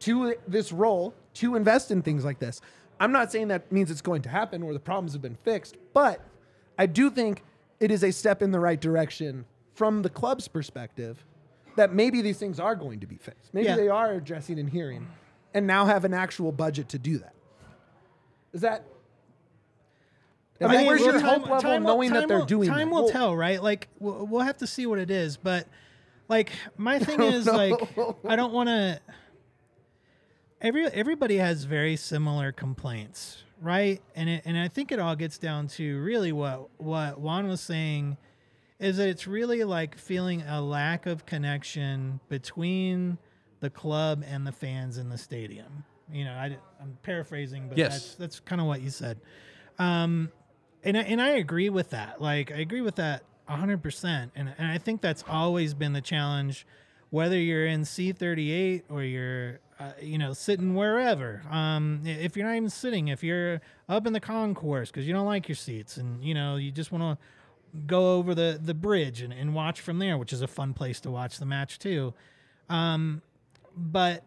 to 0.00 0.34
this 0.48 0.72
role 0.72 1.14
to 1.34 1.54
invest 1.54 1.92
in 1.92 2.02
things 2.02 2.24
like 2.24 2.40
this. 2.40 2.60
I'm 2.98 3.12
not 3.12 3.30
saying 3.30 3.48
that 3.48 3.70
means 3.70 3.88
it's 3.88 4.02
going 4.02 4.22
to 4.22 4.28
happen 4.28 4.64
or 4.64 4.72
the 4.72 4.80
problems 4.80 5.12
have 5.12 5.22
been 5.22 5.36
fixed, 5.44 5.76
but 5.94 6.20
I 6.76 6.86
do 6.86 7.08
think 7.08 7.44
it 7.78 7.92
is 7.92 8.02
a 8.02 8.10
step 8.10 8.42
in 8.42 8.50
the 8.50 8.58
right 8.60 8.80
direction 8.80 9.44
from 9.74 10.02
the 10.02 10.10
club's 10.10 10.48
perspective 10.48 11.24
that 11.76 11.92
maybe 11.94 12.22
these 12.22 12.38
things 12.38 12.60
are 12.60 12.74
going 12.76 13.00
to 13.00 13.06
be 13.06 13.16
fixed. 13.16 13.52
Maybe 13.54 13.66
Yeah. 13.68 13.76
they 13.76 13.88
are 13.88 14.12
addressing 14.12 14.58
and 14.58 14.68
hearing 14.68 15.06
and 15.54 15.66
now 15.66 15.86
have 15.86 16.04
an 16.04 16.14
actual 16.14 16.52
budget 16.52 16.88
to 16.90 16.98
do 16.98 17.18
that. 17.18 17.34
Is 18.52 18.60
that 18.62 18.84
I 20.60 20.68
mean, 20.76 20.86
where's 20.86 21.00
your 21.00 21.12
time- 21.18 21.40
hope 21.40 21.42
level 21.42 21.60
time 21.60 21.82
knowing 21.82 22.12
that 22.12 22.28
they're 22.28 22.38
will- 22.38 22.46
doing 22.46 22.68
Time 22.68 22.88
that? 22.90 22.94
will 22.94 23.02
Well- 23.04 23.12
tell, 23.12 23.36
right? 23.36 23.60
Like 23.62 23.88
we'll, 23.98 24.26
we'll 24.26 24.42
have 24.42 24.58
to 24.58 24.66
see 24.66 24.86
what 24.86 24.98
it 25.00 25.10
is, 25.10 25.36
but 25.36 25.66
like 26.28 26.52
my 26.76 26.98
thing 27.00 27.20
is 27.20 27.46
like 27.46 27.74
I 28.24 28.36
don't 28.36 28.52
want 28.52 28.68
to. 28.68 29.00
Every 30.60 30.86
everybody 30.86 31.38
has 31.38 31.64
very 31.64 31.96
similar 31.96 32.52
complaints, 32.52 33.42
right? 33.60 34.00
And 34.14 34.28
it, 34.28 34.42
and 34.44 34.56
I 34.56 34.68
think 34.68 34.92
it 34.92 35.00
all 35.00 35.16
gets 35.16 35.36
down 35.38 35.66
to 35.68 36.00
really 36.00 36.30
what 36.30 36.68
what 36.78 37.18
Juan 37.20 37.48
was 37.48 37.60
saying 37.60 38.16
is 38.82 38.96
that 38.96 39.08
it's 39.08 39.28
really 39.28 39.62
like 39.62 39.96
feeling 39.96 40.42
a 40.42 40.60
lack 40.60 41.06
of 41.06 41.24
connection 41.24 42.18
between 42.28 43.16
the 43.60 43.70
club 43.70 44.24
and 44.26 44.44
the 44.44 44.50
fans 44.50 44.98
in 44.98 45.08
the 45.08 45.16
stadium. 45.16 45.84
You 46.12 46.24
know, 46.24 46.32
I, 46.32 46.46
am 46.80 46.98
paraphrasing, 47.04 47.68
but 47.68 47.78
Yes. 47.78 47.92
that's 47.92 48.14
that's 48.16 48.40
kind 48.40 48.60
of 48.60 48.66
what 48.66 48.82
you 48.82 48.90
said. 48.90 49.20
Um, 49.78 50.32
and 50.82 50.98
I, 50.98 51.02
and 51.02 51.22
I 51.22 51.28
agree 51.30 51.70
with 51.70 51.90
that. 51.90 52.20
Like 52.20 52.50
I 52.50 52.56
agree 52.56 52.80
with 52.80 52.96
that 52.96 53.22
100%. 53.48 54.30
And 54.34 54.52
and 54.58 54.66
I 54.66 54.78
think 54.78 55.00
that's 55.00 55.24
always 55.28 55.74
been 55.74 55.92
the 55.92 56.00
challenge 56.00 56.66
whether 57.10 57.38
you're 57.38 57.66
in 57.66 57.82
C38 57.82 58.82
or 58.88 59.02
you're 59.04 59.60
uh, 59.78 59.92
you 60.00 60.18
know 60.18 60.32
sitting 60.32 60.74
wherever. 60.74 61.42
Um 61.50 62.00
if 62.04 62.36
you're 62.36 62.46
not 62.46 62.56
even 62.56 62.68
sitting, 62.68 63.08
if 63.08 63.22
you're 63.22 63.60
up 63.88 64.08
in 64.08 64.12
the 64.12 64.20
concourse 64.20 64.90
cuz 64.90 65.06
you 65.06 65.12
don't 65.12 65.26
like 65.26 65.48
your 65.48 65.56
seats 65.56 65.98
and 65.98 66.24
you 66.24 66.34
know 66.34 66.56
you 66.56 66.72
just 66.72 66.90
want 66.90 67.18
to 67.20 67.24
go 67.86 68.14
over 68.16 68.34
the 68.34 68.60
the 68.62 68.74
bridge 68.74 69.22
and, 69.22 69.32
and 69.32 69.54
watch 69.54 69.80
from 69.80 69.98
there, 69.98 70.18
which 70.18 70.32
is 70.32 70.42
a 70.42 70.48
fun 70.48 70.74
place 70.74 71.00
to 71.00 71.10
watch 71.10 71.38
the 71.38 71.46
match 71.46 71.78
too. 71.78 72.14
Um 72.68 73.22
but 73.76 74.24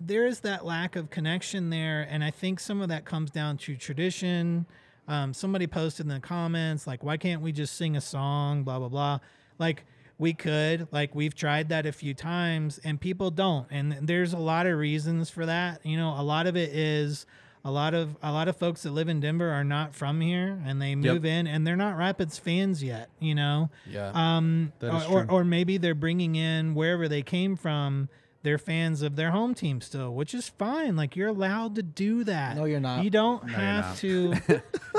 there 0.00 0.26
is 0.26 0.40
that 0.40 0.64
lack 0.64 0.96
of 0.96 1.10
connection 1.10 1.70
there, 1.70 2.06
and 2.08 2.22
I 2.22 2.30
think 2.30 2.60
some 2.60 2.80
of 2.80 2.88
that 2.88 3.04
comes 3.04 3.30
down 3.30 3.56
to 3.58 3.76
tradition. 3.76 4.66
Um, 5.08 5.32
somebody 5.32 5.66
posted 5.66 6.06
in 6.06 6.12
the 6.12 6.20
comments 6.20 6.86
like, 6.86 7.02
"Why 7.02 7.16
can't 7.16 7.42
we 7.42 7.52
just 7.52 7.76
sing 7.76 7.96
a 7.96 8.00
song?" 8.00 8.62
Blah 8.62 8.78
blah 8.78 8.88
blah. 8.88 9.18
Like 9.58 9.84
we 10.18 10.34
could, 10.34 10.88
like 10.92 11.14
we've 11.14 11.34
tried 11.34 11.68
that 11.70 11.86
a 11.86 11.92
few 11.92 12.14
times, 12.14 12.78
and 12.84 13.00
people 13.00 13.30
don't. 13.30 13.66
And 13.70 13.96
there's 14.02 14.32
a 14.32 14.38
lot 14.38 14.66
of 14.66 14.78
reasons 14.78 15.30
for 15.30 15.46
that. 15.46 15.84
You 15.84 15.96
know, 15.96 16.14
a 16.18 16.22
lot 16.22 16.46
of 16.46 16.56
it 16.56 16.70
is 16.74 17.26
a 17.64 17.70
lot 17.70 17.94
of 17.94 18.16
a 18.22 18.32
lot 18.32 18.48
of 18.48 18.56
folks 18.56 18.82
that 18.82 18.90
live 18.92 19.08
in 19.08 19.20
Denver 19.20 19.50
are 19.50 19.64
not 19.64 19.94
from 19.94 20.20
here, 20.20 20.60
and 20.64 20.80
they 20.80 20.94
move 20.94 21.24
in, 21.24 21.46
and 21.46 21.66
they're 21.66 21.76
not 21.76 21.96
Rapids 21.96 22.38
fans 22.38 22.82
yet. 22.82 23.08
You 23.20 23.34
know, 23.34 23.70
Yeah. 23.90 24.10
um, 24.14 24.72
or, 24.80 25.00
true. 25.00 25.26
or 25.28 25.44
maybe 25.44 25.76
they're 25.78 25.94
bringing 25.94 26.34
in 26.36 26.74
wherever 26.74 27.08
they 27.08 27.22
came 27.22 27.56
from. 27.56 28.08
They're 28.44 28.56
fans 28.56 29.02
of 29.02 29.16
their 29.16 29.32
home 29.32 29.52
team 29.52 29.80
still, 29.80 30.14
which 30.14 30.32
is 30.32 30.48
fine. 30.48 30.94
Like 30.94 31.16
you're 31.16 31.28
allowed 31.28 31.74
to 31.74 31.82
do 31.82 32.22
that. 32.24 32.56
No, 32.56 32.64
you're 32.66 32.78
not. 32.78 33.02
You 33.02 33.10
don't 33.10 33.42
you're 33.48 33.58
have 33.58 33.98
to 33.98 34.34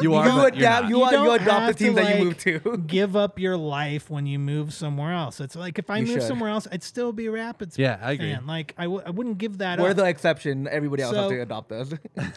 you 0.01 0.13
are. 0.13 0.27
you 0.27 0.35
but 0.35 0.55
you're 0.55 0.67
adapt- 0.67 0.83
not. 0.83 0.89
you 0.89 1.01
are- 1.03 1.11
don't 1.11 1.41
adopt 1.41 1.67
the 1.67 1.73
team 1.85 1.95
to, 1.95 2.01
that 2.01 2.09
you 2.09 2.15
like, 2.15 2.23
move 2.25 2.37
to. 2.63 2.77
give 2.87 3.15
up 3.15 3.39
your 3.39 3.55
life 3.55 4.09
when 4.09 4.25
you 4.25 4.39
move 4.39 4.73
somewhere 4.73 5.13
else. 5.13 5.39
It's 5.39 5.55
like 5.55 5.79
if 5.79 5.89
I 5.89 5.99
You 5.99 6.07
move 6.07 6.15
should. 6.15 6.23
somewhere 6.23 6.49
else, 6.49 6.67
I'd 6.69 6.83
still 6.83 7.13
be 7.13 7.27
a 7.27 7.31
Rapids 7.31 7.77
Yeah, 7.77 7.97
I 8.01 8.11
agree. 8.11 8.33
fan. 8.33 8.45
Like 8.45 8.73
I 8.77 8.83
w- 8.83 9.01
I 9.05 9.09
wouldn't 9.09 9.37
give 9.37 9.59
that 9.59 9.79
up. 9.79 9.83
We're 9.83 9.91
up. 9.91 9.95
the 9.97 10.05
exception. 10.05 10.67
Everybody 10.67 11.03
else 11.03 11.15
has 11.15 11.29
to 11.29 11.41
adopt 11.41 11.71
us. 11.71 11.93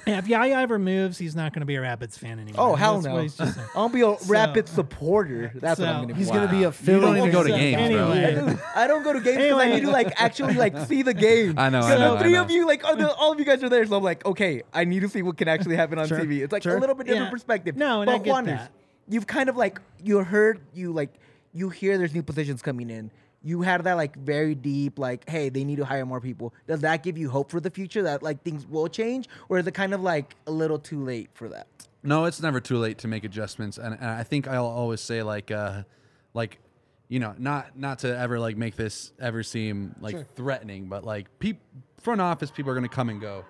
Yeah, 0.07 0.18
if 0.18 0.28
Yaya 0.28 0.55
ever 0.61 0.78
moves, 0.78 1.18
he's 1.18 1.34
not 1.34 1.53
going 1.53 1.61
to 1.61 1.66
be 1.66 1.74
a 1.74 1.80
Rapids 1.80 2.16
fan 2.16 2.38
anymore. 2.38 2.64
oh 2.70 2.74
hell 2.76 2.94
That's 3.00 3.07
no! 3.07 3.14
what 3.14 3.22
he's 3.24 3.36
just 3.36 3.57
saying. 3.57 3.68
I'll 3.74 3.88
be 3.88 4.03
a 4.03 4.14
rapid 4.28 4.68
supporter. 4.68 5.50
That's 5.57 5.80
what 5.80 5.88
I'm 5.88 6.03
gonna 6.03 6.14
be. 6.14 6.20
He's 6.20 6.28
Wow. 6.28 6.46
gonna 6.46 6.50
be 6.59 6.62
a 6.62 6.70
Philly. 6.72 7.00
You 7.00 7.07
don't 7.07 7.16
even 7.18 7.30
go 7.32 7.42
to 7.42 7.48
games, 7.48 7.92
bro. 7.92 8.57
I 8.76 8.86
don't 8.86 9.03
go 9.03 9.12
to 9.12 9.20
games 9.20 9.38
because 9.38 9.61
I 9.61 9.68
need 9.68 9.80
to 9.82 9.90
like 9.90 10.12
actually 10.20 10.55
like 10.55 10.78
see 10.86 11.01
the 11.03 11.14
game. 11.14 11.59
I 11.59 11.68
know, 11.70 11.80
I 11.80 11.90
So 11.92 11.98
know, 11.98 12.12
the 12.14 12.18
I 12.18 12.22
three 12.22 12.32
know. 12.32 12.42
of 12.42 12.50
you, 12.50 12.66
like 12.66 12.84
all, 12.84 12.96
the, 12.96 13.12
all 13.14 13.32
of 13.32 13.38
you 13.38 13.44
guys 13.44 13.62
are 13.62 13.68
there, 13.68 13.84
so 13.86 13.96
I'm 13.96 14.03
like, 14.03 14.24
okay, 14.24 14.62
I 14.72 14.84
need 14.84 15.00
to 15.00 15.09
see 15.09 15.22
what 15.22 15.36
can 15.36 15.48
actually 15.48 15.76
happen 15.76 15.98
on 15.98 16.07
Sure, 16.09 16.18
TV. 16.18 16.42
It's 16.42 16.53
like 16.53 16.62
sure. 16.62 16.76
a 16.76 16.80
little 16.80 16.94
bit 16.94 17.07
different 17.07 17.26
Yeah. 17.26 17.30
perspective. 17.30 17.76
No, 17.76 18.03
and 18.03 18.07
but 18.07 18.14
I 18.14 18.18
get 18.18 18.34
Juanners, 18.34 18.46
that. 18.46 18.72
You've 19.09 19.26
kind 19.26 19.48
of 19.48 19.57
like 19.57 19.80
you 20.03 20.18
heard 20.20 20.61
you 20.72 20.92
like 20.92 21.11
you 21.53 21.68
hear 21.68 21.98
there's 21.98 22.14
new 22.14 22.22
positions 22.22 22.62
coming 22.62 22.88
in. 22.88 23.11
You 23.44 23.62
had 23.62 23.82
that 23.84 23.94
like 23.94 24.16
very 24.16 24.55
deep 24.55 24.98
like, 24.98 25.28
hey, 25.28 25.48
they 25.48 25.64
need 25.64 25.76
to 25.76 25.84
hire 25.84 26.07
more 26.07 26.20
people. 26.20 26.55
Does 26.68 26.80
that 26.82 27.03
give 27.03 27.18
you 27.18 27.28
hope 27.28 27.50
for 27.50 27.59
the 27.59 27.70
future 27.70 28.03
that 28.05 28.22
like 28.22 28.42
things 28.44 28.64
will 28.66 28.86
change, 28.88 29.28
or 29.48 29.59
is 29.59 29.66
it 29.66 29.74
kind 29.74 29.92
of 29.92 30.00
like 30.00 30.36
a 30.46 30.53
little 30.53 30.78
too 30.78 31.03
late 31.03 31.28
for 31.34 31.48
that? 31.48 31.66
No, 32.05 32.24
it's 32.24 32.40
never 32.40 32.61
too 32.61 32.78
late 32.78 32.98
to 32.98 33.09
make 33.09 33.24
adjustments, 33.24 33.78
and, 33.78 33.94
and 33.94 34.05
I 34.11 34.22
think 34.22 34.46
I'll 34.48 34.66
always 34.66 35.00
say 35.00 35.22
like, 35.22 35.50
uh, 35.50 35.82
like, 36.34 36.59
you 37.09 37.18
know, 37.20 37.34
not 37.38 37.78
not 37.78 38.00
to 38.00 38.16
ever 38.18 38.38
like 38.40 38.57
make 38.57 38.76
this 38.76 39.12
ever 39.20 39.42
seem 39.42 39.94
like 40.00 40.34
threatening, 40.34 40.86
but 40.86 41.05
like, 41.05 41.26
peop, 41.38 41.59
front 42.00 42.20
office 42.20 42.50
people 42.50 42.70
are 42.72 42.74
gonna 42.74 42.88
come 42.88 43.09
and 43.09 43.20
go. 43.20 43.44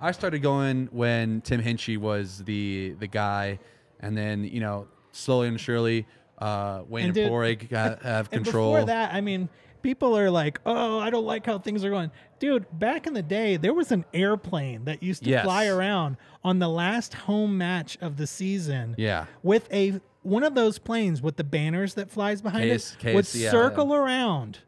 I 0.00 0.12
started 0.12 0.40
going 0.40 0.88
when 0.92 1.40
Tim 1.40 1.60
Hinchey 1.62 1.98
was 1.98 2.44
the 2.44 2.94
the 3.00 3.08
guy, 3.08 3.58
and 4.00 4.16
then 4.16 4.44
you 4.44 4.60
know, 4.60 4.86
slowly 5.12 5.48
and 5.48 5.60
surely, 5.60 6.06
uh, 6.38 6.82
Wayne 6.88 7.06
And 7.08 7.16
and, 7.16 7.58
dude- 7.58 7.68
got 7.68 8.02
have 8.02 8.28
And 8.32 8.44
control. 8.44 8.72
before 8.74 8.86
that, 8.86 9.12
I 9.12 9.20
mean, 9.20 9.48
people 9.82 10.16
are 10.16 10.30
like, 10.30 10.60
"Oh, 10.64 11.00
I 11.00 11.10
don't 11.10 11.24
like 11.26 11.44
how 11.44 11.58
things 11.58 11.84
are 11.84 11.90
going." 11.90 12.12
Dude, 12.38 12.66
back 12.78 13.08
in 13.08 13.14
the 13.14 13.22
day, 13.24 13.56
there 13.56 13.74
was 13.74 13.90
an 13.90 14.04
airplane 14.14 14.84
that 14.84 15.02
used 15.02 15.24
to 15.24 15.30
Yes. 15.30 15.42
fly 15.44 15.66
around 15.66 16.16
on 16.44 16.60
the 16.60 16.68
last 16.68 17.14
home 17.14 17.58
match 17.58 17.98
of 18.00 18.16
the 18.16 18.28
season. 18.28 18.94
Yeah. 18.96 19.26
With 19.42 19.68
a 19.72 20.00
one 20.28 20.44
of 20.44 20.54
those 20.54 20.78
planes 20.78 21.20
with 21.22 21.36
the 21.36 21.44
banners 21.44 21.94
that 21.94 22.10
flies 22.10 22.40
behind 22.42 22.70
KS 22.78 22.96
it 23.04 23.14
would 23.14 23.24
KS, 23.24 23.34
yeah, 23.36 23.50
circle 23.50 23.94
around 23.94 24.58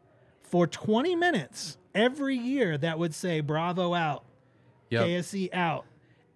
for 0.42 0.66
20 0.66 1.14
minutes 1.16 1.76
every 1.94 2.36
year 2.36 2.76
that 2.78 2.98
would 2.98 3.14
say 3.14 3.40
Bravo 3.40 3.94
out, 3.94 4.24
Yep. 4.90 5.06
KSE 5.06 5.48
out. 5.52 5.84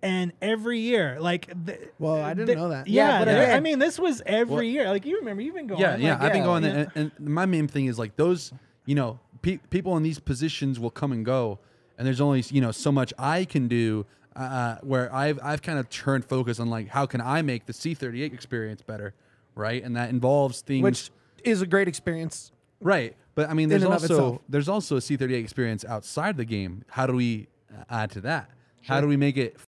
And 0.02 0.32
every 0.42 0.80
year, 0.80 1.16
like, 1.18 1.46
th- 1.66 1.80
Well, 1.98 2.22
I 2.22 2.34
didn't 2.34 2.48
th- 2.48 2.58
know 2.58 2.68
that. 2.68 2.86
Yeah, 2.86 3.08
Yeah, 3.08 3.18
but 3.20 3.24
th- 3.24 3.36
I 3.38 3.42
again- 3.52 3.62
mean, 3.62 3.78
this 3.78 3.98
was 3.98 4.20
every 4.26 4.54
Well- 4.54 4.62
year. 4.62 4.88
Like, 4.90 5.06
you 5.06 5.18
remember, 5.18 5.42
you've 5.42 5.54
been 5.54 5.66
going. 5.66 5.80
Yeah, 5.80 5.96
yeah. 5.96 6.18
I've 6.20 6.32
been 6.32 6.44
going 6.44 6.62
yeah. 6.64 6.86
and, 6.94 7.12
and 7.18 7.28
my 7.28 7.46
main 7.46 7.66
thing 7.68 7.86
is 7.86 7.98
like 7.98 8.16
those, 8.16 8.52
you 8.84 8.94
know, 8.94 9.18
pe- 9.40 9.60
people 9.70 9.96
in 9.96 10.02
these 10.02 10.18
positions 10.18 10.78
will 10.78 10.90
come 10.90 11.10
and 11.10 11.24
go, 11.24 11.58
and 11.96 12.06
there's 12.06 12.20
only 12.20 12.44
you 12.50 12.60
know 12.60 12.70
so 12.70 12.92
much 12.92 13.14
I 13.18 13.44
can 13.46 13.66
do. 13.66 14.04
Uh, 14.36 14.76
where 14.82 15.14
I've 15.14 15.38
I've 15.42 15.62
kind 15.62 15.78
of 15.78 15.88
turned 15.88 16.24
focus 16.24 16.58
on 16.58 16.68
like 16.68 16.88
how 16.88 17.06
can 17.06 17.20
I 17.20 17.42
make 17.42 17.66
the 17.66 17.72
C38 17.72 18.32
experience 18.32 18.82
better, 18.82 19.14
right? 19.54 19.82
And 19.82 19.96
that 19.96 20.10
involves 20.10 20.60
things, 20.60 20.82
which 20.82 21.10
is 21.44 21.62
a 21.62 21.66
great 21.66 21.86
experience. 21.86 22.50
right? 22.80 23.14
But 23.36 23.48
I 23.48 23.54
mean, 23.54 23.68
there's 23.68 23.82
also 23.84 24.40
there's 24.48 24.68
also 24.68 24.96
a 24.96 25.00
C38 25.00 25.40
experience 25.40 25.84
outside 25.84 26.36
the 26.36 26.44
game. 26.44 26.84
How 26.88 27.06
do 27.06 27.14
we 27.14 27.46
add 27.88 28.10
to 28.12 28.20
that? 28.22 28.50
How 28.86 29.00
do 29.00 29.06
we 29.08 29.16
make 29.16 29.36
it 29.36 29.58